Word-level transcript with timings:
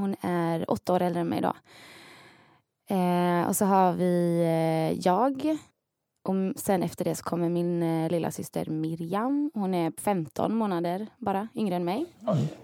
Hon 0.00 0.16
är 0.20 0.70
åtta 0.70 0.92
år 0.92 1.02
äldre 1.02 1.20
än 1.20 1.28
mig 1.28 1.40
då. 1.40 1.52
Eh, 2.94 3.48
och 3.48 3.56
så 3.56 3.64
har 3.64 3.92
vi 3.92 4.40
eh, 4.40 5.00
jag. 5.06 5.58
Och 6.28 6.34
sen 6.56 6.82
efter 6.82 7.04
det 7.04 7.14
så 7.14 7.24
kommer 7.24 7.48
min 7.48 7.82
eh, 7.82 8.10
lilla 8.10 8.30
syster 8.30 8.66
Miriam. 8.70 9.50
Hon 9.54 9.74
är 9.74 9.92
15 10.00 10.54
månader 10.54 11.06
bara, 11.18 11.48
yngre 11.54 11.76
än 11.76 11.84
mig. 11.84 12.06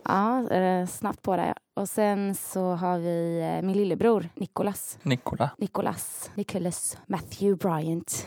Ja, 0.04 0.50
eh, 0.50 0.86
snabbt 0.86 1.22
på 1.22 1.36
det. 1.36 1.54
Och 1.76 1.88
sen 1.88 2.34
så 2.34 2.74
har 2.74 2.98
vi 2.98 3.40
eh, 3.40 3.66
min 3.66 3.76
lillebror 3.76 4.28
Nicholas. 4.34 4.98
Nikola. 5.02 5.50
Nicholas, 5.58 6.30
Nicholas 6.34 6.98
Matthew 7.06 7.56
Bryant. 7.68 8.26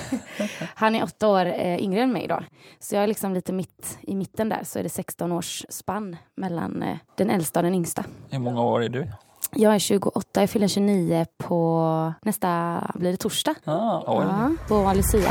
Han 0.74 0.94
är 0.94 1.04
åtta 1.04 1.28
år 1.28 1.46
eh, 1.46 1.78
yngre 1.78 2.02
än 2.02 2.12
mig 2.12 2.26
då. 2.28 2.40
Så 2.78 2.94
jag 2.94 3.04
är 3.04 3.06
liksom 3.06 3.34
lite 3.34 3.52
mitt 3.52 3.98
i 4.00 4.14
mitten 4.14 4.48
där. 4.48 4.64
Så 4.64 4.78
är 4.78 4.82
det 4.82 4.88
16 4.88 5.32
års 5.32 5.64
spann 5.68 6.16
mellan 6.36 6.82
eh, 6.82 6.96
den 7.16 7.30
äldsta 7.30 7.60
och 7.60 7.64
den 7.64 7.74
yngsta. 7.74 8.04
Hur 8.30 8.38
många 8.38 8.62
år 8.62 8.82
är 8.82 8.88
du? 8.88 9.08
Jag 9.54 9.74
är 9.74 9.78
28, 9.78 10.40
jag 10.40 10.50
fyller 10.50 10.68
29 10.68 11.26
på 11.38 12.12
nästa, 12.22 12.80
blir 12.94 13.10
det 13.10 13.16
torsdag? 13.16 13.54
Ah. 13.64 14.02
Ja, 14.06 14.52
på 14.68 14.92
Lucia. 14.94 15.30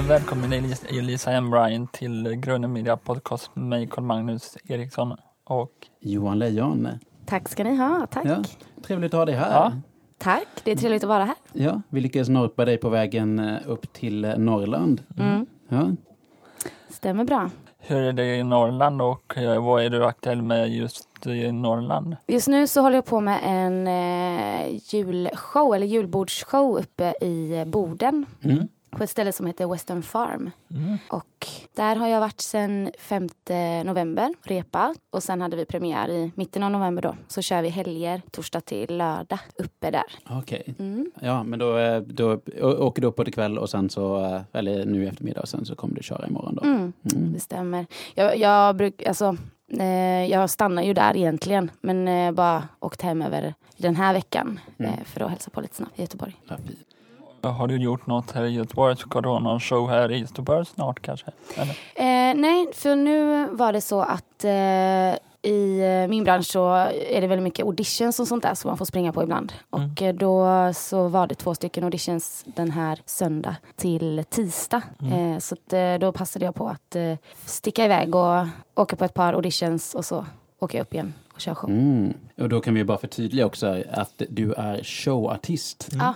Välkommen 0.00 0.52
Elisa, 0.88 1.30
M. 1.30 1.50
Bryan 1.50 1.86
till 1.86 2.34
Grunden 2.34 2.72
Media 2.72 2.96
Podcast 2.96 3.56
med 3.56 3.64
mig 3.64 3.86
Carl 3.86 4.04
Magnus 4.04 4.56
Eriksson 4.64 5.16
och 5.44 5.72
Johan 6.00 6.38
Lejon. 6.38 6.88
Tack 7.26 7.48
ska 7.48 7.64
ni 7.64 7.76
ha, 7.76 8.06
tack. 8.10 8.26
Ja, 8.26 8.42
trevligt 8.82 9.14
att 9.14 9.18
ha 9.18 9.24
dig 9.24 9.34
här. 9.34 9.52
Ja. 9.52 9.72
Tack, 10.18 10.46
det 10.64 10.72
är 10.72 10.76
trevligt 10.76 11.02
att 11.02 11.08
vara 11.08 11.24
här. 11.24 11.34
Ja, 11.52 11.82
vi 11.88 12.00
lyckades 12.00 12.28
norpa 12.28 12.64
dig 12.64 12.76
på 12.76 12.88
vägen 12.88 13.38
eh, 13.38 13.56
upp 13.66 13.92
till 13.92 14.24
eh, 14.24 14.36
Norrland. 14.36 15.02
Mm. 15.18 15.46
Ja. 15.68 15.90
Stämmer 16.88 17.24
bra. 17.24 17.50
hur 17.78 18.02
är 18.02 18.12
det 18.12 18.36
i 18.36 18.42
Norrland 18.42 19.02
och 19.02 19.38
eh, 19.38 19.64
vad 19.64 19.84
är 19.84 19.90
du 19.90 20.04
aktuell 20.04 20.42
med 20.42 20.68
just 20.70 21.26
i 21.26 21.52
Norrland? 21.52 22.16
Just 22.26 22.48
nu 22.48 22.66
så 22.66 22.80
håller 22.80 22.96
jag 22.96 23.06
på 23.06 23.20
med 23.20 23.40
en 23.44 23.86
eh, 23.86 24.80
julshow, 24.94 25.74
eller 25.74 25.86
julbordsshow 25.86 26.78
uppe 26.78 27.14
i 27.20 27.64
Boden. 27.66 28.26
Mm. 28.42 28.68
På 28.96 29.02
ett 29.04 29.10
ställe 29.10 29.32
som 29.32 29.46
heter 29.46 29.66
Western 29.66 30.02
Farm. 30.02 30.50
Mm. 30.70 30.98
Och 31.10 31.46
där 31.74 31.96
har 31.96 32.08
jag 32.08 32.20
varit 32.20 32.40
sedan 32.40 32.90
5 32.98 33.28
november, 33.84 34.34
repa. 34.42 34.94
Och 35.10 35.22
sen 35.22 35.40
hade 35.40 35.56
vi 35.56 35.64
premiär 35.64 36.08
i 36.10 36.30
mitten 36.34 36.62
av 36.62 36.70
november 36.70 37.02
då. 37.02 37.16
Så 37.28 37.42
kör 37.42 37.62
vi 37.62 37.68
helger, 37.68 38.22
torsdag 38.30 38.60
till 38.60 38.96
lördag, 38.96 39.38
uppe 39.58 39.90
där. 39.90 40.04
Okej. 40.30 40.74
Mm. 40.78 41.10
Ja, 41.20 41.42
men 41.42 41.58
då, 41.58 41.78
eh, 41.78 42.00
då 42.00 42.40
åker 42.62 43.02
du 43.02 43.08
upp 43.08 43.16
på 43.16 43.24
det 43.24 43.30
kväll 43.30 43.58
och 43.58 43.70
sen 43.70 43.90
så, 43.90 44.24
eh, 44.24 44.40
eller 44.52 44.84
nu 44.84 45.04
i 45.04 45.08
eftermiddag 45.08 45.40
och 45.40 45.48
sen 45.48 45.64
så 45.64 45.74
kommer 45.74 45.94
du 45.94 46.02
köra 46.02 46.26
imorgon 46.26 46.54
då. 46.54 46.62
Mm, 46.62 46.92
Mm. 47.14 47.32
det 47.32 47.40
stämmer. 47.40 47.86
Jag, 48.14 48.36
jag 48.38 48.76
bruk, 48.76 49.02
alltså, 49.06 49.36
eh, 49.78 50.24
jag 50.30 50.50
stannar 50.50 50.82
ju 50.82 50.94
där 50.94 51.16
egentligen. 51.16 51.70
Men 51.80 52.34
bara 52.34 52.68
åkt 52.80 53.02
hem 53.02 53.22
över 53.22 53.54
den 53.76 53.96
här 53.96 54.12
veckan. 54.12 54.60
Mm. 54.78 54.92
För 55.04 55.20
att 55.20 55.30
hälsa 55.30 55.50
på 55.50 55.60
lite 55.60 55.74
snabbt 55.74 55.98
i 55.98 56.02
Göteborg. 56.02 56.36
Ja. 56.48 56.56
Har 57.48 57.68
du 57.68 57.76
gjort 57.76 58.06
något 58.06 58.30
här 58.30 58.44
i 58.44 58.50
Göteborg? 58.50 58.96
Ska 58.96 59.20
du 59.20 59.28
ha 59.28 59.38
någon 59.38 59.60
show 59.60 59.88
här 59.90 60.12
i 60.12 60.18
Göteborg 60.18 60.66
snart 60.66 61.02
kanske? 61.02 61.26
Eller? 61.54 61.72
Eh, 61.94 62.34
nej, 62.34 62.66
för 62.72 62.96
nu 62.96 63.46
var 63.46 63.72
det 63.72 63.80
så 63.80 64.00
att 64.00 64.44
eh, 64.44 65.18
i 65.42 65.80
eh, 65.80 66.08
min 66.08 66.24
bransch 66.24 66.46
så 66.46 66.74
är 67.10 67.20
det 67.20 67.26
väldigt 67.26 67.42
mycket 67.44 67.66
auditions 67.66 68.20
och 68.20 68.28
sånt 68.28 68.42
där 68.42 68.54
som 68.54 68.68
man 68.68 68.78
får 68.78 68.84
springa 68.84 69.12
på 69.12 69.22
ibland. 69.22 69.52
Mm. 69.76 69.90
Och 69.90 70.02
eh, 70.02 70.14
då 70.14 70.72
så 70.74 71.08
var 71.08 71.26
det 71.26 71.34
två 71.34 71.54
stycken 71.54 71.84
auditions 71.84 72.44
den 72.46 72.70
här 72.70 72.98
söndag 73.06 73.56
till 73.76 74.24
tisdag. 74.30 74.82
Mm. 75.00 75.32
Eh, 75.32 75.38
så 75.38 75.54
att, 75.54 75.72
eh, 75.72 75.94
då 75.94 76.12
passade 76.12 76.44
jag 76.44 76.54
på 76.54 76.68
att 76.68 76.96
eh, 76.96 77.14
sticka 77.44 77.84
iväg 77.84 78.14
och 78.14 78.46
åka 78.74 78.96
på 78.96 79.04
ett 79.04 79.14
par 79.14 79.32
auditions 79.32 79.94
och 79.94 80.04
så 80.04 80.26
åker 80.58 80.78
jag 80.78 80.84
upp 80.84 80.94
igen 80.94 81.14
och 81.34 81.40
kör 81.40 81.54
show. 81.54 81.70
Mm. 81.70 82.14
Och 82.38 82.48
då 82.48 82.60
kan 82.60 82.74
vi 82.74 82.84
bara 82.84 82.98
förtydliga 82.98 83.46
också 83.46 83.82
att 83.92 84.22
du 84.28 84.52
är 84.52 84.84
showartist. 84.84 85.88
Ja, 85.92 86.08
Eh. 86.08 86.12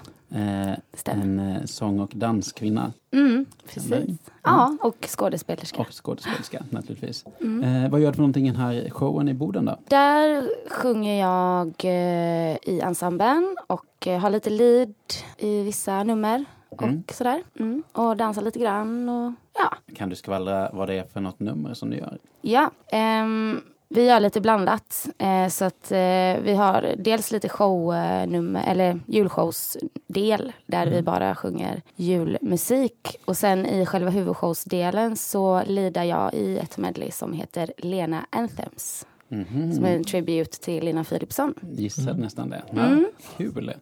En 1.04 1.38
eh, 1.38 1.64
sång 1.64 2.00
och 2.00 2.10
danskvinna 2.14 2.92
Mm, 3.12 3.46
precis. 3.68 4.18
Ja, 4.42 4.76
och 4.82 4.96
skådespelerska. 5.08 5.80
och 5.80 6.04
skådespelerska 6.04 6.64
naturligtvis. 6.70 7.24
Mm. 7.40 7.84
Eh, 7.84 7.90
vad 7.90 8.00
gör 8.00 8.08
du 8.10 8.14
för 8.14 8.20
någonting 8.22 8.46
i 8.48 8.50
den 8.50 8.60
här 8.60 8.90
showen 8.90 9.28
i 9.28 9.34
Boden 9.34 9.64
då? 9.64 9.78
Där 9.88 10.50
sjunger 10.70 11.20
jag 11.20 11.66
eh, 11.84 12.56
i 12.62 12.80
ensemblen 12.84 13.56
och 13.66 14.06
eh, 14.06 14.18
har 14.20 14.30
lite 14.30 14.50
lead 14.50 14.94
i 15.38 15.62
vissa 15.62 16.02
nummer 16.04 16.44
och 16.68 16.82
Mm. 16.82 17.02
sådär. 17.12 17.42
Mm. 17.58 17.82
Och 17.92 18.16
dansar 18.16 18.42
lite 18.42 18.58
grann 18.58 19.08
och 19.08 19.32
ja. 19.54 19.94
Kan 19.94 20.08
du 20.08 20.16
skvallra 20.16 20.70
vad 20.72 20.88
det 20.88 20.94
är 20.94 21.04
för 21.04 21.20
något 21.20 21.40
nummer 21.40 21.74
som 21.74 21.90
du 21.90 21.96
gör? 21.96 22.18
Ja, 22.40 22.70
ehm, 22.92 23.60
vi 23.94 24.06
gör 24.06 24.20
lite 24.20 24.40
blandat. 24.40 25.08
Eh, 25.18 25.48
så 25.48 25.64
att 25.64 25.92
eh, 25.92 25.98
vi 26.42 26.54
har 26.58 26.94
dels 26.98 27.30
lite 27.32 27.48
shownummer, 27.48 28.64
eller 28.66 29.00
julshowsdel 29.06 30.52
där 30.66 30.86
vi 30.86 31.02
bara 31.02 31.34
sjunger 31.34 31.82
julmusik. 31.96 33.16
Och 33.24 33.36
sen 33.36 33.66
i 33.66 33.86
själva 33.86 34.10
huvudshowsdelen 34.10 35.16
så 35.16 35.62
lider 35.66 36.04
jag 36.04 36.34
i 36.34 36.58
ett 36.58 36.78
medley 36.78 37.10
som 37.10 37.32
heter 37.32 37.72
Lena 37.78 38.26
Anthems. 38.30 39.06
Mhm. 39.28 39.72
Som 39.72 39.84
är 39.84 39.96
en 39.96 40.04
tribute 40.04 40.60
till 40.60 40.84
Lina 40.84 41.04
Philipsson. 41.04 41.54
Gissade 41.72 42.20
nästan 42.20 42.50
det. 42.50 42.62
Ja, 42.70 42.82
Mm. 42.86 43.06
Kul. 43.36 43.74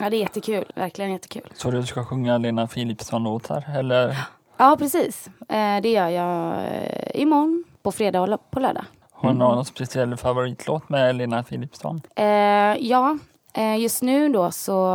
Ja, 0.00 0.10
det 0.10 0.16
är 0.16 0.20
jättekul. 0.20 0.64
Verkligen 0.74 1.12
jättekul. 1.12 1.48
Så 1.54 1.70
du 1.70 1.86
ska 1.86 2.04
sjunga 2.04 2.38
Lena 2.38 2.66
Philipsson-låtar? 2.66 3.64
Eller 3.78 4.16
Ja, 4.56 4.76
precis. 4.78 5.26
Eh, 5.48 5.80
det 5.82 5.90
gör 5.92 6.08
jag 6.08 6.54
eh, 6.64 7.20
imorgon, 7.22 7.64
på 7.82 7.92
fredag 7.92 8.20
och 8.20 8.50
på 8.50 8.60
lördag. 8.60 8.84
Har 9.18 9.32
du 9.32 9.38
någon 9.38 9.64
speciell 9.64 10.16
favoritlåt 10.16 10.88
med 10.88 11.16
Lena 11.16 11.42
Philipsson? 11.42 12.00
Eh, 12.16 12.24
ja, 12.80 13.18
eh, 13.54 13.76
just 13.76 14.02
nu 14.02 14.28
då 14.28 14.50
så 14.50 14.86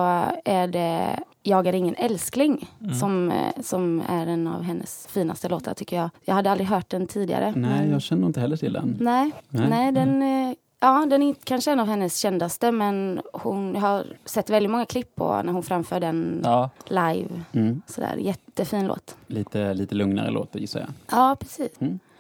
är 0.46 0.68
det 0.68 1.20
Jag 1.44 1.68
är 1.68 1.74
ingen 1.74 1.96
älskling 1.96 2.70
som, 3.00 3.32
eh, 3.32 3.62
som 3.64 4.02
är 4.10 4.28
en 4.28 4.48
av 4.48 4.62
hennes 4.62 5.08
finaste 5.08 5.50
låtar 5.50 5.74
tycker 5.74 5.96
jag. 5.96 6.10
Jag 6.26 6.34
hade 6.36 6.52
aldrig 6.52 6.68
hört 6.70 6.90
den 6.90 7.08
tidigare. 7.08 7.54
Nej, 7.56 7.80
men- 7.80 7.92
jag 7.92 8.02
känner 8.02 8.28
inte 8.28 8.40
heller 8.40 8.58
till 8.58 8.74
den. 8.74 8.98
nej, 9.00 9.32
Nej. 9.50 9.70
nej. 9.70 9.92
den, 9.92 10.22
eh, 10.22 10.54
ja, 10.80 11.06
den 11.10 11.22
är 11.24 11.36
kanske 11.44 11.72
en 11.72 11.80
av 11.80 11.88
hennes 11.88 12.18
kändaste 12.18 12.72
men 12.72 13.22
hon 13.34 13.74
jag 13.76 13.82
har 13.82 14.04
sett 14.26 14.50
väldigt 14.50 14.72
många 14.72 14.86
klipp 14.86 15.16
på 15.16 15.42
när 15.46 15.54
hon 15.54 15.64
framför 15.64 16.00
den 16.00 16.42
Ja, 16.44 16.70
live. 16.86 17.30
Mm. 17.52 17.82
Sådär, 17.88 18.16
jättefin 18.16 18.88
låt. 18.88 19.16
Lite, 19.28 19.74
lite 19.74 19.96
lugnare 19.96 20.32
låt 20.32 20.56
gissar 20.56 20.80
jag. 20.80 20.90
Ja, 21.12 21.36
precis. 21.40 21.72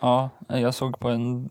Ja, 0.03 0.29
jag 0.47 0.73
såg 0.73 0.99
på, 0.99 1.09
en, 1.09 1.49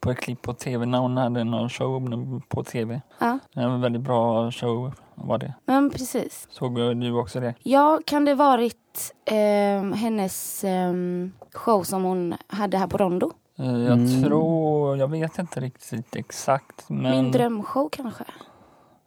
på 0.00 0.10
ett 0.10 0.18
klipp 0.18 0.42
på 0.42 0.52
tv 0.54 0.86
när 0.86 0.98
hon 0.98 1.16
hade 1.16 1.44
någon 1.44 1.68
show 1.70 2.40
på 2.48 2.64
tv. 2.64 3.00
Ja, 3.18 3.38
En 3.52 3.80
väldigt 3.80 4.02
bra 4.02 4.50
show 4.50 4.92
var 5.14 5.38
det. 5.38 5.54
men 5.64 5.90
precis. 5.90 6.46
Såg 6.50 6.74
du 6.76 7.12
också 7.12 7.40
det? 7.40 7.54
Ja, 7.62 8.00
kan 8.06 8.24
det 8.24 8.34
varit 8.34 9.14
ehm, 9.24 9.92
hennes 9.92 10.64
ehm, 10.64 11.32
show 11.52 11.82
som 11.82 12.04
hon 12.04 12.34
hade 12.46 12.78
här 12.78 12.86
på 12.86 12.96
Rondo? 12.98 13.32
Eh, 13.58 13.64
Jag 13.66 13.98
Mm. 13.98 14.22
tror, 14.22 14.96
jag 14.96 15.08
vet 15.08 15.38
inte 15.38 15.60
riktigt 15.60 16.16
exakt 16.16 16.88
men 16.90 17.10
Min 17.10 17.32
drömshow 17.32 17.88
kanske? 17.92 18.24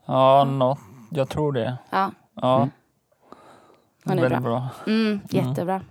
ja, 0.05 0.43
något, 0.43 0.79
jag 1.09 1.29
tror 1.29 1.53
det. 1.53 1.77
Ja, 1.89 2.11
Ja, 2.33 2.57
Mm. 2.57 2.69
Hon 4.05 4.17
är 4.17 4.21
väldigt 4.21 4.43
bra. 4.43 4.67
mm, 4.87 5.19
jättebra. 5.29 5.81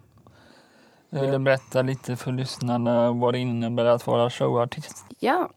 Jag 1.11 1.21
ville 1.21 1.39
berätta 1.39 1.83
lite 1.83 2.17
för 2.17 2.33
lyssnarna 2.33 3.13
vad 3.13 3.35
det 3.35 3.39
innebär 3.39 3.85
att 3.85 4.07
vara 4.07 4.31
showartist. 4.31 5.05
Ja, 5.19 5.51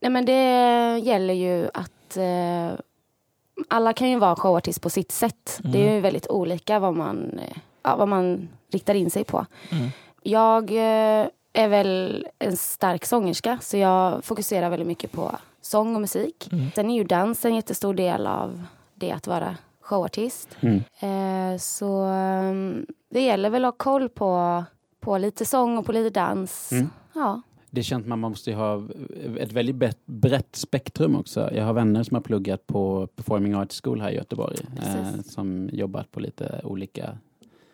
Nej, 0.00 0.10
men 0.10 0.24
det 0.24 0.98
gäller 0.98 1.34
ju 1.34 1.68
att 1.74 2.16
eh, 2.16 2.80
alla 3.68 3.92
kan 3.92 4.10
ju 4.10 4.18
vara 4.18 4.36
showartist 4.36 4.82
på 4.82 4.90
sitt 4.90 5.12
sätt. 5.12 5.60
Det 5.62 5.88
är 5.88 5.94
ju 5.94 6.00
väldigt 6.00 6.28
olika 6.28 6.78
vad 6.78 6.94
man, 6.96 7.38
eh, 7.38 7.56
ja, 7.82 7.96
vad 7.96 8.08
man 8.08 8.48
riktar 8.72 8.94
in 8.94 9.10
sig 9.10 9.24
på. 9.24 9.46
Mm. 9.70 9.88
Jag 10.22 10.70
eh, 10.70 11.26
är 11.52 11.68
väl 11.68 12.26
en 12.38 12.56
stark 12.56 13.04
sångerska 13.04 13.58
så 13.62 13.76
jag 13.76 14.24
fokuserar 14.24 14.70
väldigt 14.70 14.88
mycket 14.88 15.12
på 15.12 15.36
sång 15.60 15.94
och 15.94 16.00
musik. 16.00 16.48
Mm. 16.52 16.70
Sen 16.74 16.90
är 16.90 16.94
ju 16.94 17.04
dans 17.04 17.44
en 17.44 17.54
jättestor 17.54 17.94
del 17.94 18.26
av 18.26 18.64
det 18.94 19.12
att 19.12 19.26
vara 19.26 19.56
showartist. 19.80 20.56
Mm. 20.60 20.82
Eh, 21.00 21.58
så 21.58 22.02
ehm, 22.02 22.86
det 23.10 23.20
gäller 23.20 23.50
väl 23.50 23.64
att 23.64 23.74
ha 23.74 23.76
koll 23.78 24.08
på, 24.08 24.64
på 25.08 25.18
lite 25.18 25.44
sång 25.44 25.78
och 25.78 25.86
på 25.86 25.92
lite 25.92 26.10
dans. 26.20 26.72
Mm. 26.72 26.88
Ja. 27.14 27.42
Det 27.70 27.82
känns 27.82 28.06
man 28.06 28.18
måste 28.18 28.52
ha 28.52 28.82
ett 29.38 29.52
väldigt 29.52 29.76
brett- 30.06 30.56
spektrum 30.56 31.16
också. 31.16 31.50
Jag 31.54 31.64
har 31.64 31.72
vänner 31.72 32.02
som 32.02 32.14
har 32.14 32.22
pluggat 32.22 32.66
på 32.66 33.06
Performing 33.16 33.54
Arts 33.54 33.80
School 33.84 34.00
här 34.00 34.10
i 34.10 34.14
Göteborg. 34.14 34.56
Eh, 34.86 35.20
som 35.24 35.70
jobbat 35.72 36.10
på 36.12 36.20
lite 36.20 36.60
olika 36.64 37.18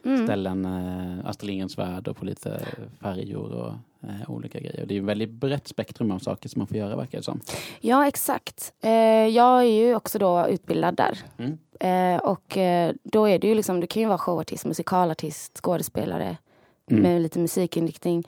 Mm. 0.04 0.24
ställen, 0.26 0.64
eh, 0.64 1.26
Astrid 1.28 1.46
Lindgrens 1.46 1.78
Värld 1.78 2.08
och 2.08 2.16
på 2.16 2.24
lite 2.24 2.60
färjor 3.00 3.52
och 3.52 3.72
eh, 4.08 4.30
olika 4.30 4.60
grejer. 4.60 4.86
Det 4.86 4.94
är 4.96 4.98
ett 5.00 5.04
väldigt 5.04 5.30
brett 5.30 5.68
spektrum 5.68 6.10
av 6.10 6.18
saker 6.18 6.48
som 6.48 6.60
man 6.60 6.66
får 6.66 6.76
göra 6.76 6.96
verkar 6.96 7.18
det 7.18 7.24
som. 7.24 7.40
Ja, 7.80 8.06
exakt. 8.06 8.72
Eh, 8.82 8.90
jag 9.28 9.60
är 9.60 9.62
ju 9.86 9.94
också 9.94 10.18
då 10.18 10.46
utbildad 10.48 10.96
där. 10.96 11.18
Mm. 11.38 11.58
Eh, 11.80 12.20
och 12.22 12.56
eh, 12.58 12.92
då 13.02 13.28
är 13.28 13.38
det 13.38 13.48
ju 13.48 13.54
liksom, 13.54 13.80
du 13.80 13.86
kan 13.86 14.02
ju 14.02 14.08
vara 14.08 14.18
showartist, 14.18 14.64
musikalartist, 14.66 15.58
skådespelare 15.60 16.36
Mm. 16.90 17.02
med 17.02 17.22
lite 17.22 17.38
musikinriktning. 17.38 18.24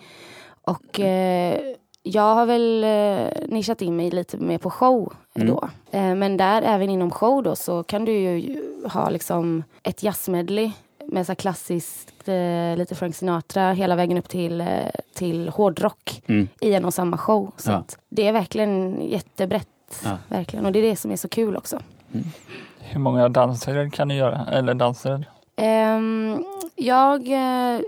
Och 0.62 1.00
eh, 1.00 1.60
jag 2.02 2.34
har 2.34 2.46
väl 2.46 2.84
eh, 2.84 3.48
nischat 3.48 3.82
in 3.82 3.96
mig 3.96 4.10
lite 4.10 4.36
mer 4.38 4.58
på 4.58 4.70
show 4.70 5.12
Mm. 5.34 5.48
då. 5.48 5.68
Eh, 5.90 6.14
men 6.14 6.36
där, 6.36 6.62
även 6.62 6.90
inom 6.90 7.10
show 7.10 7.42
då, 7.42 7.56
så 7.56 7.82
kan 7.82 8.04
du 8.04 8.12
ju 8.12 8.62
ha 8.92 9.10
liksom 9.10 9.64
ett 9.82 10.02
jazzmedley 10.02 10.70
med 11.04 11.26
så 11.26 11.34
klassiskt, 11.34 12.28
eh, 12.28 12.76
lite 12.76 12.94
Frank 12.94 13.14
Sinatra, 13.16 13.72
hela 13.72 13.96
vägen 13.96 14.18
upp 14.18 14.28
till, 14.28 14.60
eh, 14.60 14.66
till 15.14 15.48
hårdrock 15.48 16.22
Mm. 16.26 16.48
i 16.60 16.74
en 16.74 16.84
och 16.84 16.94
samma 16.94 17.18
show. 17.18 17.50
Så 17.56 17.70
Ja. 17.70 17.74
att 17.76 17.98
det 18.08 18.26
är 18.28 18.32
verkligen 18.32 19.00
jättebrett. 19.02 19.68
Ja. 20.04 20.18
Verkligen. 20.28 20.66
Och 20.66 20.72
det 20.72 20.78
är 20.78 20.82
det 20.90 20.96
som 20.96 21.10
är 21.10 21.16
så 21.16 21.28
kul 21.28 21.56
också. 21.56 21.80
Hur 22.78 23.00
många 23.00 23.28
danser 23.28 23.90
kan 23.90 24.08
du 24.08 24.14
göra? 24.14 24.46
Eller 24.52 24.74
danser? 24.74 25.24
Ehm, 25.56 26.44
jag, 26.76 27.28
eh, 27.28 27.80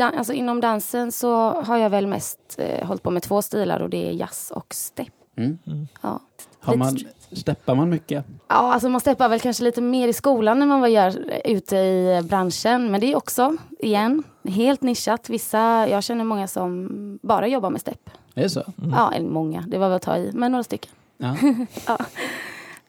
alltså 0.00 0.32
inom 0.32 0.60
dansen 0.60 1.12
så 1.12 1.50
har 1.50 1.76
jag 1.76 1.90
väl 1.90 2.06
mest 2.06 2.38
eh, 2.58 2.86
hållit 2.86 3.02
på 3.02 3.10
med 3.10 3.22
två 3.22 3.42
stilar 3.42 3.80
och 3.80 3.90
det 3.90 4.08
är 4.08 4.12
jazz 4.12 4.50
och 4.54 4.74
step. 4.74 5.08
Mm. 5.36 5.58
Ja. 6.02 6.20
Har 6.60 6.76
man, 6.76 6.98
steppar 7.32 7.74
man 7.74 7.90
mycket? 7.90 8.24
ja, 8.48 8.54
alltså 8.54 8.88
man 8.88 9.00
steppar 9.00 9.28
väl 9.28 9.40
kanske 9.40 9.64
lite 9.64 9.80
mer 9.80 10.08
i 10.08 10.12
skolan 10.12 10.62
än 10.62 10.68
man 10.68 10.80
vad 10.80 10.90
gör 10.90 11.30
eh, 11.32 11.52
ute 11.52 11.76
i 11.76 12.20
branschen. 12.28 12.90
Men 12.90 13.00
det 13.00 13.12
är 13.12 13.16
också, 13.16 13.56
igen, 13.78 14.22
helt 14.48 14.82
nischat. 14.82 15.28
Vissa, 15.30 15.88
jag 15.88 16.04
känner 16.04 16.24
många 16.24 16.46
som 16.48 16.88
bara 17.22 17.46
jobbar 17.46 17.70
med 17.70 17.80
step. 17.80 18.10
Är 18.34 18.42
det 18.42 18.50
så? 18.50 18.62
Ja, 18.92 19.12
eller 19.12 19.28
många, 19.28 19.64
det 19.68 19.78
var 19.78 19.88
väl 19.88 19.96
att 19.96 20.02
ta 20.02 20.16
i, 20.16 20.30
men 20.34 20.52
några 20.52 20.64
stycken. 20.64 20.92
Ja. 21.86 21.98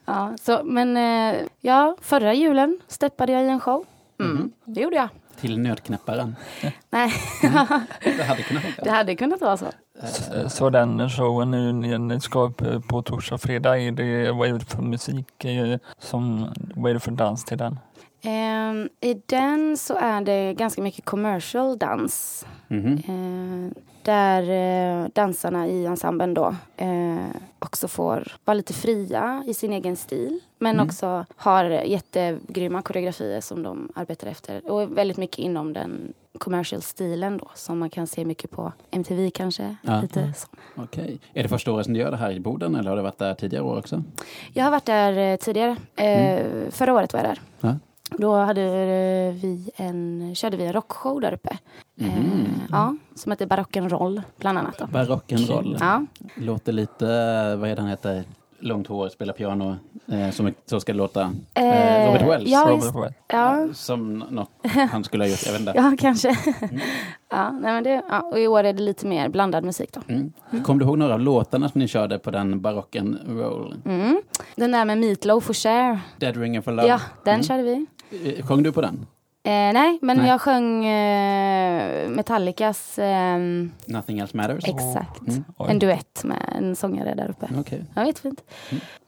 Ja, 0.06 0.33
så, 0.41 0.62
men 0.63 0.98
eh, 0.98 1.41
ja, 1.62 1.95
förra 2.01 2.33
julen 2.33 2.80
steppade 2.88 3.31
jag 3.31 3.44
i 3.44 3.48
en 3.48 3.59
show. 3.59 3.86
Mm, 4.19 4.31
Mhm. 4.36 4.51
Det 4.65 4.81
gjorde 4.81 4.95
jag. 4.95 5.07
Till 5.42 5.60
nötknäpparen? 5.60 6.36
Nej, 6.90 7.12
Det 8.18 8.24
hade 8.24 8.42
kunnat 8.44 8.64
funka. 8.64 8.82
det 8.84 8.90
hade 8.92 9.16
kunnat 9.16 9.42
vara 9.42 9.58
så. 9.58 9.66
Så, 10.04 10.50
så 10.50 10.70
den 10.70 11.10
showen 11.10 11.52
nu 11.52 11.98
ni 11.98 12.22
ska 12.22 12.52
eh, 12.62 12.80
på 12.80 13.02
torsdag 13.02 13.36
och 13.36 13.42
fredag, 13.42 13.78
är 13.80 13.92
det, 13.92 14.32
vad 14.32 14.50
är 14.50 14.54
det 14.54 14.66
för 14.66 14.82
musik? 14.82 15.46
eh, 15.46 15.78
Som, 16.00 16.50
vad 16.76 16.90
är 16.90 16.94
det 16.94 17.00
för 17.00 17.12
dans 17.12 17.46
till 17.46 17.58
den? 17.58 17.80
Ehm, 18.22 18.90
I 19.02 19.14
den 19.26 19.78
så 19.78 19.96
är 19.96 20.22
det 20.22 20.54
ganska 20.54 20.82
mycket 20.82 21.06
commercial 21.06 21.78
dans. 21.78 22.46
Mhm. 22.68 22.94
Eh, 23.08 23.82
där 24.06 24.42
eh, 25.04 25.07
dansarna 25.13 25.68
i 25.68 25.86
ensemblen 25.86 26.34
då 26.34 26.56
eh, 26.78 27.25
också 27.60 27.88
får 27.88 28.36
vara 28.46 28.54
lite 28.56 28.74
fria 28.74 29.44
i 29.48 29.54
sin 29.54 29.74
egen 29.74 29.96
stil. 29.96 30.40
Men 30.60 30.75
Mm. 30.75 30.86
också 30.86 31.25
har 31.36 31.66
jättegrymma 31.66 32.81
koreografier 32.81 33.42
som 33.42 33.63
de 33.63 33.92
arbetar 33.96 34.28
efter. 34.28 34.72
Och 34.72 34.98
väldigt 34.98 35.18
mycket 35.18 35.40
inom 35.40 35.74
den 35.74 36.13
commercial 36.38 36.81
stilen 36.81 37.38
då. 37.38 37.48
Som 37.56 37.80
man 37.80 37.90
kan 37.90 38.07
se 38.07 38.25
mycket 38.25 38.52
på 38.52 38.74
MTV 38.92 39.30
kanske. 39.30 39.75
Ja. 39.81 40.02
Lite 40.02 40.34
så. 40.36 40.48
Okej. 40.75 41.19
Är 41.34 41.44
det 41.44 41.50
första 41.50 41.72
året 41.72 41.86
som 41.86 41.94
du 41.94 42.00
gör 42.00 42.12
det 42.12 42.18
här 42.18 42.31
i 42.31 42.40
Boden 42.40 42.75
eller 42.75 42.90
har 42.90 42.98
det 42.98 43.04
varit 43.04 43.18
där 43.18 43.34
tidigare 43.34 43.63
år 43.63 43.78
också? 43.78 44.04
Jag 44.54 44.63
har 44.63 44.72
varit 44.72 44.86
där 44.86 45.18
eh, 45.18 45.36
tidigare. 45.38 45.75
Eh, 45.96 46.46
Förra 46.72 46.94
året 46.94 47.13
var 47.13 47.19
jag 47.19 47.30
där. 47.30 47.42
Ja. 47.60 47.75
Då 48.17 48.35
hade 48.35 48.62
eh, 48.62 49.33
vi 49.41 49.69
en, 49.75 50.31
körde 50.35 50.57
vi 50.57 50.65
en 50.65 50.73
rockshow 50.73 51.21
där 51.21 51.33
uppe. 51.33 51.57
Eh, 52.00 52.06
Mhm. 52.07 52.47
ja, 52.71 52.95
som 53.15 53.31
heter 53.31 53.45
Barock'n'Roll 53.45 54.21
bland 54.39 54.57
annat. 54.57 54.77
Då. 54.79 54.85
Barock'n'roll. 54.85 55.77
Ja, 55.79 56.06
Låter 56.35 56.71
lite, 56.71 57.06
vad 57.56 57.69
är 57.69 57.75
den 57.75 57.88
heter? 57.88 58.23
Långt 58.59 58.88
hår, 58.88 59.09
spelar 59.09 59.33
piano. 59.33 59.75
Eh, 60.12 60.29
som, 60.31 60.53
så 60.65 60.79
ska 60.79 60.91
det 60.91 60.97
låta. 60.97 61.21
Eh, 61.53 61.65
Eh, 61.65 62.07
Robert 62.07 62.27
Wells. 62.29 62.50
ja, 62.50 62.65
Robert 62.69 62.95
Wells. 62.95 63.15
ja, 63.27 63.67
Som 63.73 64.19
något 64.19 64.50
han 64.91 65.03
skulle 65.03 65.23
ha 65.23 65.29
gjort, 65.29 65.45
jag 65.45 65.51
vet 65.51 65.59
inte. 65.59 65.73
ja 65.75 65.94
kanske. 66.00 66.29
ja, 67.29 67.51
nej, 67.51 67.73
men 67.73 67.83
det, 67.83 68.01
ja, 68.09 68.21
och 68.21 68.39
i 68.39 68.47
år 68.47 68.63
är 68.63 68.73
det 68.73 68.81
lite 68.83 69.06
mer 69.07 69.29
blandad 69.29 69.63
musik 69.63 69.89
då. 69.94 70.01
Mm. 70.13 70.33
Kom 70.63 70.79
du 70.79 70.85
ihåg 70.85 70.97
några 70.97 71.13
av 71.13 71.19
låtarna 71.19 71.69
som 71.69 71.79
ni 71.79 71.88
körde 71.88 72.19
på 72.19 72.31
den 72.31 72.62
Barock'n'roll? 72.62 73.75
Mm. 73.85 74.21
Den 74.56 74.71
där 74.71 74.85
med 74.85 74.97
Meatloaf 74.97 75.50
och 75.50 75.57
Cher. 75.57 76.00
Dead 76.17 76.38
Ringer 76.38 76.62
for 76.62 76.71
Love? 76.71 76.88
Ja, 76.88 77.00
den 77.23 77.33
Mm. 77.33 77.44
körde 77.44 77.63
vi. 77.63 77.85
Eh, 78.12 78.46
Sjöng 78.46 78.63
du 78.63 78.72
på 78.72 78.81
den? 78.81 79.06
Eh, 79.44 79.52
nej, 79.52 80.00
men 80.02 80.18
Nej. 80.18 80.28
jag 80.30 80.42
sjöng 80.42 80.86
eh, 80.86 82.10
Metallicas 82.10 83.00
ehm, 83.00 83.72
Nothing 83.86 84.19
else 84.19 84.38
matters? 84.38 84.63
Exakt. 84.68 85.28
Mm. 85.28 85.44
En 85.69 85.80
duett 85.80 86.24
med 86.24 86.54
en 86.56 86.75
sångare 86.75 87.13
där 87.16 87.30
uppe. 87.30 87.50
Okej. 87.60 87.84
Ja, 87.96 88.06
jättefint. 88.06 88.42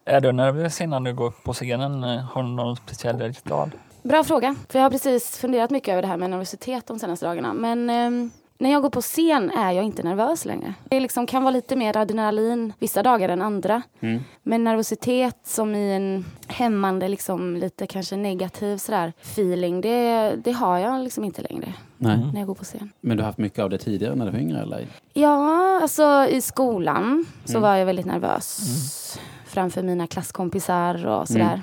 Är 0.06 0.22
du 0.22 0.32
nervös 0.32 0.82
innan 0.82 1.04
du 1.04 1.14
går 1.14 1.26
upp 1.28 1.44
på 1.44 1.54
scenen? 1.54 2.04
Eh, 2.04 2.20
Har 2.22 2.44
du 2.44 2.50
någon 2.50 2.76
speciell 2.76 3.20
ritual? 3.20 3.72
Bra 4.04 4.24
fråga. 4.24 4.56
För 4.70 4.80
jag 4.80 4.84
har 4.86 4.90
precis 4.92 5.38
funderat 5.38 5.70
mycket 5.70 5.92
över 5.92 6.02
det 6.02 6.08
här 6.08 6.18
med 6.18 6.30
nervositet 6.30 6.88
de 6.88 7.00
senaste 7.00 7.26
dagarna. 7.26 7.54
Men 7.54 7.90
ehm, 7.90 8.32
när 8.59 8.71
jag 8.71 8.81
går 8.81 8.89
på 8.89 9.01
scen 9.01 9.51
är 9.51 9.71
jag 9.71 9.86
inte 9.86 10.04
nervös 10.04 10.45
längre. 10.45 10.74
Det 10.83 11.00
liksom 11.00 11.25
kan 11.27 11.44
vara 11.44 11.51
lite 11.51 11.75
mer 11.75 11.98
adrenalin 11.98 12.74
vissa 12.80 13.04
dagar 13.04 13.30
än 13.30 13.42
andra. 13.42 13.81
Mm. 14.00 14.24
Men 14.44 14.63
nervositet 14.63 15.38
som 15.44 15.75
i 15.75 15.94
en 15.95 16.25
hämmande, 16.48 17.07
liksom, 17.07 17.56
lite 17.56 17.88
kanske 17.88 18.15
negativ 18.15 18.77
sådär, 18.77 19.13
feeling, 19.21 19.81
det, 19.81 20.36
det 20.44 20.51
har 20.51 20.77
jag 20.77 21.04
liksom 21.04 21.24
inte 21.24 21.42
längre 21.42 21.74
Nej. 21.98 22.15
Mm. 22.15 22.30
när 22.30 22.39
jag 22.39 22.48
går 22.48 22.56
på 22.56 22.63
scen. 22.63 22.92
Men 23.01 23.18
du 23.18 23.24
har 23.24 23.27
haft 23.27 23.38
mycket 23.38 23.59
av 23.59 23.69
det 23.69 23.77
tidigare 23.77 24.15
när 24.15 24.25
du 24.25 24.31
var 24.31 24.39
yngre 24.39 24.62
eller? 24.62 24.88
Ja, 25.13 25.80
alltså 25.81 26.27
i 26.30 26.42
skolan 26.42 27.25
så 27.45 27.51
Mm. 27.51 27.62
var 27.62 27.75
jag 27.75 27.86
väldigt 27.86 28.06
nervös 28.06 29.19
framför 29.45 29.83
mina 29.83 30.07
klasskompisar 30.07 31.06
och 31.07 31.27
sådär. 31.27 31.62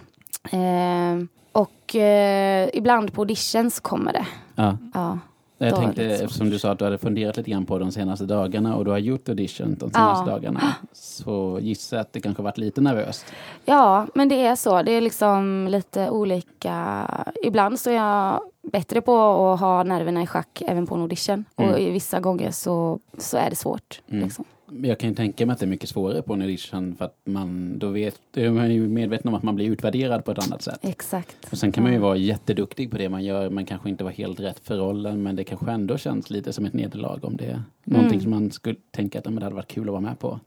Ehm, 0.51 1.29
och 1.53 1.97
eh, 1.97 2.69
ibland 2.75 3.13
på 3.13 3.21
auditions 3.21 3.81
kommer 3.81 4.13
det. 4.13 4.27
Ja. 4.55 4.79
Ja. 4.95 5.19
Jag 5.67 5.77
tänkte, 5.77 6.03
liksom- 6.09 6.25
eftersom 6.25 6.51
du 6.51 6.59
sa 6.59 6.71
att 6.71 6.79
du 6.79 6.85
hade 6.85 6.99
funderat 6.99 7.37
lite 7.37 7.51
grann 7.51 7.67
på 7.67 7.79
de 7.79 7.93
senaste 7.93 8.25
dagarna 8.25 8.77
och 8.77 8.85
du 8.85 8.91
har 8.91 8.99
gjort 8.99 9.29
audition 9.29 9.77
de 9.81 9.91
senaste 9.91 10.31
Ja. 10.31 10.35
dagarna. 10.37 10.61
Så 10.93 11.59
gissar 11.63 11.97
jag 11.97 12.01
att 12.03 12.13
det 12.13 12.21
kanske 12.21 12.43
varit 12.43 12.59
lite 12.59 12.81
nervöst. 12.81 13.27
ja, 13.65 14.07
men 14.15 14.29
det 14.29 14.47
är 14.47 14.57
så. 14.57 14.83
Det 14.83 14.93
är 14.93 15.01
liksom 15.01 15.69
lite 15.71 16.11
olika. 16.11 17.07
Ibland 17.45 17.81
så 17.81 17.91
är 17.91 17.95
jag 17.95 18.41
bättre 18.73 19.01
på 19.01 19.13
att 19.53 19.61
ha 19.61 19.83
nerverna 19.83 20.23
i 20.23 20.27
schack 20.27 20.63
även 20.67 20.87
på 20.87 20.95
en 20.95 21.01
audition. 21.01 21.45
Mm. 21.57 21.71
Och 21.73 21.79
vissa 21.79 22.21
gånger 22.21 22.51
så, 22.51 22.99
så 23.19 23.37
är 23.37 23.51
det 23.51 23.57
svårt. 23.57 24.01
Mm. 24.11 24.25
Liksom. 24.25 24.45
Men 24.77 24.89
Jag 24.89 24.99
kan 24.99 25.09
ju 25.09 25.15
tänka 25.15 25.47
mig 25.47 25.53
att 25.55 25.59
det 25.61 25.65
är 25.65 25.69
mycket 25.69 25.89
svårare 25.89 26.23
på 26.23 26.33
en 26.35 26.43
audition 26.43 26.95
för 26.97 27.05
att 27.05 27.17
man 27.25 27.79
då 27.79 27.89
vet, 27.89 28.21
är 28.37 28.51
man 28.51 28.75
ju 28.75 28.89
medveten 28.89 29.29
om 29.29 29.35
att 29.35 29.43
man 29.43 29.55
blir 29.55 29.67
utvärderad 29.71 30.25
på 30.25 30.31
ett 30.33 30.47
annat 30.47 30.63
sätt. 30.63 30.79
Exakt. 30.83 31.37
Och 31.53 31.59
sen 31.59 31.73
kan 31.73 31.83
man 31.85 31.93
ju 31.93 31.99
vara 31.99 32.17
jätteduktig 32.17 32.91
på 32.91 32.99
det 32.99 33.09
man 33.09 33.25
gör, 33.25 33.51
man 33.51 33.65
kanske 33.67 33.89
inte 33.89 34.05
var 34.05 34.11
helt 34.11 34.41
rätt 34.41 34.59
för 34.65 34.77
rollen, 34.77 35.23
men 35.23 35.37
det 35.37 35.45
kanske 35.45 35.71
ändå 35.71 35.99
känns 35.99 36.31
lite 36.31 36.53
som 36.53 36.65
ett 36.65 36.73
nederlag 36.73 37.19
om 37.25 37.37
det 37.37 37.45
är 37.47 37.63
någonting 37.85 38.13
Mm. 38.19 38.23
som 38.23 38.31
man 38.31 38.51
skulle 38.51 38.77
tänka 38.91 39.19
att 39.19 39.25
"Ja, 39.25 39.31
men 39.31 39.39
det 39.41 39.45
hade 39.47 39.57
varit 39.57 39.69
kul 39.73 39.83
att 39.89 39.93
vara 39.93 40.01
med 40.01 40.19
på. 40.19 40.41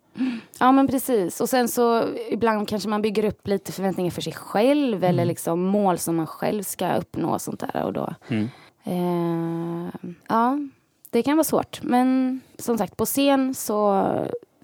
Ja 0.60 0.72
men 0.72 0.88
precis. 0.88 1.42
Och 1.42 1.50
sen 1.50 1.68
så 1.68 2.04
ibland 2.32 2.68
kanske 2.68 2.90
man 2.90 3.02
bygger 3.02 3.26
upp 3.26 3.48
lite 3.48 3.72
förväntningar 3.72 4.12
för 4.12 4.22
sig 4.22 4.34
själv 4.34 5.04
eller 5.04 5.24
Mm. 5.24 5.28
liksom 5.28 5.62
mål 5.62 5.98
som 5.98 6.16
man 6.16 6.28
själv 6.28 6.64
ska 6.64 6.96
uppnå 6.96 7.30
och 7.30 7.42
sånt 7.42 7.60
där. 7.74 7.84
Och 7.84 7.94
då, 7.94 8.14
Mm. 8.28 8.48
eh, 8.84 10.10
ja, 10.30 10.60
det 11.10 11.24
kan 11.24 11.38
vara 11.38 11.44
svårt. 11.44 11.80
Men 11.84 12.42
som 12.60 12.78
sagt, 12.78 12.98
på 12.98 13.06
scen 13.06 13.54
så, 13.54 14.06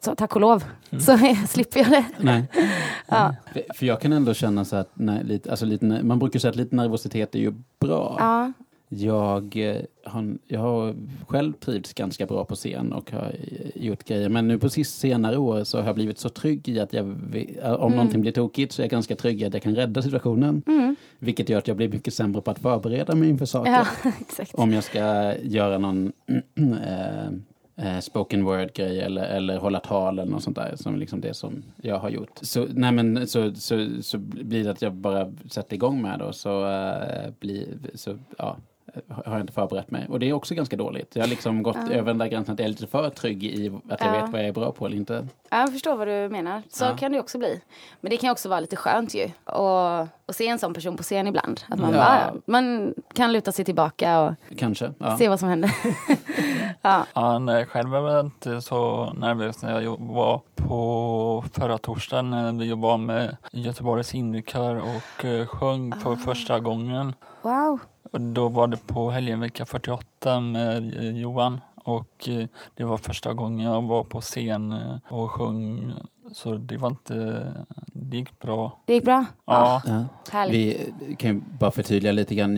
så 0.02 0.16
tack 0.16 0.36
och 0.36 0.42
lov, 0.42 0.64
Mm. 0.90 1.02
så 1.04 1.18
slipper 1.48 1.80
jag 1.80 1.90
det. 1.92 2.06
Nej. 2.20 2.44
Ja. 3.08 3.36
För- 3.54 3.64
För 3.76 3.86
jag 3.86 4.02
kan 4.02 4.14
ändå 4.14 4.34
känna 4.34 4.66
så 4.66 4.76
att 4.76 4.90
nej, 4.94 5.24
lite, 5.24 5.50
alltså 5.52 5.66
lite, 5.66 5.86
man 5.86 6.20
brukar 6.20 6.40
säga 6.40 6.50
att 6.52 6.56
lite 6.56 6.76
nervositet 6.76 7.36
är 7.36 7.40
ju 7.40 7.54
bra. 7.80 8.16
Ja, 8.20 8.52
Jag, 8.98 9.56
eh, 9.58 9.82
har, 10.06 10.38
jag 10.48 10.60
har 10.60 10.96
själv 11.28 11.54
trivts 11.54 11.94
ganska 11.94 12.26
bra 12.26 12.46
på 12.46 12.56
scen 12.56 12.94
och 12.94 13.12
har 13.12 13.36
eh, 13.52 13.84
gjort 13.86 14.04
grejer. 14.04 14.30
Men 14.30 14.48
nu 14.48 14.60
på 14.60 14.70
sist 14.70 15.00
senare 15.00 15.38
år 15.38 15.64
så 15.64 15.78
har 15.78 15.86
jag 15.86 15.96
blivit 15.96 16.20
så 16.20 16.30
trygg 16.30 16.70
i 16.70 16.80
att 16.80 16.94
jag, 16.94 17.06
eh, 17.06 17.74
om 17.74 17.82
Mm. 17.82 17.96
någonting 17.96 18.22
blir 18.22 18.32
tokigt 18.32 18.72
så 18.74 18.82
är 18.82 18.84
jag 18.84 18.92
ganska 18.92 19.16
trygg 19.16 19.42
i 19.42 19.46
att 19.46 19.54
jag 19.54 19.64
kan 19.64 19.76
rädda 19.76 20.02
situationen. 20.02 20.62
mm. 20.68 20.96
Vilket 21.20 21.50
gör 21.50 21.58
att 21.58 21.68
jag 21.68 21.78
blir 21.78 21.90
mycket 21.90 22.14
sämre 22.14 22.42
på 22.42 22.52
att 22.52 22.60
förbereda 22.60 23.16
mig 23.16 23.30
inför 23.30 23.46
saker. 23.46 23.72
ja. 23.72 23.86
Om 24.54 24.74
jag 24.74 24.84
ska 24.84 25.34
göra 25.42 25.78
någon 25.78 26.12
eh, 26.84 27.28
eh, 27.96 28.00
spoken 28.00 28.44
word-grej 28.46 29.00
eller, 29.02 29.24
eller 29.26 29.58
hålla 29.58 29.80
tal 29.80 30.20
eller 30.20 30.32
något 30.32 30.44
sånt 30.44 30.56
där. 30.56 30.76
Som 30.76 30.96
liksom 31.00 31.22
det 31.22 31.34
som 31.34 31.64
jag 31.82 32.00
har 32.00 32.10
gjort. 32.10 32.40
Så, 32.42 32.68
nej 32.74 32.92
men, 32.92 33.28
så, 33.28 33.56
så, 33.56 33.88
så 34.02 34.18
blir 34.18 34.64
det 34.64 34.72
att 34.72 34.82
jag 34.82 34.94
bara 34.94 35.32
sätter 35.50 35.76
igång 35.76 36.02
med 36.02 36.20
det 36.20 36.26
och 36.26 36.36
så, 36.36 36.70
eh, 36.70 37.32
blir, 37.40 37.66
så 37.94 38.18
ja, 38.38 38.58
har 39.10 39.32
jag 39.34 39.42
inte 39.42 39.54
förberett 39.54 39.92
mig. 39.92 40.08
Och 40.10 40.20
det 40.20 40.30
är 40.30 40.34
också 40.34 40.56
ganska 40.56 40.76
dåligt. 40.76 41.16
Jag 41.16 41.24
har 41.24 41.28
liksom 41.28 41.64
gått 41.64 41.78
Ja. 41.90 41.94
över 41.94 42.06
den 42.08 42.18
där 42.18 42.28
gränsen 42.28 42.54
att 42.54 42.60
jag 42.60 42.66
är 42.66 42.70
lite 42.70 42.88
för 42.88 43.10
trygg 43.10 43.44
i 43.44 43.72
att 43.90 44.02
jag 44.02 44.16
Ja. 44.16 44.22
vet 44.22 44.30
vad 44.32 44.42
jag 44.42 44.48
är 44.48 44.54
bra 44.54 44.72
på 44.72 44.86
eller 44.86 44.98
inte. 44.98 45.28
Ja, 45.50 45.58
Jag 45.58 45.72
förstår 45.72 45.96
vad 45.96 46.08
du 46.08 46.30
menar. 46.30 46.62
Så 46.70 46.86
Ja. 46.86 46.98
kan 46.98 47.12
det 47.12 47.20
också 47.20 47.38
bli. 47.38 47.62
Men 48.02 48.10
det 48.10 48.18
kan 48.18 48.30
också 48.32 48.50
vara 48.50 48.60
lite 48.60 48.76
skönt 48.76 49.14
ju. 49.16 49.30
Och, 49.44 50.02
och 50.26 50.36
se 50.36 50.48
en 50.48 50.60
sån 50.60 50.74
person 50.74 50.98
på 50.98 51.04
scen 51.04 51.28
ibland. 51.28 51.62
Att 51.70 51.80
man, 51.80 51.92
Ja. 51.94 51.98
bara, 51.98 52.34
man 52.46 52.94
kan 53.14 53.34
luta 53.34 53.52
sig 53.52 53.66
tillbaka 53.66 54.20
och 54.22 54.34
Kanske. 54.58 54.94
Ja. 54.98 55.18
se 55.18 55.30
vad 55.30 55.40
som 55.40 55.50
händer. 55.50 55.72
ja. 56.82 57.06
Ja, 57.14 57.40
nej, 57.40 57.66
själv 57.66 57.90
var 57.90 58.12
jag 58.12 58.26
inte 58.26 58.62
så 58.62 59.14
nervös 59.18 59.62
när 59.62 59.82
jag 59.82 59.98
var 60.00 60.42
på 60.56 61.44
förra 61.54 61.78
torsdagen 61.78 62.30
när 62.30 62.52
vi 62.54 62.74
var 62.74 62.98
med 62.98 63.38
Göteborgs 63.52 64.16
Indikör 64.16 64.76
och 64.76 65.26
eh, 65.26 65.46
sjöng 65.48 65.92
för 66.00 66.16
första 66.16 66.60
gången. 66.60 67.14
Wow. 67.42 67.80
Och 68.14 68.22
då 68.22 68.48
var 68.50 68.68
det 68.68 68.78
på 68.88 69.10
helgen 69.12 69.40
vecka 69.40 69.66
48 69.66 70.40
med 70.40 70.98
eh, 70.98 71.18
Johan 71.22 71.62
och 71.76 72.30
eh, 72.30 72.46
det 72.76 72.84
var 72.84 72.98
första 72.98 73.34
gången 73.34 73.60
jag 73.72 73.82
var 73.82 74.04
på 74.04 74.22
scen 74.22 74.72
eh, 74.72 74.96
och 75.14 75.32
sjöng. 75.32 75.94
Så 76.32 76.54
det 76.56 76.78
var 76.78 76.90
inte, 76.90 77.48
det 77.88 78.18
gick 78.18 78.40
bra. 78.40 78.80
Det 78.86 78.94
gick 78.94 79.04
bra? 79.06 79.26
Ja, 79.46 79.82
Ja. 79.86 80.06
Härligt. 80.32 80.92
Vi 81.08 81.16
kan 81.16 81.36
ju 81.36 81.42
bara 81.60 81.72
förtydliga 81.72 82.12
lite 82.12 82.36
grann. 82.36 82.56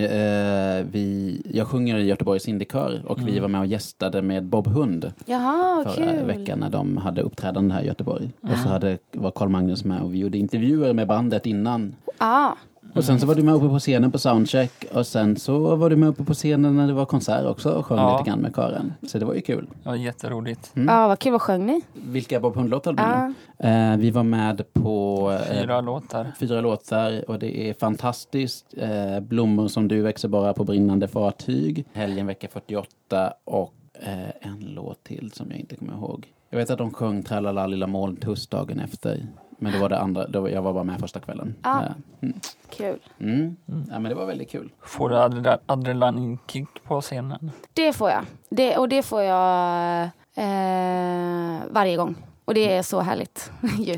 Vi, 0.92 1.42
jag 1.54 1.68
sjunger 1.68 1.98
i 1.98 2.06
Göteborgs 2.06 2.48
Indikör 2.48 3.02
och 3.06 3.20
vi 3.20 3.32
Mm. 3.32 3.42
var 3.42 3.48
med 3.50 3.62
och 3.62 3.68
gästade 3.68 4.22
med 4.22 4.44
Bob 4.44 4.68
Hund 4.68 5.12
Jaha, 5.26 5.84
förra 5.84 6.12
kul. 6.12 6.26
veckan 6.26 6.60
när 6.60 6.70
de 6.70 6.98
hade 6.98 7.22
uppträdande 7.22 7.74
här 7.74 7.82
i 7.82 7.86
Göteborg. 7.88 8.30
Och 8.42 8.50
så 8.50 8.68
Ja. 8.68 8.72
hade, 8.72 8.98
var 9.12 9.32
Carl 9.32 9.50
Magnus 9.50 9.84
med 9.86 10.02
och 10.02 10.14
vi 10.14 10.18
gjorde 10.18 10.38
intervjuer 10.38 10.94
med 10.94 11.08
bandet 11.08 11.46
innan. 11.46 11.96
Ja, 12.20 12.56
Och 12.96 13.04
sen 13.04 13.20
så 13.20 13.25
var 13.25 13.36
du 13.36 13.44
med 13.44 13.54
uppe 13.56 13.68
på 13.70 13.80
scenen 13.80 14.12
på 14.12 14.18
soundcheck 14.20 14.86
och 14.94 15.08
sen 15.08 15.36
så 15.36 15.75
var 15.75 15.90
du 15.90 15.96
med 15.96 16.10
uppe 16.10 16.24
på 16.24 16.34
scenen 16.34 16.78
när 16.78 16.88
det 16.88 16.94
var 16.94 17.06
konsert 17.06 17.46
också 17.46 17.70
och 17.72 17.86
sjöng 17.86 17.98
Ja. 17.98 18.18
lite 18.18 18.30
grann 18.30 18.40
med 18.40 18.56
kören. 18.56 18.94
Så 19.08 19.20
det 19.20 19.25
var 19.25 19.34
ju 19.34 19.42
kul. 19.42 19.68
var 19.84 19.96
jätteroligt. 19.96 20.72
Mm. 20.75 20.88
ja 20.96 21.08
vad 21.08 21.20
kul. 21.20 21.32
Vad 21.32 21.42
sjöng 21.42 21.66
ni? 21.66 21.82
Vilka 21.94 22.40
Bob 22.40 22.56
Hund-låtar 22.56 22.94
det? 22.94 23.34
Ja. 23.58 23.70
Eh, 23.70 23.98
vi 23.98 24.12
var 24.12 24.24
med 24.24 24.74
på 24.74 25.32
eh, 25.50 25.62
Fyra 25.62 25.82
låtar. 25.82 26.32
fyra 26.40 26.62
låtar 26.62 27.30
och 27.30 27.40
det 27.40 27.70
är 27.70 27.74
fantastiskt. 27.74 28.66
Eh, 28.78 29.20
blommor 29.20 29.68
som 29.68 29.88
du 29.88 30.02
växer 30.02 30.28
bara 30.28 30.54
på 30.54 30.64
brinnande 30.64 31.08
fartyg. 31.08 31.86
Helgen 31.94 32.28
vecka 32.28 32.48
48 32.52 33.34
och 33.46 33.74
eh, 34.02 34.30
en 34.42 34.60
låt 34.60 35.04
till 35.04 35.32
som 35.34 35.52
jag 35.52 35.60
inte 35.60 35.75
kommer 35.75 35.94
ihåg. 35.94 36.28
Jag 36.50 36.58
vet 36.60 36.70
att 36.70 36.78
de 36.78 36.92
sjöng 36.94 37.24
Tralala 37.24 37.68
lilla 37.68 37.88
molntuss 37.88 38.48
dagen 38.48 38.80
efter. 38.80 39.28
Men 39.58 39.72
det 39.72 39.80
var 39.80 39.90
det 39.90 40.00
andra, 40.00 40.28
då, 40.28 40.50
jag 40.50 40.62
var 40.62 40.74
bara 40.74 40.84
med 40.84 41.00
första 41.00 41.20
kvällen. 41.20 41.56
Ja. 41.64 41.84
Eh, 41.84 41.92
mm. 42.22 42.40
Kul. 42.70 43.00
Mm. 43.20 43.56
Ja, 43.68 44.00
men 44.00 44.04
det 44.04 44.16
var 44.16 44.26
väldigt 44.26 44.50
kul. 44.52 44.72
Får 44.82 45.10
du 45.10 45.16
adre- 45.16 45.60
adrenalinkick 45.66 46.84
på 46.84 47.02
scenen? 47.02 47.52
Det 47.74 47.94
får 47.94 48.10
jag. 48.10 48.22
Det, 48.50 48.78
och 48.78 48.90
det 48.90 49.04
får 49.04 49.22
jag 49.22 50.04
eh, 50.36 51.62
varje 51.72 51.96
gång. 51.98 52.16
Och 52.46 52.54
det 52.54 52.74
är 52.78 52.82
så 52.84 53.00
härligt 53.02 53.52
ju. 53.80 53.94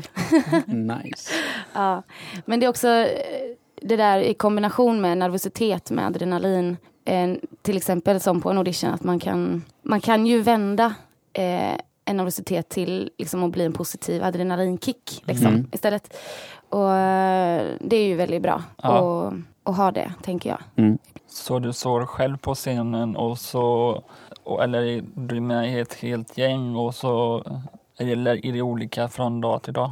Nice. 0.66 1.32
Ja. 1.74 2.02
Men 2.44 2.60
det 2.60 2.66
är 2.66 2.70
också 2.70 2.88
det 3.82 3.96
där 3.96 4.18
i 4.18 4.34
kombination 4.34 5.00
med 5.00 5.18
nervositet 5.18 5.90
med 5.90 6.06
adrenalin. 6.06 6.76
Eh, 7.04 7.30
till 7.62 7.76
exempel 7.76 8.20
som 8.20 8.40
på 8.40 8.50
en 8.50 8.58
audition 8.58 8.90
att 8.90 9.04
man 9.04 9.18
kan, 9.18 9.62
man 9.82 10.00
kan 10.00 10.26
ju 10.26 10.42
vända 10.42 10.94
eh, 11.32 11.74
en 12.08 12.16
nervositet 12.16 12.68
till 12.68 13.10
liksom, 13.18 13.44
att 13.44 13.50
bli 13.52 13.64
en 13.64 13.72
positiv 13.72 14.24
adrenalinkick 14.24 15.22
liksom, 15.26 15.46
Mm. 15.46 15.66
istället. 15.72 16.16
Och 16.68 16.92
eh, 16.94 17.66
det 17.80 17.96
är 17.96 18.04
ju 18.06 18.14
väldigt 18.14 18.42
bra 18.42 18.62
Ja. 18.82 19.28
att, 19.28 19.34
att 19.70 19.76
ha 19.76 19.90
det, 19.90 20.12
tänker 20.22 20.50
jag. 20.50 20.58
Mm. 20.76 20.98
Så 21.28 21.58
du 21.58 21.72
står 21.72 22.06
själv 22.06 22.36
på 22.36 22.54
scenen 22.54 23.16
och 23.16 23.38
så, 23.38 24.02
och, 24.44 24.62
eller 24.64 24.82
är 24.82 25.04
du 25.14 25.40
med 25.40 25.72
i 25.74 25.78
ett 25.80 25.94
helt 25.94 26.38
gäng 26.38 26.76
och 26.76 26.94
så 26.94 27.44
eller 27.98 28.46
är 28.46 28.52
det 28.52 28.62
olika 28.62 29.08
från 29.08 29.40
dag 29.40 29.62
till 29.62 29.72
dag? 29.72 29.90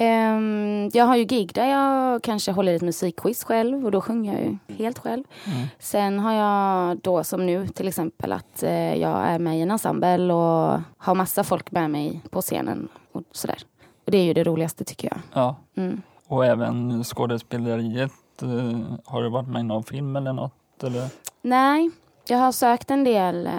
Ehm, 0.00 0.90
jag 0.92 1.04
har 1.04 1.16
ju 1.16 1.24
gig 1.24 1.52
där 1.54 1.66
jag 1.66 2.22
kanske 2.22 2.52
håller 2.52 2.74
ett 2.74 2.82
musikquiz 2.82 3.44
själv 3.44 3.84
och 3.84 3.90
då 3.90 4.00
sjunger 4.00 4.32
jag 4.34 4.42
ju 4.42 4.74
helt 4.84 4.98
själv. 4.98 5.24
Mm. 5.46 5.66
Sen 5.78 6.18
har 6.18 6.32
jag 6.32 6.98
då 6.98 7.24
som 7.24 7.46
nu 7.46 7.66
till 7.68 7.88
exempel 7.88 8.32
att 8.32 8.62
eh, 8.62 8.94
jag 8.94 9.18
är 9.18 9.38
med 9.38 9.58
i 9.58 9.60
en 9.60 9.70
ensemble 9.70 10.32
och 10.34 10.80
har 10.98 11.14
massa 11.14 11.44
folk 11.44 11.70
med 11.70 11.90
mig 11.90 12.20
på 12.30 12.40
scenen 12.42 12.88
och 13.12 13.22
sådär. 13.32 13.58
Och 14.04 14.10
det 14.10 14.18
är 14.18 14.24
ju 14.24 14.34
det 14.34 14.44
roligaste 14.44 14.84
tycker 14.84 15.08
jag. 15.08 15.18
Ja, 15.32 15.56
Mm. 15.76 16.02
och 16.26 16.46
även 16.46 17.04
skådespeleriet. 17.04 18.12
eh, 18.42 18.80
Har 19.04 19.22
du 19.22 19.28
varit 19.28 19.48
med 19.48 19.60
i 19.60 19.64
någon 19.64 19.84
film 19.84 20.16
eller 20.16 20.32
något? 20.32 20.84
Eller? 20.84 21.08
Nej, 21.42 21.90
jag 22.28 22.38
har 22.38 22.52
sökt 22.52 22.90
en 22.90 23.04
del, 23.04 23.46
eh, 23.46 23.52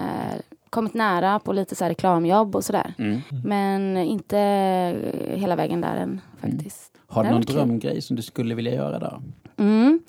kommit 0.70 0.94
nära 0.94 1.38
på 1.38 1.52
lite 1.52 1.74
så 1.74 1.84
här 1.84 1.88
reklamjobb 1.90 2.56
och 2.56 2.64
sådär. 2.64 2.94
Mm. 2.98 3.20
Men 3.44 3.96
inte 3.96 4.38
eh, 4.38 5.38
hela 5.38 5.56
vägen 5.56 5.80
där 5.80 5.96
än 5.96 6.20
faktiskt. 6.40 6.92
Har 7.06 7.24
du 7.24 7.30
någon 7.30 7.40
drömgrej 7.40 8.02
som 8.02 8.16
du 8.16 8.22
skulle 8.22 8.54
vilja 8.54 8.74
göra 8.74 8.98
då? 8.98 9.22
Mm. 9.56 10.00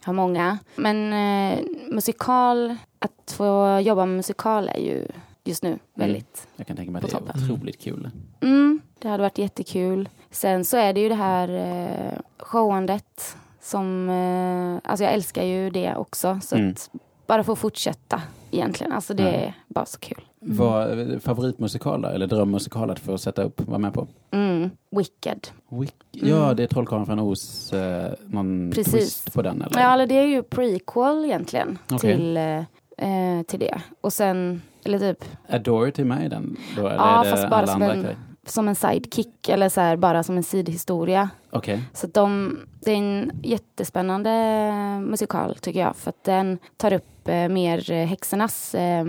Jag 0.00 0.06
har 0.06 0.12
många. 0.14 0.58
Men 0.76 1.12
eh, 1.52 1.58
musikal, 1.90 2.76
att 2.98 3.32
få 3.36 3.80
jobba 3.82 4.06
med 4.06 4.16
musikal 4.16 4.68
är 4.68 4.80
ju 4.80 5.06
just 5.44 5.62
nu 5.62 5.78
väldigt... 5.94 6.48
Jag 6.56 6.66
kan 6.66 6.76
tänka 6.76 6.92
mig 6.92 7.00
att 7.00 7.10
det 7.10 7.12
toppen. 7.18 7.42
är 7.42 7.52
otroligt 7.52 7.80
kul. 7.80 8.10
Mm, 8.40 8.80
det 8.98 9.08
hade 9.08 9.22
varit 9.22 9.38
jättekul. 9.38 10.08
Sen 10.30 10.64
så 10.64 10.76
är 10.76 10.92
det 10.92 11.00
ju 11.00 11.08
det 11.08 11.14
här 11.14 11.48
eh, 11.48 12.18
showandet 12.38 13.36
som... 13.60 14.08
Eh, 14.10 14.90
alltså 14.90 15.04
jag 15.04 15.12
älskar 15.12 15.42
ju 15.44 15.70
det 15.70 15.94
också. 15.96 16.40
Så 16.42 16.56
Mm. 16.56 16.70
att 16.70 16.90
bara 17.28 17.44
få 17.44 17.56
fortsätta 17.56 18.22
egentligen. 18.50 18.92
Alltså 18.92 19.14
det 19.14 19.22
är 19.30 19.54
bara 19.68 19.86
så 19.86 19.98
kul. 19.98 20.20
Vad, 20.40 21.22
favoritmusikal 21.22 22.02
då? 22.02 22.08
Eller 22.08 22.26
drömmusikal 22.26 22.90
att 22.90 22.98
få 22.98 23.18
sätta 23.18 23.42
upp, 23.42 23.60
vara 23.68 23.78
med 23.78 23.94
på? 23.94 24.06
Mm. 24.30 24.70
Wicked. 24.90 25.48
Wick. 25.68 25.94
Ja, 26.10 26.54
det 26.54 26.62
är 26.62 26.66
Trollkarlen 26.66 27.06
från 27.06 27.18
Oz. 27.20 27.72
Eh, 27.72 28.12
någon 28.26 28.46
Mm. 28.46 28.70
Precis. 28.72 28.92
twist 28.92 29.32
på 29.32 29.42
den 29.42 29.62
eller? 29.62 29.80
Ja, 29.80 29.92
eller 29.94 30.06
det 30.06 30.14
är 30.14 30.26
ju 30.26 30.42
prequel 30.42 31.24
egentligen 31.24 31.78
Okej. 31.92 32.16
till, 32.16 32.36
eh, 32.36 32.58
eh, 33.08 33.42
till 33.46 33.60
det. 33.60 33.80
Och 34.00 34.12
sen, 34.12 34.62
eller 34.84 34.98
typ 34.98 35.24
Är 35.46 35.58
Dorothy 35.58 36.04
med 36.04 36.26
i 36.26 36.28
den? 36.28 36.56
Då, 36.76 36.86
eller 36.86 36.96
Ja, 36.96 37.20
är 37.20 37.24
det 37.24 37.30
fast 37.30 37.50
bara 37.50 37.66
som 37.66 37.82
en- 37.82 38.02
grejer? 38.02 38.16
Som 38.50 38.68
en 38.68 38.74
sidekick 38.74 39.48
eller 39.48 39.68
så 39.68 39.80
här, 39.80 39.96
bara 39.96 40.22
som 40.22 40.36
en 40.36 40.42
sidhistoria. 40.42 41.28
Okej. 41.50 41.82
Så 41.92 42.06
de, 42.06 42.58
det 42.80 42.90
är 42.90 42.96
en 42.96 43.30
jättespännande 43.42 44.30
musikal 45.00 45.54
tycker 45.60 45.80
jag. 45.80 45.96
För 45.96 46.08
att 46.08 46.24
den 46.24 46.58
tar 46.76 46.92
upp 46.92 47.28
eh, 47.28 47.48
mer 47.48 47.90
eh, 47.92 48.06
häxornas 48.06 48.74
eh, 48.74 49.04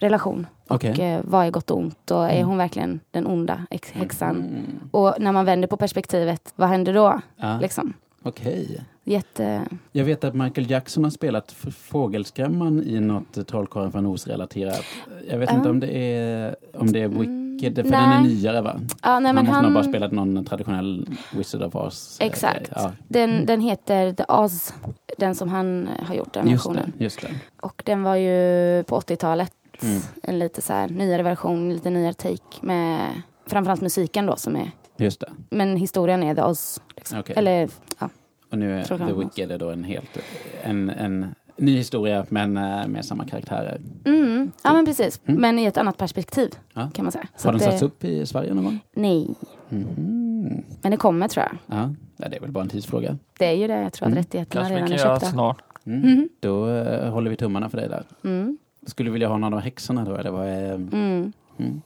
relation. 0.00 0.46
Okej. 0.68 0.90
Och 0.92 0.98
eh, 0.98 1.20
vad 1.24 1.46
är 1.46 1.50
gott 1.50 1.70
och 1.70 1.78
ont 1.78 2.10
och 2.10 2.24
är 2.24 2.30
Mm. 2.36 2.48
hon 2.48 2.58
verkligen 2.58 3.00
den 3.10 3.26
onda 3.26 3.60
häxan? 3.92 4.36
Mm. 4.36 4.62
Och 4.90 5.14
när 5.18 5.32
man 5.32 5.44
vänder 5.44 5.68
på 5.68 5.76
perspektivet, 5.76 6.52
vad 6.56 6.68
händer 6.68 6.94
då? 6.94 7.20
Ja, 7.36 7.58
Liksom. 7.60 7.92
Okej. 8.22 8.80
Jätte... 9.04 9.62
Jag 9.92 10.04
vet 10.04 10.24
att 10.24 10.34
Michael 10.34 10.70
Jackson 10.70 11.04
har 11.04 11.10
spelat 11.10 11.52
Fågelskrämman 11.78 12.82
i 12.82 13.00
något 13.00 13.46
Trollkarlen 13.48 13.92
från 13.92 14.06
Oz-relaterat. 14.06 14.84
Jag 15.30 15.38
vet 15.38 15.50
Ja. 15.50 15.56
inte 15.56 15.70
om 15.70 15.80
det 15.80 15.86
är, 15.98 16.56
om 16.74 16.92
det 16.92 17.00
är 17.02 17.08
Wicked, 17.08 17.41
för 17.60 17.70
den 17.82 17.94
är 17.94 18.20
nej. 18.22 18.34
nyare 18.34 18.60
va? 18.60 18.80
Ja, 19.02 19.18
nej, 19.20 19.26
han 19.26 19.34
men 19.34 19.34
måste 19.34 19.52
han, 19.52 19.64
nog 19.64 19.72
bara 19.74 19.84
spelat 19.84 20.12
någon 20.12 20.44
traditionell 20.44 21.06
Wizard 21.36 21.62
of 21.62 21.74
Oz. 21.76 22.18
eh, 22.20 22.26
Exakt. 22.26 22.70
Ja, 22.74 22.92
den, 23.08 23.46
den 23.46 23.60
heter 23.60 24.12
The 24.12 24.24
Oz, 24.28 24.74
den 25.18 25.34
som 25.34 25.48
han 25.48 25.88
eh, 25.88 26.04
har 26.06 26.14
gjort, 26.14 26.32
den 26.32 26.48
just 26.48 26.66
versionen. 26.66 26.92
det. 26.98 27.04
Just 27.04 27.20
det. 27.20 27.28
Och 27.60 27.82
den 27.86 28.02
var 28.02 28.16
ju 28.16 28.84
på 28.84 29.00
80-talet. 29.00 29.52
Mm. 29.82 30.00
En 30.22 30.38
lite 30.38 30.62
så 30.62 30.72
här 30.72 30.88
nyare 30.88 31.22
version, 31.22 31.72
lite 31.74 31.90
nyare 31.90 32.12
take 32.14 32.42
med 32.60 33.08
framförallt 33.46 33.80
musiken 33.80 34.26
då 34.26 34.36
som 34.36 34.56
är, 34.56 34.70
Just 34.96 35.20
det. 35.20 35.30
men 35.50 35.76
historien 35.76 36.22
är 36.22 36.34
The 36.34 36.42
Oz. 36.42 36.80
Liksom. 36.96 37.18
Okej. 37.20 37.34
Eller, 37.38 37.68
ja. 37.98 38.08
Och 38.50 38.58
nu 38.58 38.80
är 38.80 38.84
The. 38.84 39.12
Wicked 39.12 39.50
är 39.52 39.58
då 39.58 39.70
en 39.70 39.84
helt, 39.84 40.18
en, 40.62 40.90
en 40.90 41.34
ny 41.62 41.76
historia 41.76 42.26
men 42.28 42.56
eh, 42.56 42.86
med 42.88 43.04
samma 43.04 43.24
karaktärer. 43.24 43.80
Mm, 44.04 44.52
ja 44.64 44.72
men 44.72 44.84
precis, 44.86 45.20
Mm. 45.26 45.40
men 45.40 45.58
i 45.58 45.64
ett 45.64 45.76
annat 45.76 45.96
perspektiv 45.96 46.50
Ja. 46.74 46.90
kan 46.94 47.04
man 47.04 47.12
säga. 47.12 47.26
Så 47.36 47.48
Har 47.48 47.52
den 47.52 47.60
att 47.60 47.64
det- 47.66 47.70
satts 47.70 47.82
upp 47.82 48.04
i 48.04 48.26
Sverige 48.26 48.54
någon 48.54 48.64
gång? 48.64 48.78
Nej, 48.94 49.28
Mhm. 49.68 50.62
men 50.82 50.90
det 50.90 50.96
kommer 50.96 51.28
tror 51.28 51.46
jag. 51.46 51.78
Ja. 51.78 51.90
ja, 52.16 52.28
det 52.28 52.36
är 52.36 52.40
väl 52.40 52.50
bara 52.50 52.64
en 52.64 52.68
tidsfråga. 52.70 53.18
Det 53.38 53.46
är 53.46 53.52
ju 53.52 53.66
det, 53.66 53.82
jag 53.82 53.92
tror 53.92 54.06
att 54.06 54.12
Mm. 54.12 54.16
rättigheterna 54.24 54.60
Kanske 54.60 54.74
redan 54.74 54.88
kan 54.88 54.94
är 54.98 55.02
köpta. 55.14 55.26
snart. 55.26 55.62
Mm. 55.86 56.02
Mm. 56.04 56.28
Då 56.40 56.68
eh, 56.68 57.10
håller 57.10 57.30
vi 57.30 57.36
tummarna 57.36 57.68
för 57.68 57.78
dig 57.78 57.88
där. 57.88 58.04
Mm. 58.24 58.58
Skulle 58.86 59.08
du 59.08 59.12
vilja 59.12 59.28
ha 59.28 59.38
någon 59.38 59.54
av 59.54 59.60
häxorna 59.60 60.04
då? 60.04 60.16
Eller 60.16 60.30
vad 60.30 60.46
är, 60.48 60.74
Mm. 60.74 61.32
mm. 61.58 61.82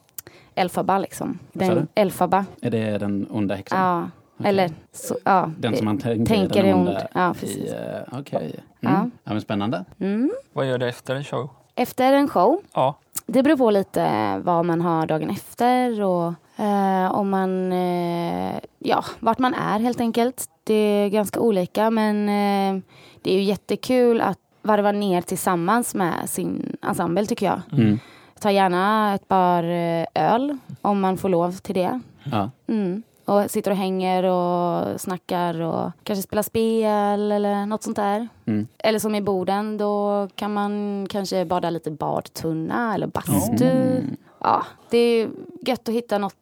Elfaba 0.54 0.98
liksom. 0.98 1.38
Den, 1.52 1.88
Elfaba, 1.94 2.44
är 2.62 2.70
det 2.70 2.98
den 2.98 3.26
onda 3.30 3.54
häxan? 3.54 3.78
ja. 3.80 4.10
Eller, 4.44 4.70
så, 4.92 5.16
ja. 5.24 5.50
Den 5.58 5.76
som 5.76 5.84
man 5.84 5.98
tänker, 5.98 6.34
tänker 6.34 6.62
den 6.62 6.70
är 6.70 6.74
ond. 6.74 6.96
Ja, 7.14 7.34
precis. 7.40 7.72
eh, 7.72 8.02
Okej. 8.12 8.54
Ja. 8.80 8.88
Mm. 8.88 9.10
Ja. 9.24 9.32
men 9.32 9.40
spännande. 9.40 9.84
Mm. 10.00 10.30
Vad 10.52 10.66
gör 10.66 10.78
du 10.78 10.88
efter 10.88 11.14
en 11.14 11.24
show? 11.24 11.50
Efter 11.74 12.12
en 12.12 12.28
show 12.28 12.60
Ja, 12.74 12.94
Det 13.26 13.42
beror 13.42 13.56
på 13.56 13.70
lite 13.70 14.38
vad 14.44 14.64
man 14.64 14.80
har 14.80 15.06
dagen 15.06 15.30
efter 15.30 16.02
och 16.02 16.32
eh, 16.64 17.12
om 17.12 17.30
man, 17.30 17.72
eh, 17.72 18.56
ja, 18.78 19.04
vart 19.20 19.38
man 19.38 19.54
är 19.54 19.78
helt 19.78 20.00
enkelt. 20.00 20.50
Det 20.64 20.74
är 20.74 21.08
ganska 21.08 21.40
olika 21.40 21.90
men 21.90 22.28
eh, 22.28 22.82
det 23.22 23.30
är 23.30 23.34
ju 23.38 23.42
jättekul 23.42 24.20
att 24.20 24.38
varva 24.62 24.92
ner 24.92 25.20
tillsammans 25.22 25.94
med 25.94 26.30
sin 26.30 26.76
ensemble 26.82 27.26
tycker 27.26 27.46
jag. 27.46 27.60
Mm. 27.72 27.98
Ta 28.40 28.50
gärna 28.50 29.14
ett 29.14 29.28
par 29.28 29.62
eh, 29.64 30.06
öl 30.14 30.58
om 30.82 31.00
man 31.00 31.16
får 31.18 31.28
lov 31.28 31.52
till 31.52 31.74
det. 31.74 32.00
Ja. 32.32 32.50
Mm. 32.66 33.02
Och 33.26 33.50
sitter 33.50 33.70
och 33.70 33.76
hänger 33.76 34.22
och 34.22 35.00
snackar 35.00 35.60
och 35.60 35.90
kanske 36.02 36.22
spelar 36.22 36.42
spel 36.42 37.32
eller 37.32 37.66
något 37.66 37.82
sånt 37.82 37.96
där. 37.96 38.28
Mm. 38.46 38.66
Eller 38.78 38.98
som 38.98 39.14
i 39.14 39.20
Boden, 39.20 39.78
då 39.78 40.28
kan 40.34 40.52
man 40.52 41.06
kanske 41.10 41.44
bada 41.44 41.70
lite 41.70 41.90
badtunna 41.90 42.94
eller 42.94 43.06
bastu. 43.06 43.70
Mm. 43.70 44.16
Ja, 44.38 44.66
det 44.90 44.98
är 44.98 45.30
gött 45.66 45.88
att 45.88 45.94
hitta 45.94 46.18
något 46.18 46.34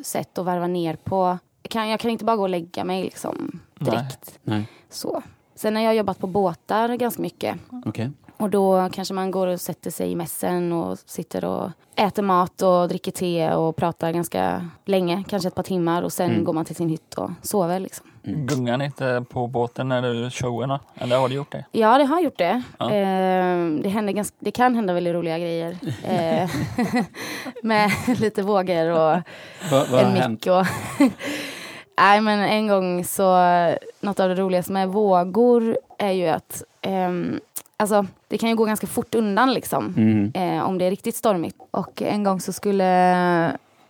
sätt 0.00 0.38
att 0.38 0.44
varva 0.44 0.66
ner 0.66 0.96
på. 0.96 1.38
Jag 1.62 1.70
kan, 1.70 1.88
jag 1.88 2.00
kan 2.00 2.10
inte 2.10 2.24
bara 2.24 2.36
gå 2.36 2.42
och 2.42 2.48
lägga 2.48 2.84
mig 2.84 3.04
liksom 3.04 3.60
direkt. 3.78 4.38
Nej. 4.42 4.68
Så. 4.90 5.22
Sen 5.54 5.76
har 5.76 5.82
jag 5.82 5.94
jobbat 5.94 6.18
på 6.18 6.26
båtar 6.26 6.96
ganska 6.96 7.22
mycket. 7.22 7.56
Okej. 7.84 8.10
Och 8.38 8.50
då 8.50 8.88
kanske 8.92 9.14
man 9.14 9.30
går 9.30 9.46
och 9.46 9.60
sätter 9.60 9.90
sig 9.90 10.10
i 10.12 10.16
mässen 10.16 10.72
och 10.72 10.98
sitter 11.06 11.44
och 11.44 11.70
äter 11.96 12.22
mat 12.22 12.62
och 12.62 12.88
dricker 12.88 13.12
te 13.12 13.50
och 13.52 13.76
pratar 13.76 14.12
ganska 14.12 14.70
länge, 14.84 15.24
kanske 15.28 15.48
ett 15.48 15.54
par 15.54 15.62
timmar 15.62 16.02
och 16.02 16.12
sen 16.12 16.30
Mm. 16.30 16.44
går 16.44 16.52
man 16.52 16.64
till 16.64 16.76
sin 16.76 16.88
hytt 16.88 17.14
och 17.14 17.30
sover 17.42 17.80
liksom. 17.80 18.06
Gungar 18.22 18.78
ni 18.78 18.84
inte 18.84 19.24
på 19.30 19.46
båten 19.46 19.88
när 19.88 20.02
du 20.02 20.30
showerna? 20.30 20.80
Eller 20.94 21.18
har 21.18 21.28
du 21.28 21.34
gjort 21.34 21.52
det? 21.52 21.64
Ja, 21.72 21.98
det 21.98 22.04
har 22.04 22.20
gjort 22.20 22.38
det. 22.38 22.62
Ja. 22.78 22.84
Eh, 22.92 23.66
det, 23.82 23.88
händer 23.88 24.12
ganska, 24.12 24.36
det 24.38 24.50
kan 24.50 24.74
hända 24.74 24.92
väldigt 24.92 25.14
roliga 25.14 25.38
grejer. 25.38 25.78
Eh, 26.04 26.50
med 27.62 27.90
lite 28.20 28.42
vågor 28.42 28.86
och 28.90 29.22
vad 29.70 29.88
har 29.88 29.98
en 29.98 30.30
mick 30.32 30.46
och... 30.46 30.66
Nej, 31.98 32.20
men 32.20 32.40
en 32.40 32.66
gång 32.68 33.04
så... 33.04 33.36
Något 34.00 34.20
av 34.20 34.28
det 34.28 34.34
roligaste 34.34 34.72
med 34.72 34.88
vågor 34.88 35.78
är 35.98 36.10
ju 36.12 36.26
att... 36.28 36.62
ehm, 36.80 37.40
alltså, 37.76 38.06
det 38.28 38.38
kan 38.38 38.48
ju 38.48 38.54
gå 38.56 38.64
ganska 38.64 38.86
fort 38.86 39.14
undan 39.14 39.54
liksom. 39.54 39.94
Mm. 39.96 40.32
eh, 40.34 40.64
om 40.68 40.78
det 40.78 40.84
är 40.84 40.90
riktigt 40.90 41.16
stormigt. 41.16 41.56
Och 41.70 42.02
en 42.02 42.24
gång 42.24 42.40
så 42.40 42.52
skulle 42.52 43.48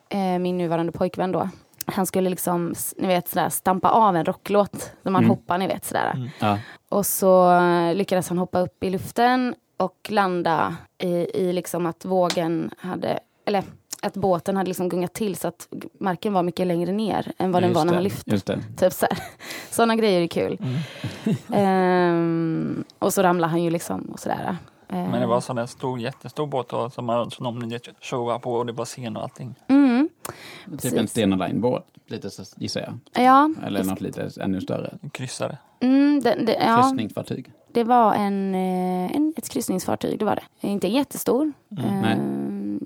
eh, 0.09 0.39
min 0.41 0.59
nuvarande 0.59 0.93
pojkvän 0.93 1.33
då, 1.33 1.49
han 1.87 2.07
skulle 2.07 2.31
liksom, 2.31 2.75
ni 2.97 3.07
vet 3.09 3.29
sådär, 3.29 3.49
stampa 3.49 3.89
av 3.91 4.17
en 4.17 4.25
rocklåt. 4.25 4.93
När 5.03 5.13
man 5.13 5.25
Mm. 5.25 5.31
hoppar, 5.31 5.59
ni 5.59 5.67
vet 5.67 5.85
sådär. 5.85 6.13
Mm. 6.15 6.29
Ja. 6.41 6.59
Och 6.89 7.07
så 7.07 7.61
lyckades 7.95 8.29
han 8.29 8.39
hoppa 8.39 8.61
upp 8.61 8.85
i 8.85 8.91
luften 8.91 9.55
och 9.77 10.07
landa 10.09 10.77
i, 10.99 11.09
i 11.35 11.53
liksom 11.53 11.87
att 11.87 12.05
vågen 12.05 12.71
hade, 12.79 13.19
eller 13.47 13.65
att 14.07 14.15
båten 14.17 14.57
hade 14.57 14.69
liksom 14.69 14.89
gungat 14.89 15.13
till 15.13 15.37
så 15.37 15.49
att 15.49 15.69
marken 16.01 16.33
var 16.33 16.43
mycket 16.43 16.67
längre 16.67 16.93
ner 16.93 17.33
än 17.39 17.53
vad 17.53 17.63
den 17.63 17.71
Just 17.71 17.77
var 17.79 17.85
när 17.85 17.95
han 17.95 18.03
lyfte. 18.03 18.31
Just 18.31 18.47
det. 18.47 18.59
Typ 18.77 18.93
så 18.93 19.07
här. 19.11 19.19
Sådana 19.71 19.97
grejer 19.97 20.21
är 20.21 20.27
kul. 20.27 20.59
Mm. 20.63 21.37
Ehm, 21.53 22.85
och 22.99 23.13
så 23.15 23.23
ramlade 23.23 23.51
han 23.51 23.63
ju 23.63 23.71
liksom 23.71 24.01
och 24.01 24.21
sådär. 24.21 24.57
Ehm, 24.89 25.11
Men 25.11 25.21
det 25.21 25.27
var 25.27 25.41
sån 25.41 25.57
där 25.57 25.67
stor, 25.67 25.99
jättestor 26.01 26.47
båt 26.47 26.69
då, 26.69 26.91
som, 26.91 27.05
man- 27.07 27.31
som 27.31 27.71
showade 28.01 28.39
på 28.41 28.53
och 28.53 28.67
det 28.67 28.73
var 28.73 28.85
scen 28.85 29.17
och 29.17 29.23
allting. 29.23 29.55
Mm, 29.69 30.09
Typ 30.29 30.35
en 30.73 30.79
Precis. 30.79 31.11
Stena 31.11 31.47
Line-båt, 31.47 31.85
lite 32.07 32.31
så 32.31 32.43
gissar 32.57 32.81
jag. 32.81 33.25
ja, 33.25 33.51
Eller 33.67 33.85
något 33.85 34.01
lite 34.01 34.31
ännu 34.41 34.61
större. 34.61 34.95
Kryssare. 35.13 35.59
mm, 35.81 36.21
det, 36.23 36.35
det, 36.47 36.53
ja, 36.67 36.83
Kryssningsfartyg. 36.83 37.53
det 37.73 37.85
var 37.85 38.15
en, 38.15 38.55
eh, 38.55 39.17
en, 39.17 39.35
ett 39.37 39.49
kryssningsfartyg, 39.49 40.19
det 40.19 40.25
var 40.25 40.35
det. 40.61 40.69
Inte 40.69 40.89
jättestor. 40.89 41.53
Mm, 41.79 42.01
nej. 42.03 42.17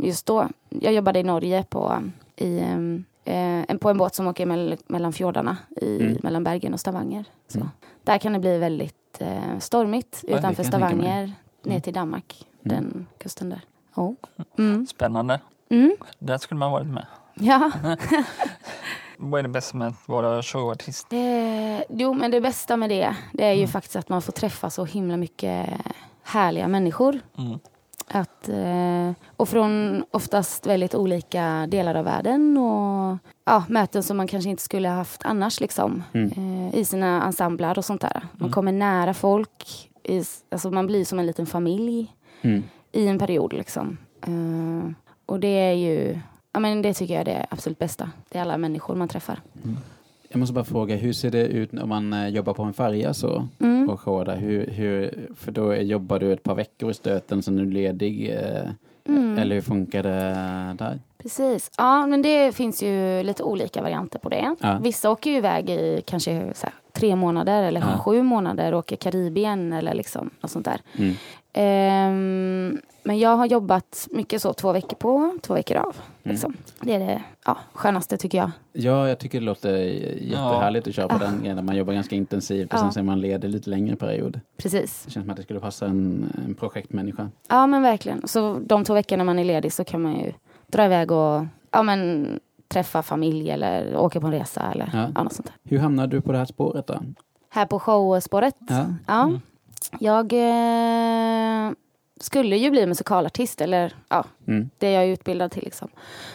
Just 0.02 0.26
då. 0.26 0.48
Jag 0.68 0.92
jobbade 0.92 1.18
i 1.18 1.22
Norge 1.22 1.64
på, 1.70 2.02
i, 2.36 2.58
ehm, 2.60 3.04
eh, 3.24 3.34
en- 3.70 3.78
på 3.78 3.90
en 3.90 3.98
båt 3.98 4.14
som 4.14 4.26
åker 4.26 4.46
mell, 4.46 4.76
mellan 4.86 5.12
fjordarna, 5.12 5.56
i, 5.80 5.96
Mm. 6.00 6.16
mellan 6.22 6.44
Bergen 6.44 6.74
och 6.74 6.80
Stavanger. 6.80 7.24
Så. 7.48 7.58
Mm. 7.58 7.68
Där 8.04 8.18
kan 8.18 8.32
det 8.32 8.38
bli 8.38 8.58
väldigt 8.58 8.96
eh, 9.18 9.58
stormigt 9.58 10.24
det 10.26 10.32
utanför. 10.32 10.62
Stavanger, 10.62 11.02
ner 11.62 11.70
Mm. 11.72 11.80
till 11.82 11.92
Danmark, 11.94 12.46
Mm. 12.64 12.76
den 12.76 13.06
kusten 13.18 13.50
där. 13.50 13.60
Oh. 13.94 14.12
Mm. 14.58 14.86
Spännande. 14.86 15.40
Mm. 15.70 15.96
Där 16.18 16.38
skulle 16.38 16.58
man 16.58 16.72
varit 16.72 16.86
med. 16.86 17.06
Ja. 17.34 17.70
Vad 19.16 19.38
är 19.38 19.42
det 19.42 19.48
bästa 19.48 19.76
med 19.76 19.88
att 19.88 20.08
vara 20.08 20.42
showartist? 20.42 21.12
Eh, 21.12 21.80
jo, 21.88 22.14
men 22.14 22.30
det 22.30 22.40
bästa 22.40 22.76
med 22.76 22.90
det, 22.90 23.16
det 23.32 23.44
är 23.44 23.52
ju 23.52 23.58
Mm. 23.58 23.68
faktiskt 23.68 23.96
att 23.96 24.08
man 24.08 24.22
får 24.22 24.32
träffa 24.32 24.70
så 24.70 24.84
himla 24.84 25.16
mycket 25.16 25.68
härliga 26.22 26.68
människor. 26.68 27.20
Mm. 27.38 27.58
Att, 28.12 28.48
eh, 28.48 29.12
och 29.36 29.48
från 29.48 30.04
oftast 30.10 30.66
väldigt 30.66 30.94
olika 30.94 31.66
delar 31.68 31.94
av 31.94 32.04
världen 32.04 32.58
och 32.58 33.18
ja, 33.44 33.64
möten 33.68 34.02
som 34.02 34.16
man 34.16 34.26
kanske 34.28 34.50
inte 34.50 34.62
skulle 34.62 34.88
ha 34.88 34.94
haft 34.96 35.20
annars 35.24 35.60
liksom, 35.60 36.02
Mm. 36.12 36.30
eh, 36.68 36.74
i 36.74 36.84
sina 36.84 37.24
ensemblar 37.24 37.78
och 37.78 37.84
sånt 37.84 38.00
där. 38.00 38.20
Man 38.32 38.40
Mm. 38.40 38.52
kommer 38.52 38.72
nära 38.72 39.14
folk, 39.14 39.90
i, 40.04 40.22
alltså 40.50 40.70
man 40.70 40.86
blir 40.86 41.04
som 41.04 41.18
en 41.18 41.26
liten 41.26 41.46
familj 41.46 42.14
Mm. 42.42 42.62
i 42.92 43.06
en 43.06 43.18
period. 43.18 43.52
Liksom. 43.52 43.96
Eh, 44.26 44.90
och 45.26 45.40
det 45.40 45.48
är 45.48 45.72
ju, 45.72 46.18
ja, 46.52 46.60
men 46.60 46.82
det 46.82 46.94
tycker 46.94 47.14
jag 47.14 47.20
är 47.20 47.24
det 47.34 47.46
absolut 47.50 47.78
bästa. 47.78 48.10
Det 48.28 48.38
är 48.38 48.42
alla 48.42 48.58
människor 48.58 48.94
man 48.94 49.08
träffar. 49.08 49.40
Jag 50.32 50.38
måste 50.40 50.52
bara 50.54 50.64
fråga, 50.64 50.96
hur 50.96 51.12
ser 51.12 51.30
det 51.30 51.46
ut 51.46 51.74
om 51.74 51.88
man 51.88 52.12
eh, 52.12 52.28
jobbar 52.28 52.54
på 52.54 52.62
en 52.62 52.72
färja 52.72 53.14
så? 53.14 53.48
Mm. 53.60 53.90
Och 53.90 54.00
showar? 54.00 54.36
Hur, 54.36 54.66
hur, 54.66 55.28
för 55.36 55.52
då 55.52 55.74
jobbar 55.74 56.18
du 56.18 56.32
ett 56.32 56.42
par 56.42 56.54
veckor 56.54 56.90
i 56.90 56.94
stöten, 56.94 57.42
sen 57.42 57.58
är 57.58 57.62
du 57.64 57.70
ledig. 57.70 58.30
Eh, 58.30 58.70
Mm. 59.08 59.38
Eller 59.38 59.54
hur 59.54 59.62
funkar 59.62 60.02
det 60.02 60.34
där? 60.78 60.98
Precis. 61.22 61.70
Ja, 61.78 62.06
men 62.06 62.22
det 62.22 62.52
finns 62.52 62.82
ju 62.82 63.22
lite 63.22 63.42
olika 63.42 63.82
varianter 63.82 64.18
på 64.18 64.28
det. 64.28 64.56
Ja. 64.60 64.78
Vissa 64.82 65.10
åker 65.10 65.30
ju 65.30 65.36
iväg 65.36 65.70
i 65.70 66.02
kanske 66.06 66.32
här, 66.32 66.72
tre 66.92 67.16
månader 67.16 67.62
eller 67.62 67.80
Ja. 67.80 67.98
sju 67.98 68.22
månader 68.22 68.72
och 68.72 68.78
åker 68.78 68.96
Karibien 68.96 69.72
eller 69.72 69.94
liksom 69.94 70.30
något 70.40 70.50
sånt 70.50 70.64
där. 70.64 70.80
Mm. 70.98 71.14
Ehm, 71.52 72.80
men 73.02 73.18
jag 73.18 73.36
har 73.36 73.46
jobbat 73.46 74.08
mycket 74.10 74.42
så, 74.42 74.52
två 74.52 74.72
veckor 74.72 74.96
på, 74.96 75.38
två 75.42 75.54
veckor 75.54 75.76
av. 75.76 75.96
Mm. 76.22 76.32
Liksom. 76.34 76.54
Det 76.80 76.94
är 76.94 76.98
det 76.98 77.22
ja, 77.46 77.56
skönaste 77.72 78.16
tycker 78.16 78.38
jag. 78.38 78.50
Ja, 78.72 79.08
jag 79.08 79.18
tycker 79.18 79.40
det 79.40 79.46
låter 79.46 79.76
jättehärligt 80.20 80.88
att 80.88 80.94
köra 80.94 81.08
på 81.08 81.14
Ah. 81.14 81.18
den 81.18 81.38
grejen 81.40 81.64
man 81.64 81.76
jobbar 81.76 81.92
ganska 81.92 82.16
intensivt 82.16 82.68
och 82.72 82.78
Ja. 82.78 82.82
sen 82.82 82.92
så 82.92 82.98
är 83.00 83.04
man 83.04 83.20
ledig 83.20 83.48
lite 83.50 83.70
längre 83.70 83.96
period. 83.96 84.40
Precis. 84.56 85.02
Det 85.04 85.10
känns 85.10 85.24
som 85.24 85.30
att 85.30 85.36
det 85.36 85.42
skulle 85.42 85.60
passa 85.60 85.86
en, 85.86 86.32
en 86.46 86.54
projektmänniska. 86.54 87.28
Ja, 87.48 87.66
men 87.66 87.82
verkligen. 87.82 88.28
Så 88.28 88.58
de 88.66 88.84
två 88.84 88.94
veckorna 88.94 89.24
man 89.24 89.38
är 89.38 89.44
ledig 89.44 89.72
så 89.72 89.84
kan 89.84 90.02
man 90.02 90.12
ju 90.16 90.32
dra 90.72 90.84
iväg 90.84 91.10
och 91.10 91.46
ja, 91.70 91.82
men, 91.82 92.26
träffa 92.68 93.02
familj 93.02 93.50
eller 93.50 93.96
åka 93.96 94.20
på 94.20 94.26
en 94.26 94.32
resa 94.32 94.72
eller 94.72 94.90
Ja. 94.92 95.10
ja. 95.14 95.22
något 95.22 95.32
sånt 95.32 95.46
där. 95.46 95.70
Hur 95.70 95.78
hamnade 95.78 96.16
du 96.16 96.20
på 96.20 96.32
det 96.32 96.38
här 96.38 96.44
spåret 96.44 96.86
då? 96.86 97.00
Här 97.50 97.66
på 97.66 97.78
showspåret 97.80 98.56
Ja. 98.68 98.84
Ja. 99.06 99.22
Mm. 99.22 99.40
Jag 100.00 100.32
eh, 100.32 101.72
skulle 102.20 102.56
ju 102.56 102.70
bli 102.70 102.86
musikalartist, 102.86 103.60
eller 103.60 103.94
ja, 104.08 104.24
Mm. 104.46 104.70
det 104.78 104.86
är 104.86 104.92
jag 104.94 105.04
är 105.04 105.08
utbildad 105.08 105.50
till. 105.50 105.64
Liksom. 105.64 105.88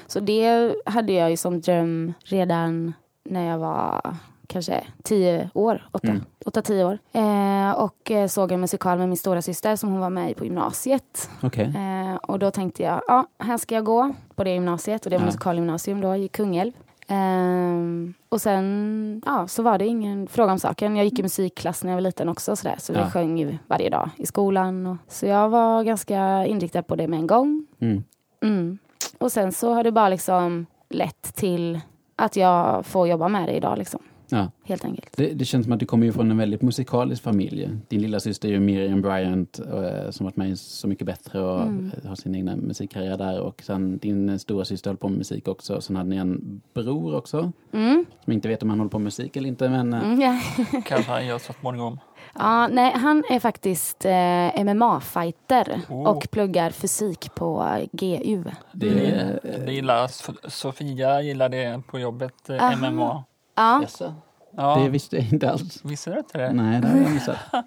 Så 0.07 0.19
det 0.19 0.75
hade 0.85 1.13
jag 1.13 1.29
ju 1.29 1.37
som 1.37 1.61
dröm 1.61 2.13
redan 2.23 2.93
när 3.23 3.45
jag 3.49 3.57
var 3.57 4.15
kanske 4.47 4.83
tio 5.03 5.49
år, 5.53 5.89
åtta, 5.91 6.07
Mm. 6.07 6.23
åtta 6.45 6.61
tio 6.61 6.85
år. 6.85 6.97
Eh, 7.11 7.71
och 7.71 8.11
eh, 8.11 8.27
såg 8.27 8.51
en 8.51 8.61
musikal 8.61 8.97
med 8.97 9.07
min 9.09 9.17
stora 9.17 9.41
syster 9.41 9.75
som 9.75 9.89
hon 9.91 9.99
var 9.99 10.09
med 10.09 10.31
i 10.31 10.33
på 10.33 10.45
gymnasiet. 10.45 11.29
Okej. 11.43 11.73
Eh, 11.77 12.15
och 12.15 12.39
då 12.39 12.51
tänkte 12.51 12.83
jag, 12.83 13.01
ja, 13.07 13.27
här 13.39 13.57
ska 13.57 13.75
jag 13.75 13.83
gå 13.85 14.13
på 14.35 14.43
det 14.43 14.49
gymnasiet 14.53 15.05
och 15.05 15.09
det 15.09 15.17
var 15.17 15.21
Ja. 15.21 15.25
musikalgymnasium 15.25 16.01
då 16.01 16.15
i 16.15 16.27
Kungälv. 16.27 16.71
Ehm, 17.07 18.13
och 18.29 18.41
sen 18.41 19.21
ja, 19.25 19.47
så 19.47 19.63
var 19.63 19.77
det 19.77 19.85
ingen 19.87 20.27
fråga 20.27 20.51
om 20.51 20.59
saken. 20.59 20.95
Jag 20.95 21.05
gick 21.05 21.19
i 21.19 21.23
musikklass 21.23 21.83
när 21.83 21.91
jag 21.91 21.95
var 21.95 22.01
liten 22.01 22.29
också 22.29 22.55
sådär, 22.55 22.75
så 22.79 22.93
Ja. 22.93 23.03
vi 23.05 23.11
sjöng 23.11 23.59
varje 23.67 23.89
dag 23.89 24.09
i 24.17 24.25
skolan. 24.25 24.87
Och, 24.87 24.97
så 25.07 25.25
jag 25.25 25.49
var 25.49 25.83
ganska 25.83 26.45
inriktad 26.45 26.83
på 26.83 26.95
det 26.95 27.07
med 27.07 27.19
en 27.19 27.27
gång. 27.27 27.65
Mm. 27.79 28.03
Mm. 28.43 28.77
Och 29.17 29.31
sen 29.31 29.51
så 29.51 29.73
har 29.73 29.83
det 29.83 29.91
bara 29.91 30.09
liksom 30.09 30.65
lett 30.89 31.35
till 31.35 31.79
att 32.15 32.35
jag 32.35 32.85
får 32.85 33.07
jobba 33.07 33.27
med 33.27 33.47
det 33.47 33.53
idag 33.53 33.77
liksom. 33.77 33.99
Ja. 34.29 34.51
Helt 34.63 34.85
enkelt. 34.85 35.09
Det, 35.17 35.27
det 35.33 35.45
känns 35.45 35.63
som 35.65 35.73
att 35.73 35.79
du 35.79 35.85
kommer 35.85 36.05
ju 36.05 36.11
från 36.11 36.31
en 36.31 36.37
väldigt 36.37 36.61
musikalisk 36.61 37.23
familj. 37.23 37.69
Din 37.87 38.01
lilla 38.01 38.19
syster 38.19 38.47
är 38.47 38.51
ju 38.53 38.59
Miriam 38.59 39.01
Bryant 39.01 39.59
eh, 39.59 40.09
som 40.11 40.23
varit 40.23 40.35
med 40.35 40.49
i 40.49 40.55
Så 40.55 40.87
mycket 40.87 41.05
bättre 41.07 41.41
och 41.41 41.61
Mm. 41.61 41.91
eh, 42.03 42.09
har 42.09 42.15
sin 42.15 42.35
egna 42.35 42.55
musikkarriär 42.55 43.17
där. 43.17 43.39
Och 43.39 43.61
sen 43.65 43.97
din 43.97 44.39
stora 44.39 44.65
syster 44.65 44.89
höll 44.89 44.97
på 44.97 45.09
med 45.09 45.17
musik 45.17 45.47
också. 45.47 45.81
Sen 45.81 45.95
hade 45.95 46.09
ni 46.09 46.15
en 46.15 46.61
bror 46.73 47.15
också. 47.15 47.51
Mm. 47.73 48.05
Som 48.23 48.33
inte 48.33 48.47
vet 48.47 48.63
om 48.63 48.69
han 48.69 48.79
håller 48.79 48.89
på 48.91 48.99
med 48.99 49.03
musik 49.03 49.35
eller 49.35 49.47
inte. 49.47 49.69
Men 49.69 49.93
eh, 49.93 50.03
Mm, 50.03 50.21
ja. 50.21 50.39
Kanske 50.85 51.11
han 51.11 51.27
gör 51.27 51.37
så 51.37 51.53
småningom. 51.53 51.99
Ja, 52.35 52.67
nej, 52.67 52.91
han 52.95 53.23
är 53.29 53.39
faktiskt 53.39 54.05
eh, 54.05 54.63
MMA-fighter 54.63 55.81
Oh. 55.89 56.07
och 56.07 56.27
pluggar 56.31 56.69
fysik 56.69 57.35
på 57.35 57.77
GU. 57.91 58.43
det 58.71 58.87
är... 58.89 59.39
det 59.65 59.71
gillar 59.73 60.07
So- 60.07 60.49
Sofia 60.49 61.21
gillar 61.21 61.49
det 61.49 61.81
på 61.87 61.99
jobbet, 61.99 62.49
eh, 62.49 62.63
Aha. 62.63 62.91
MMA. 62.91 63.23
Ja, 63.55 63.81
Jaså? 63.81 64.13
Ja, 64.57 64.75
Det 64.83 64.89
visste 64.89 65.15
jag 65.15 65.25
inte 65.33 65.51
alls. 65.51 65.79
visste 65.85 66.11
du 66.11 66.17
inte 66.17 66.37
det? 66.37 66.53
Nej, 66.53 66.81
det 66.81 66.87
har 66.87 66.97
jag 66.97 67.11
missat. 67.11 67.37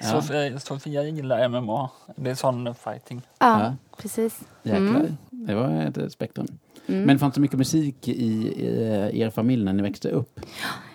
Ja. 0.00 0.20
Sofia, 0.20 0.60
Sofia 0.60 1.02
gillar 1.02 1.48
MMA. 1.48 1.90
Det 2.16 2.30
är 2.30 2.34
sån 2.34 2.74
fighting. 2.74 3.22
ja, 3.38 3.60
Ja. 3.60 3.74
precis. 3.96 4.40
Jäklar. 4.62 4.80
Mm. 4.86 5.16
Det 5.30 5.54
var 5.54 5.68
ett 5.98 6.12
spektrum. 6.12 6.46
Mm. 6.86 7.02
Men 7.02 7.18
fanns 7.18 7.34
det 7.34 7.40
mycket 7.40 7.58
musik 7.58 8.08
i, 8.08 8.12
i 9.12 9.20
er 9.20 9.30
familj 9.30 9.64
när 9.64 9.72
ni 9.72 9.82
växte 9.82 10.08
upp? 10.10 10.40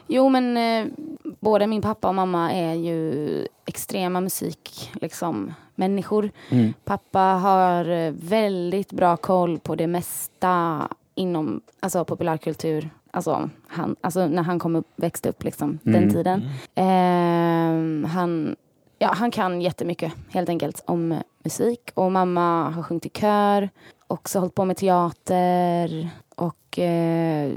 Jo, 0.08 0.30
men 0.30 0.58
eh, 0.58 0.94
både 1.40 1.68
min 1.68 1.82
pappa 1.82 2.08
och 2.08 2.16
mamma 2.16 2.52
är 2.54 2.74
ju 2.74 3.48
extrema 3.66 4.22
musik, 4.22 4.92
liksom, 5.02 5.54
människor. 5.76 6.32
Mm. 6.50 6.74
Pappa 6.84 7.20
har 7.20 7.90
eh, 7.90 8.12
väldigt 8.12 8.92
bra 8.92 9.18
koll 9.18 9.60
på 9.60 9.76
det 9.76 9.88
mesta 9.88 10.88
inom 11.16 11.62
alltså, 11.80 12.06
populärkultur. 12.06 12.90
Alltså, 13.14 13.50
han, 13.68 13.96
alltså 14.02 14.28
när 14.28 14.44
han 14.44 14.60
kom 14.60 14.76
upp, 14.76 14.88
växte 14.96 15.30
upp, 15.30 15.44
liksom, 15.44 15.80
Mm. 15.86 16.02
den 16.02 16.10
tiden. 16.14 16.50
Ehm, 16.76 18.08
han, 18.14 18.56
ja, 19.00 19.14
han 19.16 19.32
kan 19.32 19.62
jättemycket 19.62 20.14
helt 20.30 20.50
enkelt 20.50 20.84
om 20.88 21.16
musik. 21.44 21.92
Och 21.94 22.12
mamma 22.12 22.70
har 22.70 22.84
sjungit 22.84 23.06
i 23.06 23.10
kör, 23.10 23.70
också 24.08 24.40
hållit 24.40 24.56
på 24.56 24.66
med 24.66 24.78
teater 24.78 26.10
och 26.36 26.80
eh, 26.80 27.52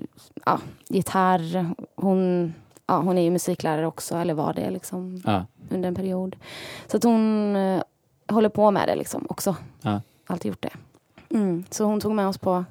ja, 0.47 0.59
gitarr. 0.89 1.75
Hon, 1.97 2.55
ja, 2.87 2.99
hon 3.01 3.19
är 3.19 3.23
ju 3.23 3.31
musiklärare 3.31 3.87
också, 3.87 4.17
eller 4.17 4.35
var 4.35 4.53
det 4.53 4.71
liksom 4.71 5.23
Ja. 5.25 5.45
under 5.71 5.89
en 5.89 5.95
period. 5.95 6.37
Så 6.87 6.97
att 6.97 7.05
hon 7.05 7.57
eh, 7.57 7.83
håller 8.29 8.49
på 8.49 8.71
med 8.71 8.89
det 8.89 8.97
liksom 8.97 9.27
också. 9.29 9.57
Ja. 9.83 10.01
Alltid 10.27 10.49
gjort 10.49 10.63
det. 10.63 10.73
Mm. 11.37 11.65
Så 11.71 11.85
hon 11.85 12.01
tog 12.01 12.13
med 12.15 12.29
oss 12.29 12.39
på 12.39 12.65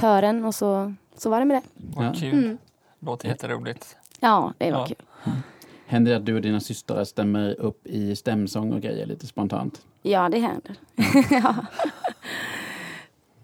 kören 0.00 0.44
och 0.44 0.54
så, 0.54 0.94
så 1.18 1.30
var 1.30 1.38
det 1.38 1.44
med 1.44 1.56
det. 1.62 1.68
Vad 1.96 2.06
Ja. 2.06 2.12
kul. 2.20 2.32
Mm. 2.44 2.58
Låter 3.00 3.28
jätteroligt. 3.28 3.96
Ja, 4.20 4.52
det 4.58 4.72
var 4.72 4.78
Ja. 4.78 4.86
kul. 4.86 5.32
Händer 5.86 6.10
det 6.10 6.16
att 6.16 6.26
du 6.26 6.34
och 6.34 6.40
dina 6.40 6.60
systrar 6.60 7.04
stämmer 7.04 7.60
upp 7.60 7.86
i 7.86 8.16
stämsång 8.16 8.72
och 8.72 8.80
grejer 8.80 9.06
lite 9.06 9.26
spontant? 9.26 9.80
Ja, 10.02 10.28
det 10.28 10.38
händer. 10.38 10.74
ja. 11.30 11.54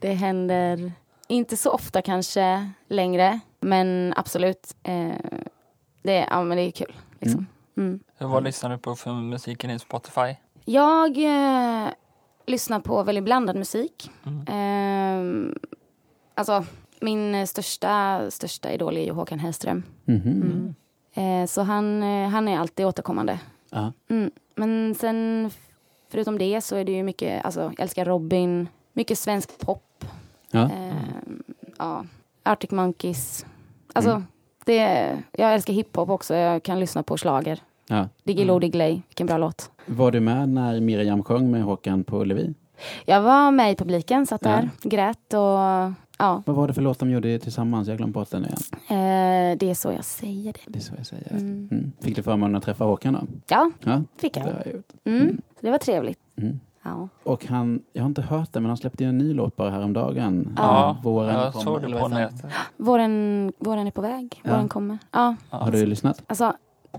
Det 0.01 0.13
händer 0.15 0.93
inte 1.29 1.57
så 1.57 1.71
ofta 1.71 2.03
kanske 2.03 2.71
längre, 2.89 3.41
men 3.61 4.15
absolut. 4.17 4.77
Eh, 4.83 5.13
det, 6.03 6.27
ja, 6.31 6.43
men 6.45 6.57
det 6.57 6.63
är 6.63 6.71
kul. 6.71 6.93
Liksom. 7.21 7.47
Mm. 7.77 8.01
Vad 8.19 8.45
lyssnar 8.45 8.71
du 8.71 8.79
på 8.79 8.95
för 8.97 9.13
musiken 9.13 9.71
i 9.71 9.79
Spotify? 9.79 10.35
Jag 10.65 11.17
eh, 11.19 11.89
lyssnar 12.47 12.81
på 12.81 13.03
väldigt 13.03 13.25
blandad 13.25 13.57
musik. 13.57 14.11
Mm. 14.27 15.51
Eh, 15.51 15.55
alltså, 16.35 16.65
min 17.05 17.47
största, 17.47 18.21
största 18.31 18.73
idol 18.73 18.97
är 18.97 19.05
ju 19.05 19.11
Håkan 19.13 19.39
Hellström. 19.39 19.83
Mhm. 20.05 20.75
Eh, 21.15 21.47
så 21.47 21.63
han, 21.63 22.03
eh, 22.03 22.29
han 22.29 22.49
är 22.49 22.59
alltid 22.59 22.87
återkommande. 22.87 23.39
Mm. 24.11 24.31
Men 24.55 24.95
sen 24.95 25.51
förutom 26.11 26.39
det 26.39 26.61
så 26.61 26.77
är 26.77 26.85
det 26.85 26.93
ju 26.93 27.03
mycket, 27.03 27.45
alltså 27.45 27.61
jag 27.61 27.81
älskar 27.81 28.05
Robin, 28.05 28.69
mycket 28.93 29.19
svensk 29.19 29.59
pop. 29.59 30.05
Ja. 30.51 30.63
Eh, 30.65 30.95
ja, 31.79 32.05
Arctic 32.43 32.71
Monkeys. 32.71 33.47
Alltså, 33.93 34.11
Mm. 34.11 34.25
det, 34.65 34.79
jag 35.33 35.55
älskar 35.55 35.73
hiphop 35.73 36.09
också, 36.09 36.35
jag 36.35 36.63
kan 36.63 36.81
lyssna 36.81 37.03
på 37.03 37.17
slager. 37.17 37.61
Ja. 37.89 38.09
Diggiloo 38.25 38.55
Mm. 38.57 38.61
Diggiley, 38.61 39.01
vilken 39.09 39.27
bra 39.27 39.39
låt. 39.39 39.71
Var 39.87 40.11
du 40.11 40.21
med 40.21 40.49
när 40.49 40.81
Miriam 40.81 41.23
sjöng 41.23 41.51
med 41.51 41.63
Håkan 41.63 42.05
på 42.05 42.21
Ullevi? 42.23 42.55
Jag 43.05 43.23
var 43.23 43.51
med 43.51 43.73
i 43.73 43.77
publiken, 43.77 44.27
satt 44.27 44.41
Ja. 44.45 44.51
där, 44.51 44.71
grät 44.83 45.35
och 45.35 45.93
ja, 46.19 46.43
Vad 46.47 46.57
var 46.57 46.69
det 46.69 46.75
för 46.75 46.83
låt 46.83 46.99
de 46.99 47.11
gjorde 47.11 47.39
tillsammans? 47.39 47.89
Jag 47.89 47.97
glömde 47.97 48.13
bort 48.13 48.31
den 48.31 48.45
igen. 48.45 48.59
eh, 48.89 49.59
det 49.59 49.71
är 49.71 49.75
så 49.75 49.93
jag 49.93 50.05
säger 50.05 50.53
det. 50.53 50.61
Det 50.67 50.79
är 50.79 50.83
så 50.83 50.93
jag 50.97 51.07
säger. 51.07 51.31
Mm. 51.33 51.69
Mm. 51.73 51.93
Fick 52.01 52.17
du 52.17 52.23
förmånen 52.23 52.57
att 52.57 52.65
träffa 52.65 52.85
Håkan 52.85 53.13
då? 53.13 53.21
Ja, 53.49 53.71
Ja, 53.81 54.03
fick 54.21 54.35
det 54.35 54.41
jag. 54.41 54.47
har 54.47 54.53
jag. 54.67 54.83
Mm. 55.15 55.23
Mm. 55.23 55.41
Det 55.61 55.71
var 55.71 55.79
trevligt. 55.79 56.19
Mm. 56.37 56.61
Ja. 56.87 57.09
Och 57.23 57.47
han, 57.47 57.83
jag 57.93 58.03
har 58.03 58.09
inte 58.09 58.23
hört 58.23 58.53
det, 58.53 58.61
men 58.61 58.71
han 58.71 58.77
släppte 58.77 59.05
ju 59.05 59.09
en 59.09 59.19
ny 59.19 59.35
låt 59.35 59.57
bara 59.57 59.71
häromdagen. 59.71 60.55
Ja. 60.57 60.97
Våren 61.03 61.35
jag 61.41 61.53
kommer, 61.53 61.65
såg 61.65 61.83
det 61.93 61.99
på 62.01 62.09
nätet. 62.09 62.45
Våren, 62.77 63.53
våren 63.59 63.87
är 63.87 63.91
på 63.91 64.01
väg, 64.03 64.41
Ja. 64.45 64.51
våren 64.51 64.69
kommer. 64.69 64.99
Ja, 65.11 65.35
Ja. 65.51 65.57
Har 65.59 65.71
du 65.71 65.87
lyssnat? 65.87 66.23
alltså, 66.27 66.53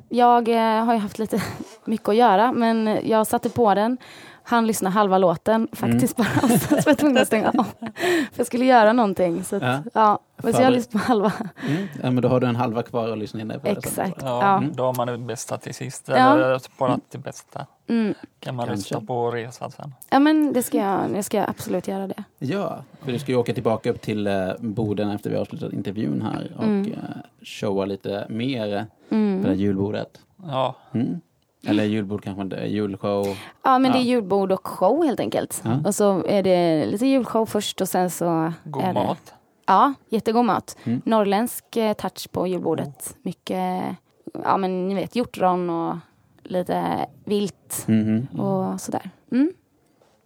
jag 0.10 0.48
eh, 0.50 0.86
har 0.86 0.94
ju 0.94 1.00
haft 1.00 1.20
lite 1.20 1.42
mycket 1.86 2.10
att 2.10 2.16
göra, 2.16 2.52
men 2.52 3.00
jag 3.04 3.28
satte 3.28 3.50
på 3.50 3.76
den. 3.76 3.98
Han 4.48 4.68
lyssnade 4.68 4.94
halva 4.94 5.18
låten 5.18 5.68
faktiskt 5.72 6.16
bara, 6.18 6.28
och 6.44 6.50
så 6.62 6.76
var 6.76 6.84
jag 6.86 6.98
tvungen 6.98 7.18
att 7.22 7.28
stänga 7.28 7.50
av. 7.50 7.64
För 8.34 8.36
jag 8.36 8.48
skulle 8.48 8.66
göra 8.66 8.94
någonting. 8.94 9.44
Så 9.44 9.56
att, 9.56 9.62
Ja. 9.64 9.80
ja. 9.94 10.20
Men 10.44 10.54
så 10.54 10.62
jag 10.62 10.74
lyssnat 10.74 10.92
på 11.04 11.08
halva. 11.08 11.34
Mm. 11.68 11.88
Ja, 12.04 12.12
men 12.12 12.22
då 12.22 12.28
har 12.30 12.40
du 12.40 12.48
en 12.48 12.56
halva 12.56 12.84
kvar 12.84 13.10
att 13.10 13.18
lyssna 13.18 13.42
in 13.42 13.48
på. 13.50 13.54
det 13.56 13.62
sen. 13.64 13.78
Exakt. 13.78 14.22
Ja, 14.22 14.42
Ja. 14.42 14.58
Mm. 14.58 14.74
Då 14.76 14.84
har 14.84 14.94
man 14.94 15.08
det 15.08 15.18
bästa 15.18 15.58
till 15.58 15.74
sist. 15.74 16.04
Ja. 16.08 16.16
Eller 16.34 16.60
sparat 16.60 17.00
det 17.12 17.18
bästa. 17.18 17.66
Mm. 17.88 18.14
Kan 18.40 18.56
man 18.56 18.68
Kanske. 18.68 18.96
lyssna 18.96 19.08
på 19.08 19.32
resan 19.32 19.72
sen. 19.72 19.94
Ja, 20.10 20.20
men 20.20 20.54
det 20.54 20.64
ska 20.64 20.78
jag, 20.78 21.00
jag 21.16 21.26
ska 21.26 21.44
absolut 21.48 21.88
göra 21.88 22.08
det. 22.08 22.24
Ja, 22.40 22.78
för 23.02 23.12
du 23.12 23.20
ska 23.20 23.32
ju 23.32 23.38
åka 23.38 23.54
tillbaka 23.54 23.90
upp 23.90 24.02
till 24.02 24.28
eh, 24.28 24.34
Boden 24.60 25.10
efter 25.10 25.30
vi 25.30 25.36
har 25.36 25.42
avslutat 25.42 25.74
intervjun 25.74 26.22
här 26.22 26.52
och 26.58 26.64
Mm. 26.64 26.92
eh, 26.94 27.00
showa 27.42 27.86
lite 27.86 28.26
mer 28.30 28.86
på 29.10 29.16
det 29.16 29.18
här 29.18 29.46
Mm. 29.46 29.54
julbordet. 29.56 30.20
Ja, 30.48 30.76
Mm. 30.94 31.22
Eller 31.68 31.84
julbord 31.84 32.24
kanske 32.24 32.66
julshow. 32.68 33.38
Ja, 33.64 33.80
men 33.80 33.92
det 33.92 33.98
är 33.98 34.02
Ja. 34.02 34.06
julbord 34.06 34.52
och 34.52 34.68
show 34.68 35.06
helt 35.06 35.20
enkelt. 35.20 35.62
Ja. 35.66 35.80
Och 35.86 35.96
så 35.96 36.24
är 36.26 36.44
det 36.44 36.86
lite 36.86 37.06
julshow 37.08 37.46
först 37.46 37.82
och 37.82 37.90
sen 37.90 38.10
så 38.10 38.54
god 38.64 38.84
är 38.84 38.88
det... 38.88 38.94
mat. 38.94 39.34
Ja, 39.66 39.94
jättegod 40.10 40.46
mat. 40.46 40.78
Mm. 40.84 41.02
Norrländsk 41.06 41.78
eh, 41.78 41.94
touch 41.94 42.32
på 42.32 42.48
julbordet. 42.48 43.16
Mycket, 43.22 43.84
ja 44.44 44.58
men 44.58 44.88
ni 44.88 44.96
vet, 44.96 45.16
hjortron 45.16 45.70
och 45.70 45.96
lite 46.44 47.06
vilt 47.26 47.84
Mhm. 47.88 48.28
och 48.40 48.82
sådär. 48.82 49.10
Mm. 49.32 49.54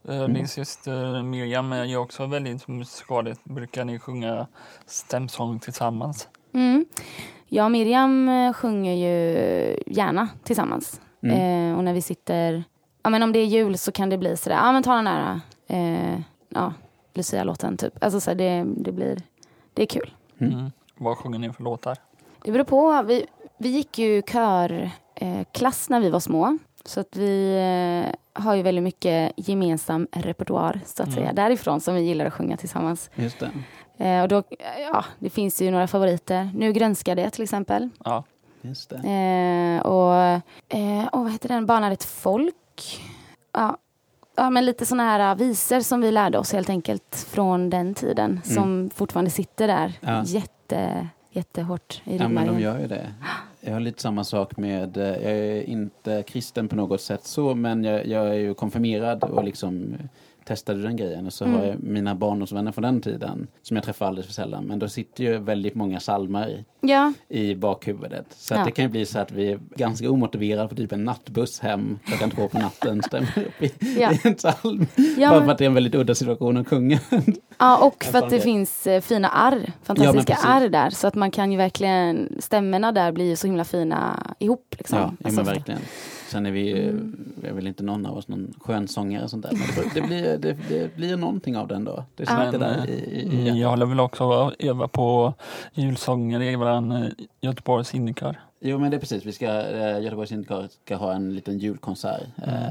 Eh, 0.09 0.27
Din 0.27 0.47
syster 0.47 1.23
Miriam 1.23 1.71
är 1.73 1.83
ju 1.85 1.97
också 1.97 2.25
väldigt 2.25 2.67
musikalisk. 2.67 3.43
Brukar 3.43 3.85
ni 3.85 3.99
sjunga 3.99 4.47
stämsång 4.85 5.59
tillsammans? 5.59 6.27
Mm. 6.53 6.85
Jag 7.47 7.65
och 7.65 7.71
Miriam 7.71 8.29
eh, 8.29 8.53
sjunger 8.53 8.93
ju 8.93 9.83
gärna 9.87 10.27
tillsammans. 10.43 11.01
Mm. 11.23 11.71
Eh, 11.71 11.77
och 11.77 11.83
när 11.83 11.93
vi 11.93 12.01
sitter, 12.01 12.63
ja 13.03 13.09
men 13.09 13.23
om 13.23 13.31
det 13.31 13.39
är 13.39 13.45
jul 13.45 13.77
så 13.77 13.91
kan 13.91 14.09
det 14.09 14.17
bli 14.17 14.37
sådär, 14.37 14.55
ja 14.57 14.71
men 14.71 14.83
ta 14.83 14.95
den 14.95 15.05
där, 15.05 15.39
eh, 15.67 16.19
ja, 16.49 16.73
Lucia-låten 17.13 17.77
typ. 17.77 18.03
Alltså 18.03 18.19
så 18.19 18.29
här, 18.29 18.35
det, 18.35 18.65
det 18.77 18.91
blir, 18.91 19.17
det 19.73 19.81
är 19.81 19.85
kul. 19.85 20.13
Mm. 20.41 20.53
Mm. 20.53 20.71
Vad 20.97 21.17
sjunger 21.17 21.39
ni 21.39 21.53
för 21.53 21.63
låtar? 21.63 21.97
Det 22.43 22.51
beror 22.51 22.63
på. 22.63 23.03
Vi, 23.07 23.25
vi 23.57 23.69
gick 23.69 23.97
ju 23.97 24.21
körklass 24.21 24.91
eh, 25.15 25.43
klass 25.51 25.89
när 25.89 25.99
vi 25.99 26.09
var 26.09 26.19
små. 26.19 26.57
Så 26.85 26.99
att 26.99 27.15
vi 27.15 27.55
eh, 28.05 28.41
har 28.43 28.55
ju 28.55 28.61
väldigt 28.61 28.83
mycket 28.83 29.33
gemensam 29.35 30.07
repertoar 30.11 30.79
så 30.85 31.03
att 31.03 31.07
Mm. 31.09 31.19
säga. 31.19 31.33
Därifrån 31.33 31.81
som 31.81 31.95
vi 31.95 32.01
gillar 32.01 32.25
att 32.25 32.33
sjunga 32.33 32.57
tillsammans. 32.57 33.09
Just 33.15 33.39
det. 33.39 33.51
Eh, 34.05 34.21
och 34.21 34.27
då, 34.27 34.43
ja, 34.91 35.05
det 35.19 35.29
finns 35.29 35.61
ju 35.61 35.71
några 35.71 35.87
favoriter. 35.87 36.49
Nu 36.55 36.73
grönskar 36.73 37.15
det 37.15 37.29
till 37.29 37.43
exempel. 37.43 37.89
Ja, 38.05 38.23
Just 38.61 38.89
det. 38.89 38.95
Eh, 38.95 39.85
och 39.85 40.13
eh, 40.79 41.07
och 41.11 41.23
vad 41.23 41.31
heter 41.31 41.49
den? 41.49 41.65
Barnar 41.65 41.91
ett 41.91 42.03
folk. 42.03 43.01
Ja, 43.53 43.77
ja, 44.35 44.49
men 44.49 44.65
lite 44.65 44.85
såna 44.85 45.03
här 45.03 45.35
visor 45.35 45.79
som 45.79 46.01
vi 46.01 46.11
lärde 46.11 46.37
oss 46.37 46.53
helt 46.53 46.69
enkelt 46.69 47.27
från 47.29 47.69
den 47.69 47.93
tiden. 47.93 48.41
Som 48.43 48.89
fortfarande 48.95 49.31
sitter 49.31 49.67
där 49.67 49.93
Mm. 50.01 50.15
Ja. 50.15 50.23
jätte, 50.23 51.07
jättehårt 51.31 52.01
i 52.05 52.17
Ja, 52.17 52.27
men 52.27 52.35
de 52.35 52.39
ryggmärgen. 52.53 52.59
gör 52.61 52.79
ju 52.79 52.87
det. 52.87 53.13
Jag 53.61 53.73
har 53.73 53.79
lite 53.79 54.01
samma 54.01 54.23
sak 54.23 54.57
med, 54.57 54.97
eh, 54.97 55.03
jag 55.03 55.31
är 55.31 55.63
inte 55.69 56.23
kristen 56.27 56.67
på 56.67 56.75
något 56.75 57.01
sätt 57.01 57.25
så, 57.25 57.55
men 57.55 57.83
jag, 57.83 58.07
jag 58.07 58.27
är 58.29 58.33
ju 58.33 58.53
konfirmerad 58.53 59.23
och 59.23 59.43
liksom 59.43 59.95
testade 60.49 60.81
den 60.81 60.95
grejen. 60.95 61.25
Och 61.25 61.33
så 61.33 61.45
Mm. 61.45 61.57
har 61.59 61.65
jag 61.65 61.83
mina 61.83 62.15
barndomsvänner 62.15 62.71
från 62.71 62.81
den 62.83 63.01
tiden, 63.01 63.47
som 63.61 63.77
jag 63.77 63.83
träffar 63.83 64.05
alldeles 64.05 64.25
för 64.25 64.33
sällan, 64.33 64.63
men 64.65 64.79
då 64.79 64.87
sitter 64.87 65.23
ju 65.23 65.37
väldigt 65.37 65.75
många 65.75 65.99
salmer 65.99 66.63
Ja, 66.81 67.13
i 67.29 67.55
bakhuvudet. 67.55 68.25
Så 68.29 68.53
Ja. 68.53 68.63
det 68.65 68.71
kan 68.71 68.85
ju 68.85 68.89
bli 68.89 69.05
så 69.05 69.19
att 69.19 69.31
vi 69.31 69.51
är 69.51 69.59
ganska 69.75 70.09
omotiverade 70.11 70.67
på 70.69 70.75
typ 70.75 70.91
en 70.91 71.03
nattbuss 71.03 71.59
hem 71.59 71.99
klockan 72.05 72.31
två 72.31 72.47
på 72.47 72.59
natten, 72.59 73.01
stämmer 73.03 73.33
upp 73.37 73.63
i, 73.63 73.71
Ja. 73.99 74.11
i 74.11 74.19
en 74.23 74.35
psalm. 74.35 74.85
Ja, 75.17 75.29
Bara 75.29 75.43
för 75.45 75.51
att 75.51 75.57
det 75.57 75.63
är 75.63 75.69
en 75.69 75.73
väldigt 75.73 75.95
udda 75.95 76.15
situation 76.15 76.57
att 76.57 76.67
sjunga. 76.67 76.99
Ja, 77.57 77.77
och 77.87 78.03
för 78.03 78.17
att 78.17 78.29
det 78.29 78.35
det. 78.35 78.41
finns 78.41 78.87
eh, 78.87 79.01
fina 79.01 79.29
arr, 79.29 79.71
fantastiska 79.83 80.33
precis. 80.33 80.45
arr 80.49 80.69
där. 80.69 80.89
Så 80.89 81.07
att 81.07 81.15
man 81.15 81.31
kan 81.31 81.51
ju 81.51 81.57
verkligen, 81.57 82.35
stämmorna 82.39 82.91
där 82.91 83.11
blir 83.11 83.25
ju 83.29 83.35
så 83.35 83.47
himla 83.47 83.63
fina 83.63 84.27
ihop. 84.39 84.75
Liksom. 84.77 84.97
Ja, 84.99 85.13
ja 85.19 85.25
Alltså, 85.27 85.43
verkligen. 85.43 85.79
Sen 86.29 86.45
är 86.45 86.51
vi 86.51 86.81
Mm. 86.89 87.33
är 87.43 87.51
väl 87.53 87.67
inte 87.67 87.83
någon 87.83 88.05
av 88.05 88.17
oss 88.17 88.27
någon 88.27 88.53
skön 88.61 88.87
sångare 88.87 89.23
och 89.23 89.29
sånt 89.29 89.43
där. 89.43 89.51
Men 89.51 89.61
det, 89.93 90.01
det, 90.01 90.07
blir, 90.07 90.37
det, 90.37 90.57
det 90.69 90.95
blir 90.95 91.17
någonting 91.17 91.57
av 91.57 91.67
den 91.67 91.83
då. 91.83 92.03
Det 92.15 92.23
Ja. 92.23 92.45
sitter 92.45 92.59
Men, 92.59 92.59
där 92.59 92.89
i, 92.89 92.91
i, 92.93 93.47
i 93.47 93.51
ni 93.51 93.63
håller 93.63 93.85
väl 93.85 93.99
också 93.99 94.53
öva 94.59 94.87
på 94.87 95.33
julsånger 95.73 96.41
i 96.41 96.55
vår 96.55 97.11
Göteborgs 97.41 97.95
innekör? 97.95 98.39
Jo 98.61 98.79
men 98.79 98.91
det 98.91 98.97
är 98.97 98.99
precis, 98.99 99.25
vi 99.25 99.31
ska, 99.31 99.45
eh, 99.47 99.99
Göteborgs 100.01 100.31
Indikör 100.31 100.67
ska 100.85 100.95
ha 100.95 101.13
en 101.13 101.35
liten 101.35 101.59
julkonsert 101.59 102.21
Mm. 102.43 102.55
eh, 102.55 102.61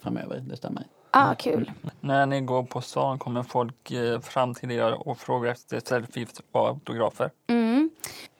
framöver, 0.00 0.42
det 0.48 0.56
stämmer. 0.56 0.82
Ah, 1.10 1.34
kul. 1.34 1.72
När 2.00 2.26
ni 2.26 2.40
går 2.40 2.62
på 2.62 2.80
stan 2.80 3.18
kommer 3.18 3.42
folk 3.42 3.90
eh, 3.90 4.20
fram 4.20 4.54
till 4.54 4.70
er 4.70 5.08
och 5.08 5.18
frågar 5.18 5.50
efter 5.50 5.80
selfies 5.80 6.40
och 6.52 6.68
autografer. 6.68 7.30
Mm. 7.46 7.90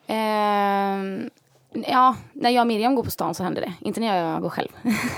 Ehm, 0.07 1.29
ja, 1.73 2.15
när 2.33 2.49
jag 2.49 2.61
och 2.61 2.67
Miriam 2.67 2.95
går 2.95 3.03
på 3.03 3.11
stan 3.11 3.33
så 3.35 3.43
händer 3.43 3.61
det. 3.61 3.73
Inte 3.81 3.99
när 3.99 4.17
jag 4.17 4.41
går 4.41 4.49
själv. 4.49 4.69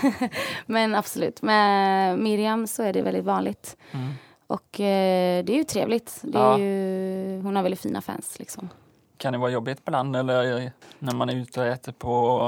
Men 0.65 0.95
absolut. 0.95 1.41
Med 1.41 2.19
Miriam 2.19 2.67
så 2.67 2.83
är 2.83 2.93
det 2.93 3.01
väldigt 3.01 3.23
vanligt. 3.25 3.77
Mm. 3.91 4.09
Och 4.47 4.79
eh, 4.79 5.43
det 5.43 5.53
är 5.53 5.57
ju 5.57 5.63
trevligt. 5.63 6.19
Det 6.23 6.37
är 6.37 6.41
Ja. 6.41 6.57
ju, 6.59 7.41
hon 7.41 7.55
har 7.55 7.63
väldigt 7.63 7.81
fina 7.81 8.01
fans 8.01 8.39
liksom. 8.39 8.69
Kan 9.17 9.33
det 9.33 9.39
vara 9.39 9.51
jobbigt 9.51 9.79
ibland 9.87 10.15
eller 10.15 10.71
när 10.99 11.13
man 11.15 11.29
är 11.29 11.35
ute 11.35 11.59
och 11.59 11.65
äter 11.65 11.91
på 11.91 12.39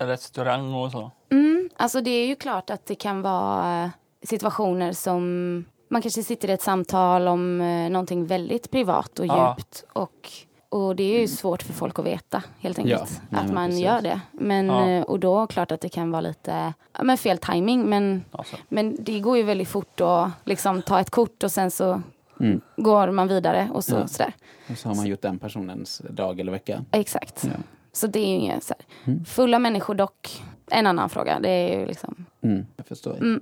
eh, 0.00 0.06
restaurang 0.06 0.74
och 0.74 0.90
så? 0.92 1.10
Mm, 1.30 1.68
alltså 1.76 2.00
det 2.00 2.10
är 2.10 2.26
ju 2.26 2.34
klart 2.34 2.70
att 2.70 2.86
det 2.86 2.94
kan 2.94 3.22
vara 3.22 3.82
eh, 3.84 3.90
situationer 4.22 4.92
som 4.92 5.64
man 5.90 6.02
kanske 6.02 6.22
sitter 6.22 6.48
i 6.48 6.52
ett 6.52 6.62
samtal 6.62 7.28
om 7.28 7.60
eh, 7.60 7.90
någonting 7.90 8.26
väldigt 8.26 8.70
privat 8.70 9.18
och 9.18 9.26
Ja. 9.26 9.54
djupt 9.58 9.84
och, 9.92 10.30
och 10.68 10.96
det 10.96 11.02
är 11.16 11.20
ju 11.20 11.28
svårt 11.28 11.62
för 11.62 11.72
folk 11.72 11.98
att 11.98 12.04
veta 12.06 12.42
helt 12.58 12.78
enkelt 12.78 13.00
Ja, 13.00 13.06
nej, 13.30 13.40
att 13.40 13.46
men 13.46 13.54
man 13.54 13.66
precis. 13.68 13.84
gör 13.84 14.00
det. 14.02 14.20
Men, 14.32 14.66
Ja. 14.66 14.88
eh, 14.88 15.02
Och 15.02 15.20
då 15.20 15.46
klart 15.46 15.72
att 15.72 15.80
det 15.80 15.88
kan 15.88 16.10
vara 16.10 16.20
lite 16.20 16.72
ja, 16.98 17.02
men 17.02 17.18
fel 17.18 17.38
timing 17.38 17.82
men, 17.84 18.24
Alltså, 18.30 18.56
men 18.68 18.96
det 19.04 19.20
går 19.20 19.36
ju 19.36 19.42
väldigt 19.42 19.68
fort 19.68 20.00
att 20.00 20.30
liksom 20.44 20.82
ta 20.82 21.00
ett 21.00 21.10
kort 21.10 21.42
och 21.42 21.52
sen 21.52 21.70
så 21.70 22.02
Mm. 22.40 22.60
går 22.76 23.10
man 23.10 23.28
vidare 23.28 23.68
och 23.72 23.84
så, 23.84 23.94
Ja. 23.94 24.06
sådär. 24.06 24.32
Och 24.70 24.78
så 24.78 24.88
har 24.88 24.96
man 24.96 25.06
gjort 25.06 25.22
den 25.22 25.38
personens 25.38 26.02
dag 26.10 26.40
eller 26.40 26.52
vecka. 26.52 26.84
Exakt. 26.90 27.44
Ja. 27.44 27.50
Så 27.92 28.06
det 28.06 28.18
är 28.18 28.26
ju 28.28 28.34
inget 28.34 28.64
så 28.64 28.74
här. 28.78 29.12
Mm. 29.12 29.24
Fulla 29.24 29.58
människor 29.58 29.94
dock, 29.94 30.42
en 30.70 30.86
annan 30.86 31.08
fråga. 31.08 31.40
Det 31.40 31.50
är 31.50 31.80
ju 31.80 31.86
liksom 31.86 32.24
Mm, 32.42 32.66
jag 32.76 32.86
förstår. 32.86 33.16
Mm. 33.16 33.40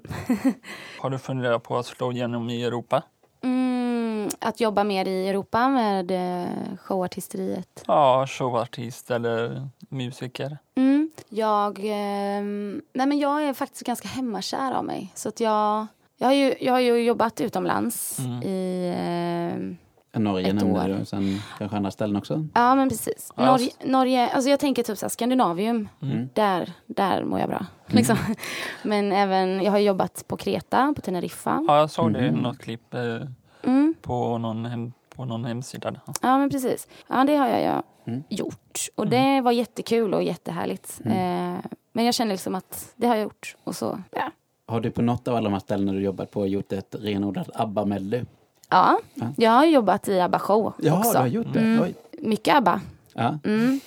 har 1.00 1.10
du 1.10 1.18
funderat 1.18 1.62
på 1.62 1.76
att 1.78 1.86
slå 1.86 2.12
igenom 2.12 2.50
i 2.50 2.64
Europa? 2.64 3.02
Mm, 4.40 4.48
att 4.48 4.60
jobba 4.60 4.84
mer 4.84 5.08
i 5.08 5.28
Europa 5.28 5.68
med 5.68 6.10
eh, 6.10 6.48
showartisteriet. 6.82 7.84
Ja, 7.86 8.26
showartist 8.28 9.10
eller 9.10 9.68
musiker. 9.88 10.58
Mm. 10.74 11.10
Jag, 11.28 11.78
ehm, 11.84 12.82
nej 12.92 13.06
men 13.06 13.18
jag 13.18 13.42
är 13.44 13.52
faktiskt 13.54 13.86
ganska 13.86 14.08
hemmakär 14.08 14.72
av 14.72 14.84
mig. 14.84 15.12
Så 15.14 15.28
att 15.28 15.40
jag, 15.40 15.86
jag, 16.18 16.26
har 16.28 16.34
ju, 16.34 16.54
jag 16.60 16.72
har 16.72 16.80
ju 16.80 17.04
jobbat 17.04 17.40
utomlands 17.40 18.18
Mm. 18.18 18.42
i... 18.42 18.92
ehm, 18.96 19.76
Norge 20.18 20.48
Ett 20.48 20.54
nämnde 20.54 20.80
år. 20.80 20.98
du, 20.98 21.04
sen 21.04 21.38
kanske 21.58 21.76
andra 21.76 21.90
ställen 21.90 22.16
också. 22.16 22.46
ja 22.54 22.74
men 22.74 22.88
precis. 22.88 23.32
Ja, 23.36 23.44
Norge, 23.46 23.70
Norge, 23.84 24.28
alltså 24.28 24.50
jag 24.50 24.60
tänker 24.60 24.82
typ 24.82 24.98
så 24.98 25.04
här, 25.06 25.10
Skandinavium. 25.10 25.88
Mm. 26.02 26.28
Där, 26.34 26.72
där 26.86 27.24
mår 27.24 27.40
jag 27.40 27.48
bra. 27.48 27.66
Liksom. 27.86 28.16
Men 28.82 29.12
även, 29.12 29.62
jag 29.62 29.72
har 29.72 29.78
jobbat 29.78 30.24
på 30.28 30.36
Kreta, 30.36 30.92
på 30.96 31.02
Teneriffa. 31.02 31.64
Ja, 31.68 31.78
jag 31.78 31.90
såg 31.90 32.12
det 32.12 32.26
i 32.26 32.30
Mhm. 32.30 32.40
något 32.40 32.58
klipp 32.58 32.94
eh, 32.94 33.00
Mm. 33.66 33.94
på 34.02 34.38
någon, 34.38 34.64
hem, 34.64 34.92
på 35.16 35.24
någon 35.24 35.44
hemsida. 35.44 35.94
Ja 36.22 36.38
men 36.38 36.50
precis. 36.50 36.88
Ja 37.08 37.24
det 37.24 37.36
har 37.36 37.48
jag 37.48 37.60
ju 37.62 37.82
Mm. 38.12 38.22
gjort. 38.28 38.80
Och 38.94 39.06
det 39.08 39.40
var 39.40 39.52
jättekul 39.52 40.14
och 40.14 40.22
jättehärligt. 40.22 41.00
Mm. 41.04 41.54
Eh, 41.56 41.60
men 41.92 42.04
jag 42.04 42.14
känner 42.14 42.32
liksom 42.34 42.54
att 42.54 42.92
det 42.96 43.06
har 43.06 43.14
jag 43.14 43.22
gjort. 43.22 43.56
Och 43.64 43.76
så, 43.76 43.98
ja. 44.10 44.30
Har 44.66 44.80
du 44.80 44.90
på 44.90 45.02
något 45.02 45.28
av 45.28 45.34
alla 45.36 45.44
de 45.44 45.52
här 45.52 45.60
ställena 45.60 45.92
du 45.92 46.00
jobbat 46.00 46.30
på 46.30 46.46
gjort 46.46 46.72
ett 46.72 46.94
renodlat 47.00 47.48
ABBA-medley? 47.54 48.24
Ja, 48.68 48.98
Ja. 49.14 49.26
jag 49.36 49.50
har 49.50 49.64
jobbat 49.64 50.08
i 50.08 50.20
ABBA 50.20 50.38
show 50.38 50.72
Ja, 50.78 50.98
också. 50.98 51.12
du 51.12 51.18
har 51.18 51.26
gjort 51.26 51.52
det? 51.52 51.60
Mm. 51.60 51.94
Mycket 52.18 52.56
ABBA. 52.56 52.80
Ja. 53.14 53.38
Mm. 53.44 53.80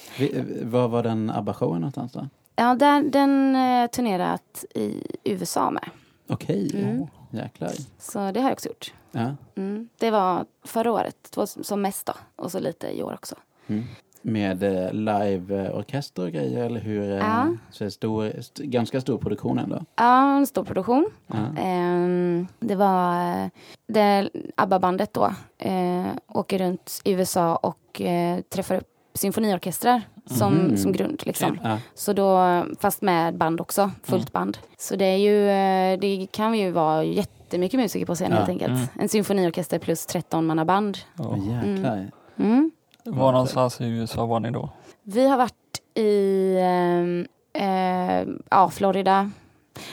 Var 0.64 0.88
var 0.88 1.04
den 1.04 1.30
ABBA-showen 1.32 1.80
någonstans 1.80 2.12
då? 2.12 2.28
Ja, 2.56 2.76
där, 2.76 3.04
den 3.04 3.56
eh, 3.56 3.88
turnerat 3.88 4.66
i 4.76 5.04
USA 5.24 5.72
med. 5.72 5.90
Okej, 6.30 6.72
Mm. 6.74 7.08
Jäklar. 7.30 7.72
Så 8.00 8.32
det 8.32 8.40
har 8.40 8.50
jag 8.50 8.54
också 8.54 8.68
gjort. 8.70 8.94
Ja. 9.12 9.36
Mm. 9.56 9.90
Det 9.98 10.12
var 10.12 10.46
förra 10.64 10.92
året, 10.92 11.38
som 11.62 11.82
mest 11.82 12.06
då. 12.06 12.14
Och 12.36 12.52
så 12.52 12.60
lite 12.60 12.88
i 12.98 13.04
år 13.04 13.14
också. 13.14 13.36
Mm. 13.68 13.84
Med 14.22 14.64
eh, 14.64 14.92
liveorkester 14.94 16.24
och 16.24 16.32
grejer, 16.32 16.66
eller 16.66 16.80
hur? 16.80 17.12
eh, 17.12 17.18
Ja. 17.18 17.48
Så 17.72 17.92
stor, 17.92 18.26
st- 18.26 18.66
ganska 18.66 19.02
stor 19.02 19.18
produktion 19.18 19.60
ändå. 19.60 19.86
Ja, 19.96 20.38
en 20.38 20.48
stor 20.48 20.64
produktion. 20.64 21.10
Ja. 21.28 21.36
Ehm, 21.62 22.48
det 22.60 22.76
var 22.76 23.32
eh, 23.44 23.48
det 23.88 24.30
ABBA-bandet 24.58 25.14
då. 25.14 25.34
Eh, 25.58 26.06
åker 26.28 26.60
runt 26.60 27.02
i 27.04 27.12
USA 27.12 27.56
och 27.56 28.02
eh, 28.02 28.42
träffar 28.42 28.76
upp 28.76 28.88
symfoniorkestrar 29.20 30.02
som, 30.26 30.54
Mhm. 30.54 30.78
som 30.78 30.92
grund. 30.92 31.22
Liksom. 31.26 31.60
Ja. 31.64 31.78
Så 31.96 32.14
då, 32.14 32.40
fast 32.80 33.02
med 33.02 33.36
band 33.38 33.62
också, 33.62 33.92
fullt 34.04 34.32
band. 34.34 34.58
Så 34.78 34.96
det 34.96 35.06
är 35.06 35.18
ju, 35.18 35.50
eh, 35.50 36.00
det 36.00 36.28
kan 36.32 36.54
ju 36.60 36.72
vara 36.72 37.04
jättemycket 37.04 37.80
musiker 37.80 38.06
på 38.06 38.16
scen 38.16 38.32
Ja. 38.32 38.38
helt 38.38 38.50
enkelt. 38.50 38.70
Mm. 38.74 38.88
En 39.00 39.10
symfoniorkester 39.10 39.80
plus 39.80 40.06
13 40.06 40.46
manna 40.46 40.66
band. 40.66 40.98
Åh, 41.20 41.38
jäklar. 41.40 42.12
Mm. 42.40 42.72
Var 43.06 43.32
någonstans 43.32 43.82
i 43.82 43.86
USA 43.86 44.26
var 44.26 44.40
ni 44.40 44.52
då? 44.52 44.70
Vi 45.04 45.28
har 45.28 45.38
varit 45.38 45.54
i 45.94 46.56
ehm, 46.62 47.26
eh, 47.54 48.34
ja, 48.50 48.70
Florida. 48.70 49.32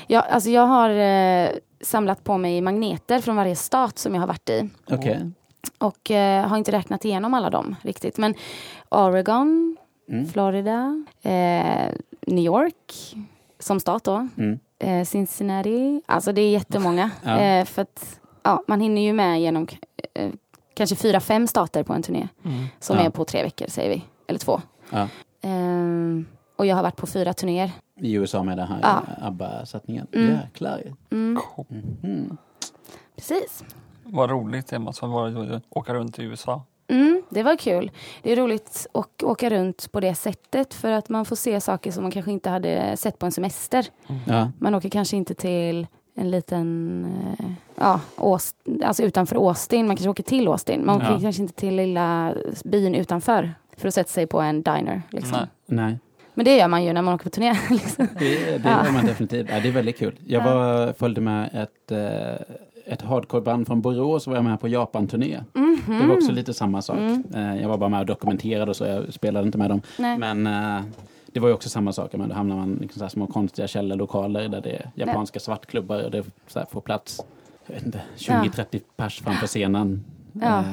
Jag, 0.06 0.24
alltså 0.30 0.50
jag 0.50 0.66
har 0.66 0.90
eh, 0.90 1.48
samlat 1.80 2.24
på 2.24 2.38
mig 2.38 2.60
magneter 2.60 3.20
från 3.20 3.36
varje 3.36 3.56
stat 3.56 3.98
som 3.98 4.14
jag 4.14 4.22
har 4.22 4.26
varit 4.28 4.50
i. 4.50 4.68
Okej. 4.90 5.30
Och 5.78 6.10
eh, 6.10 6.46
har 6.48 6.56
inte 6.56 6.72
räknat 6.72 7.04
igenom 7.04 7.34
alla 7.34 7.50
dem 7.50 7.76
riktigt. 7.82 8.18
Men 8.18 8.34
Oregon, 8.88 9.76
Mm. 10.08 10.26
Florida, 10.28 11.04
eh, 11.22 11.92
New 12.26 12.44
York 12.44 13.14
som 13.58 13.80
stat 13.80 14.04
då. 14.04 14.28
Mm. 14.38 14.58
Eh, 14.78 15.04
Cincinnati. 15.04 16.02
Alltså 16.06 16.32
det 16.32 16.40
är 16.40 16.50
jättemånga. 16.50 17.10
Ja. 17.24 17.38
Eh, 17.38 17.64
för 17.64 17.82
att 17.82 18.20
ja, 18.42 18.62
man 18.68 18.80
hinner 18.80 19.02
ju 19.02 19.12
med 19.12 19.40
genom 19.40 19.66
eh, 20.14 20.30
kanske 20.74 20.96
fyra, 20.96 21.20
fem 21.20 21.46
stater 21.46 21.82
på 21.82 21.92
en 21.92 22.02
turné. 22.02 22.28
Mm. 22.44 22.64
Som 22.80 22.96
Ja. 22.96 23.02
är 23.04 23.10
på 23.10 23.24
tre 23.24 23.42
veckor 23.42 23.66
säger 23.68 23.90
vi. 23.90 24.04
Eller 24.26 24.38
två. 24.38 24.60
Ja. 24.90 25.08
Ehm, 25.42 26.26
och 26.56 26.66
jag 26.66 26.76
har 26.76 26.82
varit 26.82 26.96
på 26.96 27.06
fyra 27.06 27.32
turnéer. 27.32 27.70
I 28.00 28.12
USA 28.12 28.42
med 28.42 28.58
den 28.58 28.68
här 28.68 28.78
Ja. 28.82 29.02
eh, 29.18 29.26
ABBA-satsningen. 29.26 30.06
Mm. 30.12 30.34
Jäklar. 30.34 30.82
Mm, 31.12 31.38
Mm. 32.02 32.36
precis. 33.16 33.64
Vad 34.08 34.30
roligt 34.30 34.80
måste 34.80 35.06
vara 35.06 35.56
att 35.56 35.62
åka 35.70 35.94
runt 35.94 36.18
i 36.18 36.22
USA. 36.22 36.62
Mm, 36.88 37.22
det 37.30 37.42
var 37.42 37.56
kul. 37.56 37.90
Det 38.22 38.32
är 38.32 38.36
roligt 38.36 38.86
att 38.94 39.22
åka 39.22 39.50
runt 39.50 39.92
på 39.92 40.00
det 40.00 40.14
sättet 40.14 40.74
för 40.74 40.90
att 40.90 41.08
man 41.08 41.24
får 41.24 41.36
se 41.36 41.60
saker 41.60 41.90
som 41.92 42.02
man 42.02 42.10
kanske 42.12 42.30
inte 42.32 42.50
hade 42.50 42.96
sett 42.96 43.18
på 43.18 43.26
en 43.26 43.32
semester. 43.32 43.86
Ja. 44.26 44.50
Man 44.58 44.74
åker 44.74 44.88
kanske 44.88 45.16
inte 45.16 45.34
till 45.34 45.86
en 46.14 46.30
liten, 46.30 47.04
eh, 47.38 47.46
ja, 47.74 48.00
Aust, 48.16 48.56
alltså 48.84 49.02
utanför 49.02 49.36
Austin. 49.36 49.86
Man 49.86 49.96
kanske 49.96 50.10
åker 50.10 50.22
till 50.22 50.48
Austin. 50.48 50.86
Man 50.86 50.96
åker 50.96 51.12
Ja. 51.12 51.20
kanske 51.20 51.42
inte 51.42 51.54
till 51.54 51.76
lilla 51.76 52.34
byn 52.64 52.94
utanför 52.94 53.54
för 53.76 53.88
att 53.88 53.94
sätta 53.94 54.08
sig 54.10 54.26
på 54.26 54.40
en 54.40 54.62
diner. 54.62 55.02
Liksom. 55.10 55.38
Nej. 55.66 55.84
Nej, 55.84 55.98
Men 56.34 56.44
det 56.44 56.56
gör 56.56 56.68
man 56.68 56.84
ju 56.84 56.92
när 56.92 57.02
man 57.02 57.14
åker 57.14 57.24
på 57.24 57.30
turné. 57.30 57.54
Liksom. 57.70 58.08
det, 58.18 58.58
det 58.58 58.68
Ja. 58.68 58.84
gör 58.84 58.92
man 58.92 59.06
definitivt. 59.06 59.46
Ja, 59.50 59.60
det 59.60 59.68
är 59.68 59.72
väldigt 59.72 59.98
kul. 59.98 60.18
Jag 60.26 60.46
Ja. 60.46 60.54
var, 60.54 60.92
följde 60.92 61.20
med 61.20 61.50
ett, 61.54 61.92
eh, 61.92 62.56
ett 62.86 63.02
hardcore-band 63.02 63.66
från 63.66 63.80
Borås, 63.80 64.26
var 64.26 64.34
jag 64.34 64.44
med 64.44 64.60
på 64.60 64.68
Japan-turné. 64.68 65.40
Mhm. 65.52 65.80
Det 66.00 66.06
var 66.06 66.14
också 66.16 66.32
lite 66.32 66.54
samma 66.54 66.82
sak. 66.82 66.96
Mm. 66.98 67.24
Eh, 67.34 67.62
Jag 67.62 67.68
var 67.68 67.78
bara 67.78 67.88
med 67.90 68.00
och 68.00 68.06
dokumenterade 68.06 68.70
och 68.70 68.76
så, 68.76 68.84
jag 68.84 69.12
spelade 69.14 69.46
inte 69.46 69.58
med 69.58 69.70
dem. 69.70 69.82
Nej. 69.98 70.18
Men 70.18 70.46
eh, 70.46 70.82
det 71.26 71.40
var 71.40 71.48
ju 71.48 71.54
också 71.54 71.68
samma 71.68 71.92
sak. 71.92 72.12
Men 72.12 72.28
då 72.28 72.34
hamnar 72.34 72.56
man 72.56 72.76
i 72.76 72.80
liksom 72.80 72.98
så 72.98 73.04
här 73.04 73.08
små 73.10 73.26
konstiga 73.26 73.68
källarlokaler 73.68 74.48
där 74.48 74.60
det 74.60 74.70
är 74.76 74.90
japanska 74.94 75.40
svartklubbar 75.40 76.04
och 76.04 76.10
det 76.10 76.24
får 76.70 76.80
plats 76.80 77.20
jag 77.66 77.74
vet 77.74 77.86
inte, 77.86 78.00
20-30 78.16 78.80
pers 78.96 79.20
framför 79.22 79.46
scenen. 79.46 80.04
Ja. 80.32 80.58
Eh, 80.58 80.64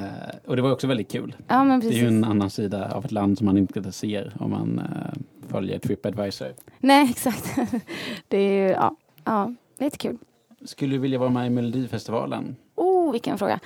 och 0.45 0.55
det 0.55 0.61
var 0.61 0.71
också 0.71 0.87
väldigt 0.87 1.11
kul. 1.11 1.35
Ja, 1.47 1.63
Det 1.63 1.87
är 1.87 1.91
ju 1.91 2.07
en 2.07 2.23
annan 2.23 2.49
sida 2.49 2.91
av 2.95 3.05
ett 3.05 3.11
land 3.11 3.37
som 3.37 3.45
man 3.45 3.57
inte 3.57 3.91
ser 3.91 4.33
om 4.39 4.51
man 4.51 4.81
följer 5.47 5.79
Tripadvisor. 5.79 6.47
Nej, 6.79 7.03
exakt. 7.09 7.55
det 8.27 8.37
är 8.37 8.67
ju, 8.67 8.71
ja, 8.73 8.95
ja, 9.23 9.53
lite 9.79 9.97
kul. 9.97 10.17
Skulle 10.65 10.95
du 10.95 10.99
vilja 10.99 11.19
vara 11.19 11.29
med 11.29 11.47
i 11.47 11.49
Melodifestivalen? 11.49 12.55
Oh, 12.75 13.11
vilken 13.11 13.37
fråga. 13.37 13.59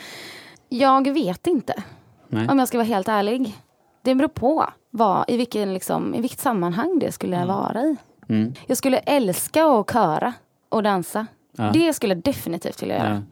Jag 0.70 1.12
vet 1.14 1.48
inte, 1.48 1.84
Nej? 2.28 2.48
om 2.50 2.60
jag 2.60 2.68
ska 2.68 2.78
vara 2.78 2.86
helt 2.88 3.08
ärlig. 3.08 3.56
Det 4.02 4.16
beror 4.16 4.28
på 4.28 4.66
vad, 4.90 5.26
i, 5.28 5.38
vilken, 5.38 5.74
liksom, 5.74 6.16
i 6.16 6.22
vilket 6.22 6.40
sammanhang 6.40 7.00
det 7.00 7.12
skulle 7.12 7.36
Mm. 7.36 7.48
vara 7.48 7.82
i. 7.82 7.96
Mm. 8.30 8.54
Jag 8.68 8.78
skulle 8.78 8.98
älska 8.98 9.66
att 9.66 9.92
köra 9.94 10.34
och 10.70 10.84
dansa. 10.84 11.28
Ja. 11.58 11.70
Det 11.74 11.94
skulle 11.94 12.14
jag 12.14 12.24
definitivt 12.24 12.82
vilja 12.84 12.98
göra. 12.98 13.24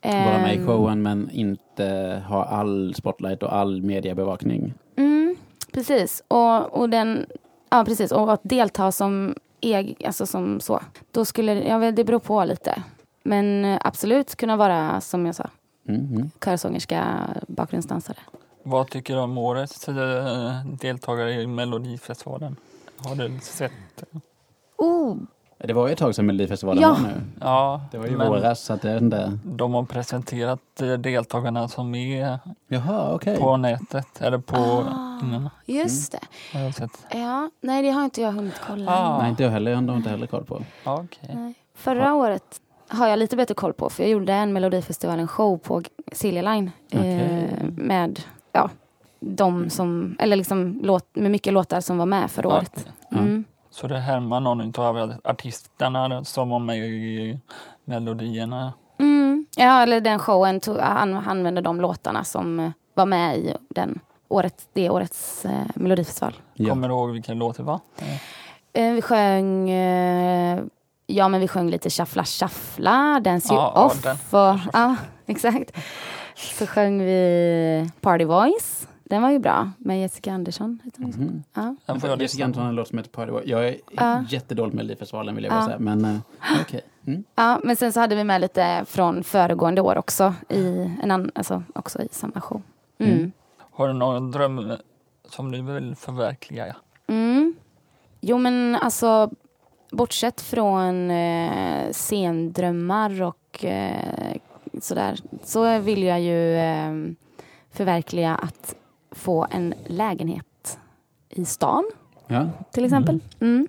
Ja. 0.00 0.10
Vara 0.10 0.38
med 0.38 0.54
i 0.54 0.58
Ehm, 0.58 0.66
showen 0.66 1.02
men 1.02 1.30
inte 1.30 2.22
ha 2.28 2.44
all 2.44 2.94
spotlight 2.94 3.42
och 3.42 3.54
all 3.56 3.82
mediebevakning. 3.82 4.74
Mm, 4.96 5.36
precis. 5.72 6.22
Och, 6.28 6.72
och 6.80 6.90
den, 6.90 7.26
ja 7.70 7.84
precis. 7.84 8.12
Och 8.12 8.32
att 8.32 8.40
delta 8.42 8.92
som 8.92 9.34
eg, 9.60 10.04
alltså 10.06 10.26
som 10.26 10.60
så. 10.60 10.80
Då 11.10 11.24
skulle, 11.24 11.62
ja 11.68 11.78
det 11.92 12.04
beror 12.04 12.18
på 12.18 12.44
lite. 12.44 12.82
Men 13.22 13.64
eh, 13.64 13.78
absolut 13.84 14.36
kunna 14.36 14.56
vara, 14.56 15.00
som 15.00 15.26
jag 15.26 15.34
sa, 15.34 15.50
Mm. 15.88 16.00
Mm. 16.14 16.30
körsångerska, 16.44 17.18
bakgrundsdansare. 17.48 18.16
Vad 18.62 18.90
tycker 18.90 19.14
du 19.14 19.20
om 19.20 19.38
årets 19.38 19.88
eh, 19.88 20.64
deltagare 20.80 21.32
i 21.32 21.46
Melodifestivalen? 21.46 22.56
Har 23.04 23.14
du 23.14 23.38
sett? 23.40 23.72
Oh, 24.76 25.16
Det 25.58 25.72
var 25.72 25.86
ju 25.86 25.92
ett 25.92 25.98
tag 25.98 26.14
sedan 26.14 26.26
Melodifestivalen 26.26 26.82
Ja. 26.82 26.88
var 26.92 26.98
nu. 27.00 27.20
Ja, 27.40 27.80
Det 27.90 27.98
var 27.98 28.06
ju 28.06 28.16
våras 28.16 28.60
så 28.60 28.72
att 28.72 28.82
det 28.82 28.90
är 28.90 28.98
inte... 28.98 29.38
de 29.44 29.74
har 29.74 29.82
presenterat 29.84 30.80
eh, 30.80 30.92
deltagarna 30.92 31.68
som 31.68 31.94
är 31.94 32.38
Jaha, 32.68 33.14
okej. 33.14 33.36
på 33.38 33.56
nätet 33.56 34.20
eller 34.22 34.38
på... 34.38 34.56
Ah. 34.56 35.18
Mm, 35.22 35.48
just 35.66 36.12
det. 36.12 36.20
har 36.58 36.60
jag 36.64 36.74
sett. 36.74 37.06
Ja, 37.10 37.50
nej 37.60 37.82
det 37.82 37.90
har 37.90 38.04
inte 38.04 38.20
jag 38.20 38.32
hunnit 38.32 38.60
kolla. 38.66 38.92
Ah. 38.96 39.18
Nej, 39.18 39.30
inte 39.30 39.42
jag 39.42 39.50
heller. 39.50 39.70
Jag 39.70 39.82
har 39.82 39.96
inte 39.96 40.10
heller 40.10 40.26
koll 40.26 40.44
på. 40.44 40.62
Ja, 40.84 40.94
Okej. 41.04 41.30
Nej. 41.34 41.54
Förra 41.74 42.14
året 42.14 42.60
har 42.92 43.08
jag 43.08 43.18
lite 43.18 43.36
bättre 43.36 43.54
koll 43.54 43.72
på 43.72 43.90
för 43.90 44.02
jag 44.02 44.10
gjorde 44.10 44.32
en 44.32 44.52
Melodifestivalen 44.52 45.28
show 45.28 45.58
på 45.58 45.82
Silja 46.12 46.42
Line. 46.42 46.70
Okej. 46.86 47.20
Eh, 47.20 47.64
med, 47.76 48.20
ja, 48.52 48.70
de 49.20 49.70
som, 49.70 50.16
eller 50.18 50.36
liksom 50.36 50.80
låt, 50.82 51.16
med 51.16 51.30
mycket 51.30 51.52
låtar 51.52 51.80
som 51.80 51.98
var 51.98 52.06
med 52.06 52.30
förra 52.30 52.48
året. 52.48 52.86
Mm. 53.12 53.44
Så 53.70 53.86
det 53.86 53.98
härmar 53.98 54.40
någon 54.40 54.72
av 54.76 55.14
artisterna 55.24 56.24
som 56.24 56.48
var 56.48 56.58
med 56.58 56.78
i 56.78 57.38
melodierna. 57.84 58.72
Mm. 58.98 59.46
Ja, 59.56 59.82
eller 59.82 60.00
den 60.00 60.18
showen 60.18 60.60
tog, 60.60 60.78
han 60.78 61.14
använde 61.14 61.60
de 61.60 61.80
låtarna 61.80 62.24
som 62.24 62.60
eh, 62.60 62.70
var 62.94 63.06
med 63.06 63.38
i 63.38 63.54
den 63.68 64.00
året, 64.28 64.68
det 64.72 64.90
årets 64.90 65.44
eh, 65.44 65.66
melodifestival. 65.74 66.34
Ja. 66.54 66.68
Kommer 66.68 66.88
du 66.88 66.94
ihåg 66.94 67.10
vilken 67.10 67.38
låt 67.38 67.56
det 67.56 67.62
var? 67.62 67.80
Eh, 68.72 68.92
vi 68.92 69.02
sjöng, 69.02 69.70
eh, 69.70 70.60
ja 71.12 71.28
men 71.28 71.40
vi 71.40 71.48
sjöng 71.48 71.70
lite 71.70 71.90
Shuffla 71.90 72.24
Shuffla, 72.24 73.20
Dance 73.20 73.52
You 73.54 73.62
Ja, 73.62 73.72
ja, 73.74 73.84
Off. 73.84 74.02
den. 74.02 74.16
och, 74.30 74.58
ja, 74.72 74.96
exakt. 75.26 75.76
Så 76.36 76.66
sjöng 76.66 76.98
vi 77.02 77.90
Party 78.00 78.24
Voice. 78.24 78.88
Den 79.04 79.22
var 79.22 79.30
ju 79.30 79.38
bra 79.38 79.70
med 79.78 80.00
Jessica 80.00 80.32
Andersson. 80.32 80.78
så? 80.96 81.02
Mhm. 81.02 81.42
Ja. 81.54 81.76
Den 81.86 82.00
får 82.00 82.10
jag 82.10 82.22
Jessica 82.22 82.44
Andersson 82.44 82.62
har 82.62 82.68
en 82.70 82.74
låt 82.76 82.88
som 82.88 82.98
heter 82.98 83.10
Party 83.10 83.32
Boy. 83.32 83.42
Jag 83.46 83.68
är 83.68 83.76
Ja. 83.90 84.24
jättedålig 84.28 84.74
med 84.74 84.76
Melodifestivalen 84.84 85.34
vill 85.34 85.44
jag 85.44 85.52
Ja. 85.52 85.56
bara 85.56 85.66
säga. 85.66 85.78
Men 85.78 86.04
eh, 86.04 86.16
okej. 86.62 86.80
Mm. 87.06 87.24
ja, 87.34 87.60
men 87.64 87.76
sen 87.76 87.92
så 87.92 88.00
hade 88.00 88.14
vi 88.14 88.24
med 88.24 88.40
lite 88.40 88.84
från 88.88 89.24
föregående 89.24 89.80
år 89.80 89.98
också 89.98 90.34
i, 90.48 90.90
en 91.02 91.10
annan, 91.10 91.30
alltså, 91.34 91.62
också 91.74 92.02
i 92.02 92.08
samma 92.12 92.40
show. 92.40 92.62
Mm. 92.98 93.12
Mm. 93.12 93.32
Har 93.72 93.88
du 93.88 93.94
någon 93.94 94.30
dröm 94.30 94.72
som 95.28 95.50
du 95.50 95.62
vill 95.62 95.96
förverkliga? 95.96 96.76
Mm. 97.06 97.54
Jo 98.20 98.38
men 98.38 98.76
alltså 98.76 99.30
bortsett 99.92 100.40
från 100.40 101.10
eh, 101.10 101.90
scendrömmar 101.92 103.22
och 103.22 103.64
eh, 103.64 104.36
sådär 104.80 105.18
så 105.44 105.78
vill 105.78 106.02
jag 106.02 106.20
ju 106.20 106.56
eh, 106.56 106.92
förverkliga 107.70 108.34
att 108.34 108.74
få 109.10 109.46
en 109.50 109.74
lägenhet 109.86 110.78
i 111.28 111.44
stan 111.44 111.90
Ja. 112.26 112.48
till 112.72 112.84
exempel. 112.84 113.20
Mm. 113.40 113.68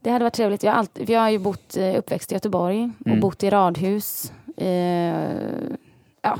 Det 0.00 0.10
hade 0.10 0.24
varit 0.24 0.34
trevligt. 0.34 0.62
Jag 0.62 0.72
har, 0.72 0.78
alltid, 0.78 1.10
jag 1.10 1.20
har 1.20 1.28
ju 1.30 1.38
bott, 1.38 1.76
eh, 1.76 1.98
uppväxt 1.98 2.32
i 2.32 2.34
Göteborg 2.34 2.90
och 3.00 3.06
Mm. 3.06 3.20
bott 3.20 3.42
i 3.42 3.50
radhus. 3.50 4.32
Eh, 4.56 5.30
ja, 6.22 6.38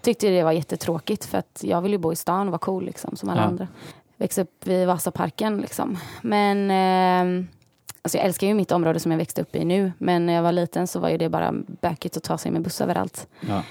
tyckte 0.00 0.28
det 0.28 0.42
var 0.42 0.52
jättetråkigt 0.52 1.24
för 1.24 1.38
att 1.38 1.60
jag 1.64 1.80
vill 1.82 1.92
ju 1.92 1.98
bo 1.98 2.12
i 2.12 2.16
stan 2.16 2.46
och 2.46 2.52
vara 2.52 2.58
cool 2.58 2.84
liksom, 2.84 3.16
som 3.16 3.28
alla 3.28 3.40
Ja. 3.40 3.46
andra. 3.46 3.68
Växa 4.16 4.42
upp 4.42 4.66
vid 4.66 4.86
Vasaparken 4.86 5.58
liksom. 5.60 5.98
Men 6.22 6.70
eh, 6.70 7.44
alltså 8.02 8.18
jag 8.18 8.26
älskar 8.26 8.46
ju 8.46 8.54
mitt 8.54 8.72
område 8.72 9.00
som 9.00 9.10
jag 9.10 9.18
växte 9.18 9.42
upp 9.42 9.56
i 9.56 9.64
nu. 9.64 9.92
Men 9.98 10.26
när 10.26 10.32
jag 10.32 10.42
var 10.42 10.52
liten 10.52 10.86
så 10.86 11.00
var 11.00 11.08
ju 11.08 11.18
det 11.18 11.28
bara 11.28 11.52
bökigt 11.80 12.16
att 12.16 12.22
ta 12.22 12.38
sig 12.38 12.50
med 12.52 12.62
buss 12.62 12.80
överallt. 12.80 13.26
Ja. 13.40 13.62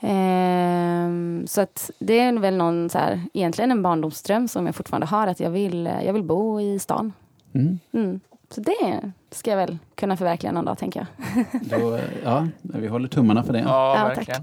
Ehm, 0.00 1.44
så 1.46 1.60
att 1.60 1.90
det 1.98 2.20
är 2.20 2.38
väl 2.38 2.56
någon 2.56 2.90
så 2.90 2.98
här, 2.98 3.22
egentligen 3.32 3.70
en 3.70 3.82
barndomsdröm 3.82 4.48
som 4.48 4.66
jag 4.66 4.74
fortfarande 4.74 5.06
har, 5.06 5.26
att 5.26 5.40
jag 5.40 5.50
vill, 5.50 5.86
eh, 5.86 6.02
jag 6.06 6.12
vill 6.12 6.22
bo 6.22 6.60
i 6.60 6.78
stan. 6.78 7.12
Mm. 7.54 7.78
Mm. 7.92 8.20
Så 8.50 8.60
det 8.60 9.12
ska 9.30 9.50
jag 9.50 9.56
väl 9.56 9.78
kunna 9.94 10.16
förverkliga 10.16 10.52
någon 10.52 10.64
dag, 10.64 10.78
tänker 10.78 11.06
jag. 11.24 11.46
Då, 11.80 11.94
eh, 11.96 12.02
ja, 12.24 12.46
vi 12.62 12.86
håller 12.86 13.08
tummarna 13.08 13.42
för 13.44 13.52
det. 13.52 13.58
Ja, 13.60 13.98
Ja, 13.98 14.04
verkligen. 14.04 14.42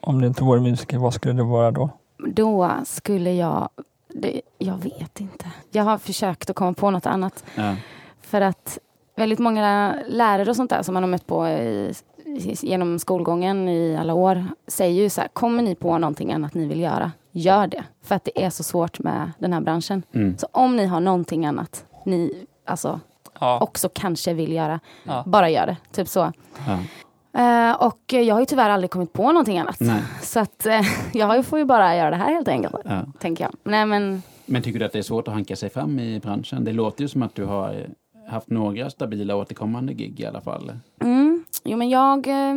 Om 0.00 0.20
det 0.20 0.26
inte 0.26 0.44
vore 0.44 0.60
musiker, 0.60 0.98
vad 0.98 1.14
skulle 1.14 1.34
det 1.34 1.42
vara 1.42 1.70
då? 1.70 1.90
Då 2.26 2.72
skulle 2.84 3.32
jag, 3.32 3.68
det, 4.14 4.40
jag 4.58 4.78
vet 4.78 5.20
inte. 5.20 5.46
Jag 5.70 5.84
har 5.84 5.98
försökt 5.98 6.50
att 6.50 6.56
komma 6.56 6.72
på 6.72 6.90
något 6.90 7.06
annat. 7.06 7.44
Ja. 7.54 7.74
För 8.26 8.40
att 8.40 8.78
väldigt 9.16 9.38
många 9.38 9.96
lärare 10.06 10.50
och 10.50 10.56
sånt 10.56 10.70
där 10.70 10.82
som 10.82 10.94
man 10.94 11.02
har 11.02 11.10
mött 11.10 11.26
på 11.26 11.48
i, 11.48 11.94
genom 12.62 12.98
skolgången 12.98 13.68
i 13.68 13.96
alla 13.96 14.14
år 14.14 14.44
säger 14.66 15.02
ju 15.02 15.10
så 15.10 15.20
här, 15.20 15.28
kommer 15.28 15.62
ni 15.62 15.74
på 15.74 15.98
någonting 15.98 16.32
annat 16.32 16.54
ni 16.54 16.66
vill 16.66 16.80
göra, 16.80 17.12
gör 17.32 17.66
det. 17.66 17.84
För 18.02 18.14
att 18.14 18.24
det 18.24 18.44
är 18.44 18.50
så 18.50 18.62
svårt 18.62 18.98
med 18.98 19.32
den 19.38 19.52
här 19.52 19.60
branschen. 19.60 20.02
Mm. 20.12 20.38
Så 20.38 20.46
om 20.52 20.76
ni 20.76 20.86
har 20.86 21.00
någonting 21.00 21.46
annat 21.46 21.84
ni 22.04 22.46
alltså 22.64 23.00
Ja, 23.40 23.60
också 23.60 23.88
kanske 23.94 24.34
vill 24.34 24.52
göra, 24.52 24.80
ja. 25.04 25.24
bara 25.26 25.50
gör 25.50 25.66
det. 25.66 25.76
Typ 25.92 26.08
så. 26.08 26.32
Ja. 26.66 26.78
Eh, 27.40 27.72
och 27.76 28.12
jag 28.12 28.34
har 28.34 28.40
ju 28.40 28.46
tyvärr 28.46 28.70
aldrig 28.70 28.90
kommit 28.90 29.12
på 29.12 29.32
någonting 29.32 29.58
annat. 29.58 29.80
Nej. 29.80 30.02
Så 30.22 30.40
att 30.40 30.66
eh, 30.66 30.80
jag 31.12 31.46
får 31.46 31.58
ju 31.58 31.64
bara 31.64 31.96
göra 31.96 32.10
det 32.10 32.16
här 32.16 32.34
helt 32.34 32.48
enkelt, 32.48 32.74
tänker 33.18 33.44
jag. 33.44 33.52
Nej 33.64 33.86
men, 33.86 34.22
Men 34.46 34.62
tycker 34.62 34.78
du 34.78 34.84
att 34.84 34.92
det 34.92 34.98
är 34.98 35.02
svårt 35.02 35.28
att 35.28 35.34
hanka 35.34 35.56
sig 35.56 35.70
fram 35.70 35.98
i 35.98 36.20
branschen? 36.20 36.64
Det 36.64 36.72
låter 36.72 37.02
ju 37.02 37.08
som 37.08 37.22
att 37.22 37.34
du 37.34 37.44
har 37.44 37.74
eh, 37.74 37.80
haft 38.28 38.50
några 38.50 38.90
stabila 38.90 39.36
återkommande 39.36 39.92
gig 39.92 40.20
i 40.20 40.26
alla 40.26 40.40
fall. 40.40 40.72
mm, 41.02 41.44
jo 41.64 41.76
men 41.76 41.88
jag 41.88 42.26
eh, 42.26 42.54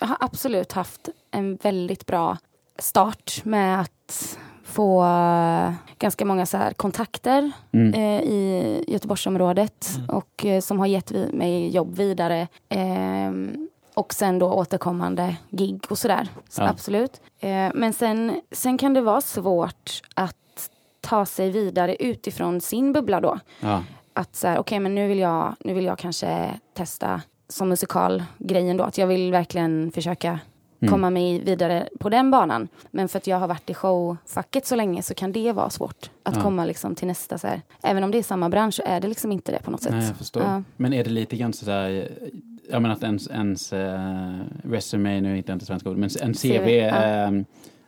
har 0.00 0.16
absolut 0.20 0.72
haft 0.72 1.08
en 1.30 1.56
väldigt 1.62 2.06
bra 2.06 2.36
start 2.78 3.40
med 3.44 3.80
att 3.80 4.38
få 4.64 5.02
eh, 5.04 5.72
ganska 5.98 6.24
många 6.24 6.46
så 6.46 6.56
här 6.56 6.72
kontakter 6.72 7.52
Mm. 7.72 7.94
eh, 7.94 8.22
i 8.22 8.84
Göteborgsområdet 8.88 9.88
och 10.08 10.44
eh, 10.46 10.60
som 10.60 10.78
har 10.78 10.86
gett 10.86 11.10
vi, 11.10 11.32
mig 11.32 11.68
jobb 11.68 11.96
vidare. 11.96 12.48
Ehm, 12.68 13.68
och 13.94 14.12
sen 14.14 14.38
då 14.38 14.52
återkommande 14.52 15.36
gig 15.50 15.80
och 15.90 15.98
sådär. 15.98 16.28
Så 16.48 16.62
Ja. 16.62 16.68
Absolut. 16.68 17.20
Eh, 17.40 17.68
men 17.74 17.92
sen, 17.92 18.40
sen 18.52 18.78
kan 18.78 18.94
det 18.94 19.00
vara 19.00 19.20
svårt 19.20 20.02
att 20.14 20.70
ta 21.00 21.26
sig 21.26 21.50
vidare 21.50 21.96
utifrån 21.96 22.60
sin 22.60 22.92
bubbla 22.92 23.20
då. 23.20 23.38
Ja. 23.60 23.82
Att 24.14 24.36
så 24.36 24.48
här, 24.48 24.58
okej 24.58 24.80
men 24.80 24.94
nu 24.94 25.08
vill, 25.08 25.18
jag, 25.18 25.54
nu 25.64 25.74
vill 25.74 25.84
jag 25.84 25.98
kanske 25.98 26.50
testa 26.74 27.22
som 27.48 27.68
musikalgrejen 27.68 28.76
då. 28.76 28.84
Att 28.84 28.98
jag 28.98 29.06
vill 29.06 29.32
verkligen 29.32 29.90
försöka 29.92 30.40
Mm. 30.82 30.92
komma 30.92 31.10
mig 31.10 31.40
vidare 31.44 31.88
på 32.00 32.08
den 32.08 32.30
banan. 32.30 32.68
Men 32.90 33.08
för 33.08 33.18
att 33.18 33.26
jag 33.26 33.36
har 33.38 33.48
varit 33.48 33.70
i 33.70 33.74
showfacket 33.74 34.66
så 34.66 34.76
länge 34.76 35.02
så 35.02 35.14
kan 35.14 35.32
det 35.32 35.52
vara 35.52 35.70
svårt 35.70 36.10
att 36.22 36.36
Ja. 36.36 36.42
komma 36.42 36.64
liksom 36.64 36.94
till 36.94 37.06
nästa 37.08 37.38
så 37.38 37.46
här. 37.46 37.60
Även 37.82 38.04
om 38.04 38.10
det 38.10 38.18
är 38.18 38.22
samma 38.22 38.48
bransch 38.48 38.74
så 38.74 38.82
är 38.86 39.00
det 39.00 39.08
liksom 39.08 39.32
inte 39.32 39.52
det 39.52 39.58
på 39.62 39.70
något 39.70 39.82
sätt. 39.82 39.92
Nej, 39.92 40.06
jag 40.06 40.16
förstår. 40.16 40.42
Ja. 40.42 40.62
Men 40.76 40.92
är 40.92 41.04
det 41.04 41.10
lite 41.10 41.36
grann 41.36 41.52
sådär, 41.52 41.90
eh, 42.22 42.28
jag 42.70 42.82
menar 42.82 42.94
att 42.94 43.02
ens, 43.02 43.28
ens 43.30 43.72
uh, 43.72 44.40
resume, 44.64 45.20
nu 45.20 45.36
hittar 45.36 45.52
jag 45.52 45.56
inte 45.56 45.66
svenska 45.66 45.90
ord, 45.90 45.96
men 45.96 46.10
en 46.22 46.34
CV, 46.34 46.68
ja. 46.70 47.04
eh, 47.04 47.30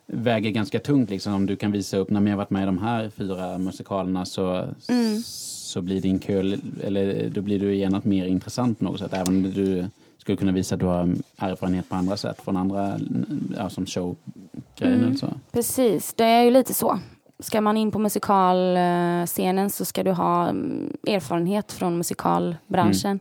väger 0.07 0.51
ganska 0.51 0.79
tungt 0.79 1.11
liksom 1.11 1.35
om 1.35 1.47
du 1.47 1.57
kan 1.57 1.73
visa 1.73 1.97
upp, 1.97 2.11
när 2.11 2.21
jag 2.23 2.29
har 2.31 2.37
varit 2.37 2.51
med 2.51 2.63
i 2.63 2.67
de 2.67 2.79
här 2.79 3.11
fyra 3.11 3.59
musikalerna 3.59 4.25
så, 4.25 4.69
Mm. 4.89 5.23
Så 5.75 5.83
blir 5.83 6.01
din 6.01 6.19
kö, 6.19 6.57
eller 6.85 7.31
då 7.31 7.41
blir 7.43 7.59
du 7.61 7.75
genast 7.75 8.05
mer 8.07 8.27
intressant 8.27 8.79
på 8.79 8.85
något 8.85 8.99
sätt, 9.01 9.13
även 9.13 9.29
om 9.29 9.43
du 9.43 9.87
skulle 10.19 10.37
kunna 10.37 10.53
visa 10.53 10.75
att 10.75 10.81
du 10.81 10.87
har 10.87 11.15
erfarenhet 11.39 11.89
på 11.89 11.97
andra 11.97 12.17
sätt, 12.17 12.41
från 12.45 12.57
andra, 12.57 12.99
ja, 13.57 13.71
som 13.71 13.87
showgrejen 13.87 15.01
Mm. 15.05 15.17
så. 15.17 15.27
Precis, 15.53 16.15
det 16.15 16.25
är 16.25 16.43
ju 16.43 16.51
lite 16.51 16.75
så. 16.75 16.99
Ska 17.39 17.61
man 17.61 17.77
in 17.77 17.91
på 17.91 17.99
musikalscenen 17.99 19.71
så 19.71 19.85
ska 19.85 20.03
du 20.03 20.11
ha 20.11 20.49
mm, 20.49 20.93
erfarenhet 21.07 21.73
från 21.73 21.99
musikalbranschen. 21.99 23.21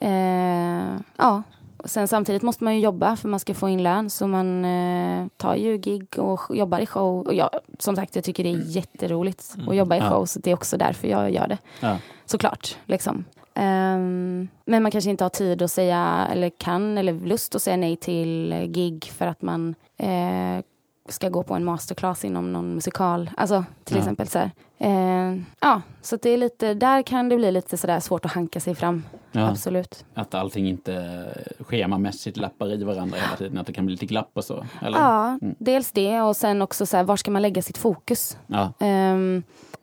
Eh, 0.00 1.00
ja, 1.16 1.42
sen 1.84 2.08
samtidigt 2.08 2.42
måste 2.42 2.64
man 2.64 2.74
ju 2.74 2.80
jobba 2.80 3.16
för 3.16 3.28
man 3.28 3.40
ska 3.40 3.54
få 3.54 3.68
in 3.68 3.82
lön. 3.82 4.10
Så 4.10 4.26
man 4.26 4.64
eh, 4.64 5.26
tar 5.36 5.54
ju 5.54 5.76
gig 5.78 6.18
och 6.18 6.56
jobbar 6.56 6.78
i 6.78 6.86
show. 6.86 7.26
Och 7.26 7.34
jag, 7.34 7.50
som 7.78 7.96
sagt, 7.96 8.14
jag 8.16 8.24
tycker 8.24 8.44
det 8.44 8.50
är 8.50 8.76
jätteroligt 8.76 9.54
att 9.68 9.76
jobba 9.76 9.96
i 9.96 9.98
Ja. 9.98 10.10
show. 10.10 10.24
Så 10.24 10.38
det 10.38 10.50
är 10.50 10.54
också 10.54 10.76
därför 10.76 11.08
jag 11.08 11.30
gör 11.30 11.48
det. 11.48 11.58
Ja. 11.80 11.98
Såklart. 12.26 12.76
Liksom. 12.86 13.24
Ehm, 13.54 14.48
men 14.64 14.82
man 14.82 14.92
kanske 14.92 15.10
inte 15.10 15.24
har 15.24 15.28
tid 15.28 15.62
att 15.62 15.70
säga, 15.70 16.28
eller 16.32 16.50
kan, 16.50 16.98
eller 16.98 17.12
lust 17.12 17.54
att 17.54 17.62
säga 17.62 17.76
nej 17.76 17.96
till 17.96 18.54
gig 18.68 19.04
för 19.04 19.26
att 19.26 19.42
man 19.42 19.74
eh, 19.96 20.64
ska 21.08 21.28
gå 21.28 21.42
på 21.42 21.54
en 21.54 21.64
masterclass 21.64 22.24
inom 22.24 22.52
någon 22.52 22.74
musikal. 22.74 23.30
Alltså 23.36 23.64
till 23.84 23.96
Ja. 23.96 24.02
exempel 24.02 24.28
så. 24.28 24.38
Eh, 24.78 25.36
ja, 25.60 25.82
så 26.02 26.16
det 26.16 26.30
är 26.30 26.36
lite, 26.36 26.74
där 26.74 27.02
kan 27.02 27.28
det 27.28 27.36
bli 27.36 27.52
lite 27.52 27.76
sådär 27.76 28.00
svårt 28.00 28.24
att 28.24 28.32
hanka 28.32 28.60
sig 28.60 28.74
fram. 28.74 29.02
Ja, 29.32 29.48
Absolut. 29.50 30.04
att 30.14 30.34
allting 30.34 30.68
inte 30.68 31.24
schemamässigt 31.60 32.36
lappar 32.36 32.72
i 32.72 32.84
varandra 32.84 33.16
hela 33.18 33.36
tiden, 33.36 33.58
att 33.58 33.66
det 33.66 33.72
kan 33.72 33.86
bli 33.86 33.92
lite 33.94 34.06
glapp 34.06 34.30
och 34.34 34.44
så. 34.44 34.66
Eller? 34.82 34.98
Ja, 34.98 35.38
Mm. 35.42 35.54
dels 35.58 35.92
det 35.92 36.20
och 36.20 36.36
sen 36.36 36.62
också 36.62 36.86
så 36.86 37.02
var 37.02 37.16
ska 37.16 37.30
man 37.30 37.42
lägga 37.42 37.62
sitt 37.62 37.78
fokus? 37.78 38.38
Ja. 38.46 38.72
Ehm, 38.80 39.42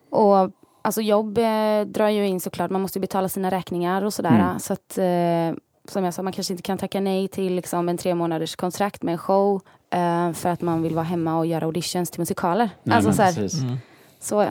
och 0.10 0.52
alltså 0.82 1.02
jobb 1.02 1.38
eh, 1.38 1.82
drar 1.86 2.10
ju 2.10 2.28
in 2.28 2.40
såklart, 2.40 2.72
man 2.72 2.82
måste 2.82 3.00
ju 3.00 3.02
betala 3.02 3.30
sina 3.30 3.52
räkningar 3.52 4.02
och 4.04 4.14
sådär. 4.14 4.40
Mm. 4.40 4.60
Så 4.60 4.74
att, 4.74 4.98
eh, 4.98 5.62
som 5.88 6.04
jag 6.04 6.14
sa, 6.14 6.22
man 6.22 6.34
kanske 6.34 6.54
inte 6.54 6.64
kan 6.64 6.78
tacka 6.78 7.02
nej 7.02 7.28
till 7.28 7.56
liksom, 7.56 7.90
en 7.90 7.98
tre 7.98 8.16
månaders 8.16 8.56
kontrakt 8.56 9.04
med 9.04 9.12
en 9.12 9.18
show 9.18 9.62
eh, 9.90 10.32
för 10.34 10.50
att 10.50 10.62
man 10.62 10.82
vill 10.82 10.96
vara 10.96 11.06
hemma 11.06 11.38
och 11.38 11.46
göra 11.46 11.66
auditions 11.66 12.12
till 12.12 12.20
musikaler. 12.22 12.70
Nej, 12.84 12.96
alltså, 12.96 13.08
men 13.08 13.16
så, 13.34 13.42
här. 13.42 13.64
Mm. 13.64 13.78
så 14.20 14.42
eh, 14.42 14.50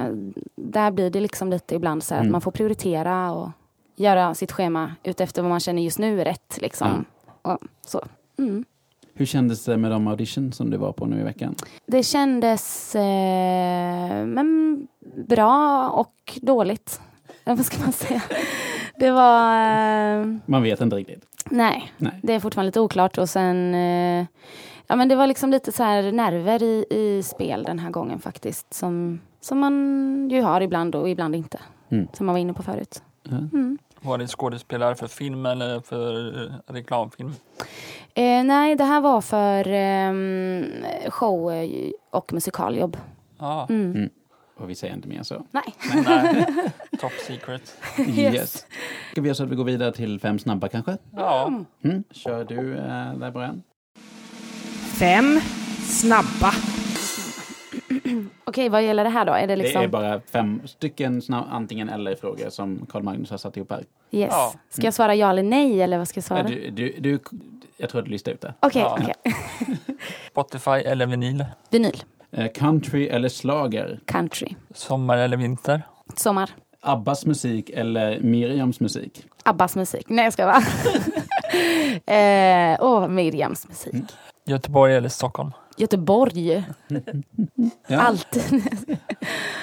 där 0.56 0.90
blir 0.90 1.10
det 1.10 1.20
liksom 1.20 1.50
lite 1.50 1.74
ibland 1.74 2.02
så 2.02 2.14
här, 2.14 2.20
Mm. 2.20 2.28
att 2.28 2.32
man 2.32 2.40
får 2.40 2.50
prioritera 2.50 3.32
och 3.32 3.50
göra 3.96 4.34
sitt 4.34 4.52
schema 4.52 4.94
utefter 5.02 5.42
vad 5.42 5.50
man 5.50 5.60
känner 5.60 5.82
just 5.82 5.98
nu 5.98 6.20
är 6.20 6.24
rätt. 6.24 6.58
Liksom. 6.60 7.04
Och, 7.42 7.58
så. 7.86 8.04
Mm. 8.38 8.64
Hur 9.14 9.26
kändes 9.26 9.64
det 9.64 9.76
med 9.76 9.90
de 9.90 10.08
audition 10.08 10.52
som 10.52 10.70
du 10.70 10.76
var 10.76 10.92
på 10.92 11.06
nu 11.06 11.20
i 11.20 11.22
veckan? 11.22 11.54
Det 11.86 12.02
kändes 12.02 12.94
eh, 12.94 14.26
men 14.26 14.88
bra 15.28 15.88
och 15.90 16.38
dåligt. 16.42 17.00
Ja, 17.44 17.54
vad 17.54 17.66
ska 17.66 17.82
man 17.82 17.92
säga? 17.92 18.22
Det 19.00 19.10
var... 19.10 19.52
Eh, 20.20 20.26
Man 20.46 20.62
vet 20.62 20.80
inte 20.80 20.96
riktigt. 20.96 21.26
Nej, 21.50 21.92
Nej. 21.96 22.20
det 22.22 22.34
är 22.34 22.40
fortfarande 22.40 22.66
lite 22.68 22.80
oklart 22.80 23.18
och 23.18 23.28
sen 23.28 23.74
eh, 23.74 24.26
Ja 24.86 24.96
men 24.96 25.08
det 25.08 25.14
var 25.16 25.26
liksom 25.26 25.50
lite 25.50 25.72
så 25.72 25.82
här 25.82 26.12
nerver 26.12 26.62
i, 26.62 26.84
i 26.90 27.22
spel 27.22 27.62
den 27.62 27.78
här 27.78 27.90
gången 27.90 28.18
faktiskt. 28.18 28.74
Som, 28.74 29.20
som 29.40 29.58
man 29.58 30.28
ju 30.32 30.42
har 30.42 30.60
ibland 30.60 30.94
och 30.94 31.08
ibland 31.08 31.34
inte. 31.36 31.60
Mm. 31.90 32.08
Som 32.12 32.26
man 32.26 32.32
var 32.34 32.40
inne 32.40 32.52
på 32.54 32.62
förut. 32.62 33.02
Mm. 33.30 33.78
Var 34.00 34.18
det 34.18 34.26
skådespelare 34.26 34.94
för 34.94 35.06
film 35.06 35.46
eller 35.46 35.80
för 35.80 36.42
eh, 36.44 36.52
reklamfilm? 36.74 37.32
Eh, 38.14 38.44
nej, 38.44 38.76
det 38.76 38.84
här 38.84 39.00
var 39.00 39.20
för 39.20 39.68
ehm, 39.68 40.64
show 41.08 41.52
eh, 41.52 41.90
och 42.10 42.32
musikaljobb. 42.32 42.96
Ja, 43.38 43.66
Mm. 43.70 44.10
Mm. 44.60 44.64
Och 44.64 44.70
vi 44.70 44.74
säger 44.74 44.94
inte 44.94 45.08
mer 45.08 45.22
så. 45.22 45.46
Nej. 45.50 45.74
nej. 46.04 46.46
Top 47.00 47.12
secret. 47.26 47.76
Yes. 47.98 48.66
Ska 49.12 49.20
vi 49.20 49.28
göra 49.28 49.34
så 49.34 49.42
att 49.44 49.50
vi 49.50 49.56
går 49.56 49.64
vidare 49.64 49.92
till 49.92 50.20
fem 50.20 50.38
snabba 50.38 50.68
kanske? 50.68 50.96
Ja, 51.16 51.52
Mm. 51.84 52.04
Kör 52.10 52.44
du 52.44 52.76
eh, 52.78 53.14
där 53.14 53.30
början? 53.30 53.62
Fem 54.98 55.40
snabba. 55.80 56.52
Okej, 58.44 58.68
vad 58.68 58.82
gäller 58.84 59.04
det 59.04 59.10
här 59.10 59.24
då? 59.24 59.32
Är 59.32 59.40
det 59.40 59.46
Det 59.46 59.56
liksom... 59.56 59.82
är 59.82 59.88
bara 59.88 60.20
fem 60.20 60.62
stycken 60.64 61.22
snabb, 61.22 61.44
antingen 61.50 61.88
eller 61.88 62.14
frågor 62.14 62.50
som 62.50 62.86
Carl 62.86 63.02
Magnus 63.02 63.30
har 63.30 63.38
satt 63.38 63.56
ihop 63.56 63.70
här. 63.70 63.84
Yes. 64.10 64.28
Ja. 64.32 64.52
Ska 64.70 64.82
jag 64.82 64.94
svara 64.94 65.14
ja 65.14 65.30
eller 65.30 65.42
nej 65.42 65.82
eller 65.82 65.98
vad 65.98 66.08
ska 66.08 66.18
jag 66.18 66.24
svara? 66.24 66.42
Okej, 66.44 66.70
Du, 66.70 66.92
du, 66.92 67.00
du, 67.00 67.18
jag 67.76 67.90
tror 67.90 67.98
att 67.98 68.04
du 68.04 68.10
listar 68.10 68.32
ut 68.32 68.40
det. 68.40 68.54
Ja. 68.60 68.96
okej. 69.00 69.14
Spotify 70.30 70.70
eller 70.70 71.06
vinyl? 71.06 71.44
Vinyl. 71.70 72.02
Eh, 72.32 72.48
country 72.54 73.08
eller 73.08 73.28
slager? 73.28 74.00
Country. 74.06 74.54
Sommar 74.74 75.16
eller 75.16 75.36
vinter? 75.36 75.82
Sommar. 76.16 76.50
Abbas 76.80 77.26
musik 77.26 77.70
eller 77.70 78.20
Miriams 78.20 78.80
musik? 78.80 79.26
Abbas 79.42 79.76
musik. 79.76 80.08
Nej, 80.08 80.24
jag 80.24 80.32
ska 80.32 80.46
vara. 80.46 80.62
eh, 82.16 82.76
Åh, 82.80 83.08
Miriams 83.08 83.68
musik. 83.68 83.94
Göteborg 84.44 84.94
eller 84.96 85.08
Stockholm? 85.08 85.52
Göteborg. 85.76 86.64
Ja. 87.86 88.00
Alltid. 88.00 88.62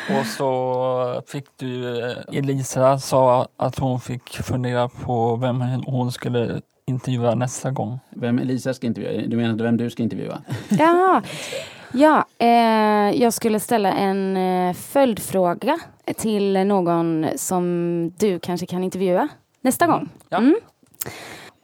Och 0.20 0.26
så 0.26 1.22
fick 1.28 1.46
du, 1.58 2.02
eh, 2.12 2.18
Elisa 2.32 3.00
sa 3.00 3.48
att 3.58 3.80
hon 3.80 4.00
fick 4.00 4.30
fundera 4.30 4.90
på 4.90 5.36
vem 5.36 5.62
hon 5.86 6.12
skulle 6.12 6.62
intervjua 6.88 7.36
nästa 7.36 7.72
gång. 7.72 8.00
Vem 8.10 8.40
Elisa 8.40 8.74
ska 8.74 8.88
intervjua? 8.88 9.28
Du 9.28 9.38
menar 9.38 9.64
vem 9.64 9.78
du 9.78 9.90
ska 9.90 10.04
intervjua? 10.04 10.42
Ja, 10.70 11.22
ja 11.98 12.26
eh, 12.38 13.22
jag 13.22 13.34
skulle 13.34 13.60
ställa 13.60 13.94
en 13.94 14.38
eh, 14.38 14.74
följdfråga 14.74 15.78
till 16.18 16.54
någon 16.68 17.26
som 17.36 18.12
du 18.18 18.40
kanske 18.40 18.66
kan 18.66 18.84
intervjua 18.84 19.28
nästa 19.62 19.88
gång. 19.88 20.10
Ja. 20.30 20.38
Mm. 20.38 20.56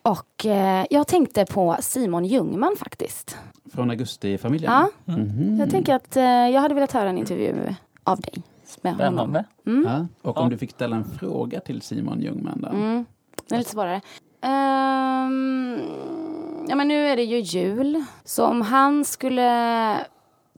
Och 0.01 0.45
eh, 0.45 0.85
jag 0.89 1.07
tänkte 1.07 1.45
på 1.45 1.75
Simon 1.79 2.25
Ljungman 2.25 2.75
faktiskt. 2.79 3.37
Från 3.73 3.89
Augusti-familjen? 3.89 4.71
Ja, 4.71 4.89
Mhm. 5.13 5.59
jag 5.59 5.69
tänker 5.69 5.95
att 5.95 6.17
eh, 6.17 6.23
jag 6.23 6.61
hade 6.61 6.75
velat 6.75 6.91
höra 6.91 7.09
en 7.09 7.17
intervju 7.17 7.55
av 8.03 8.19
dig. 8.21 8.33
Med 8.81 8.93
honom. 8.93 9.07
Spännande. 9.15 9.45
Mm. 9.65 9.83
Ja. 9.87 10.07
Och 10.29 10.37
om 10.37 10.43
Ja. 10.43 10.49
du 10.49 10.57
fick 10.57 10.71
ställa 10.71 10.95
en 10.95 11.05
fråga 11.19 11.59
till 11.59 11.81
Simon 11.81 12.21
Ljungman 12.21 12.61
då? 12.61 12.67
Mm. 12.67 13.05
Det 13.49 13.55
är 13.55 13.59
lite 13.59 13.71
svårare. 13.71 14.01
Ehm, 14.41 15.79
ja, 16.69 16.75
men 16.75 16.87
nu 16.87 17.07
är 17.07 17.15
det 17.15 17.23
ju 17.23 17.39
jul. 17.39 18.03
Så 18.25 18.45
om 18.45 18.61
han 18.61 19.05
skulle 19.05 19.97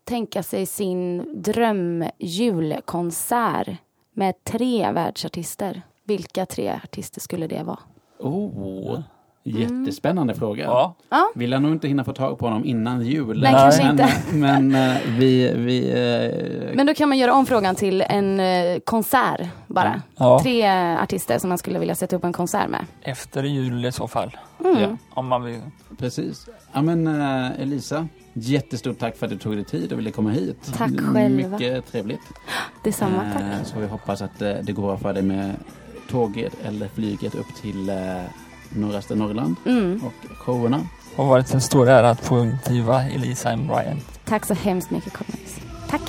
tänka 0.05 0.43
sig 0.43 0.65
sin 0.65 1.25
drömjulkonsert 1.43 3.77
med 4.13 4.43
tre 4.43 4.91
världsartister. 4.91 5.81
Vilka 6.03 6.45
tre 6.45 6.69
artister 6.69 7.21
skulle 7.21 7.47
det 7.47 7.63
vara? 7.63 7.79
Oh, 8.19 9.01
jättespännande 9.45 10.35
fråga. 10.35 10.63
Ja, 10.63 10.95
Ja, 11.09 11.31
Vill 11.35 11.51
jag 11.51 11.61
nog 11.61 11.71
inte 11.71 11.87
hinna 11.87 12.03
få 12.03 12.13
tag 12.13 12.39
på 12.39 12.45
honom 12.45 12.65
innan 12.65 13.01
jul. 13.01 13.41
Nej, 13.41 13.53
kanske 13.53 13.83
men, 13.83 13.91
inte. 13.91 14.13
Men 14.33 14.75
eh, 14.75 14.97
vi... 15.17 15.53
vi 15.55 15.89
eh, 16.69 16.75
men 16.75 16.85
då 16.87 16.93
kan 16.93 17.09
man 17.09 17.17
göra 17.17 17.33
om 17.33 17.45
frågan 17.45 17.75
till 17.75 18.01
en 18.01 18.39
eh, 18.39 18.79
konsert 18.83 19.41
bara. 19.67 20.01
ja. 20.17 20.39
Tre 20.43 20.67
artister 20.97 21.39
som 21.39 21.49
man 21.49 21.57
skulle 21.57 21.79
vilja 21.79 21.95
sätta 21.95 22.15
upp 22.15 22.23
en 22.23 22.33
konsert 22.33 22.69
med. 22.69 22.85
efter 23.01 23.43
jul 23.43 23.85
i 23.85 23.91
så 23.91 24.07
fall. 24.07 24.37
Mm. 24.65 24.81
ja, 24.81 24.97
Om 25.13 25.27
man 25.27 25.43
vill. 25.43 25.61
precis. 25.97 26.47
Ja, 26.73 26.81
men 26.81 27.07
eh, 27.21 27.61
Elisa, 27.61 28.07
jättestort 28.33 28.99
tack 28.99 29.17
för 29.17 29.25
att 29.25 29.31
du 29.31 29.37
tog 29.37 29.55
dig 29.55 29.65
tid 29.65 29.91
och 29.93 29.99
ville 29.99 30.11
komma 30.11 30.29
hit. 30.29 30.71
Tack 30.77 30.91
själva. 31.13 31.49
Mycket 31.49 31.91
trevligt. 31.91 32.21
Detsamma, 32.83 33.23
Eh, 33.25 33.33
tack. 33.33 33.67
Så 33.67 33.79
vi 33.79 33.87
hoppas 33.87 34.21
att 34.21 34.41
eh, 34.41 34.53
det 34.63 34.71
går 34.71 34.83
bra 34.83 34.97
för 34.97 35.13
dig 35.13 35.23
med 35.23 35.55
tåget 36.11 36.53
eller 36.65 36.87
flyget 36.87 37.35
upp 37.35 37.55
till 37.61 37.89
eh, 37.89 37.95
nordöstra 38.75 39.15
Norrland 39.15 39.55
mm. 39.65 40.01
och 40.05 40.37
showerna. 40.37 40.87
Det 41.15 41.21
har 41.21 41.29
varit 41.29 41.53
en 41.53 41.61
stor 41.61 41.89
ära 41.89 42.09
att 42.09 42.19
få 42.19 42.43
intervjua 42.43 43.03
Elisa 43.03 43.51
M. 43.51 43.69
Ryan. 43.69 44.01
Tack 44.25 44.45
så 44.45 44.53
hemskt 44.53 44.91
mycket 44.91 45.13
Cornelis. 45.13 45.59
Tack! 45.89 46.01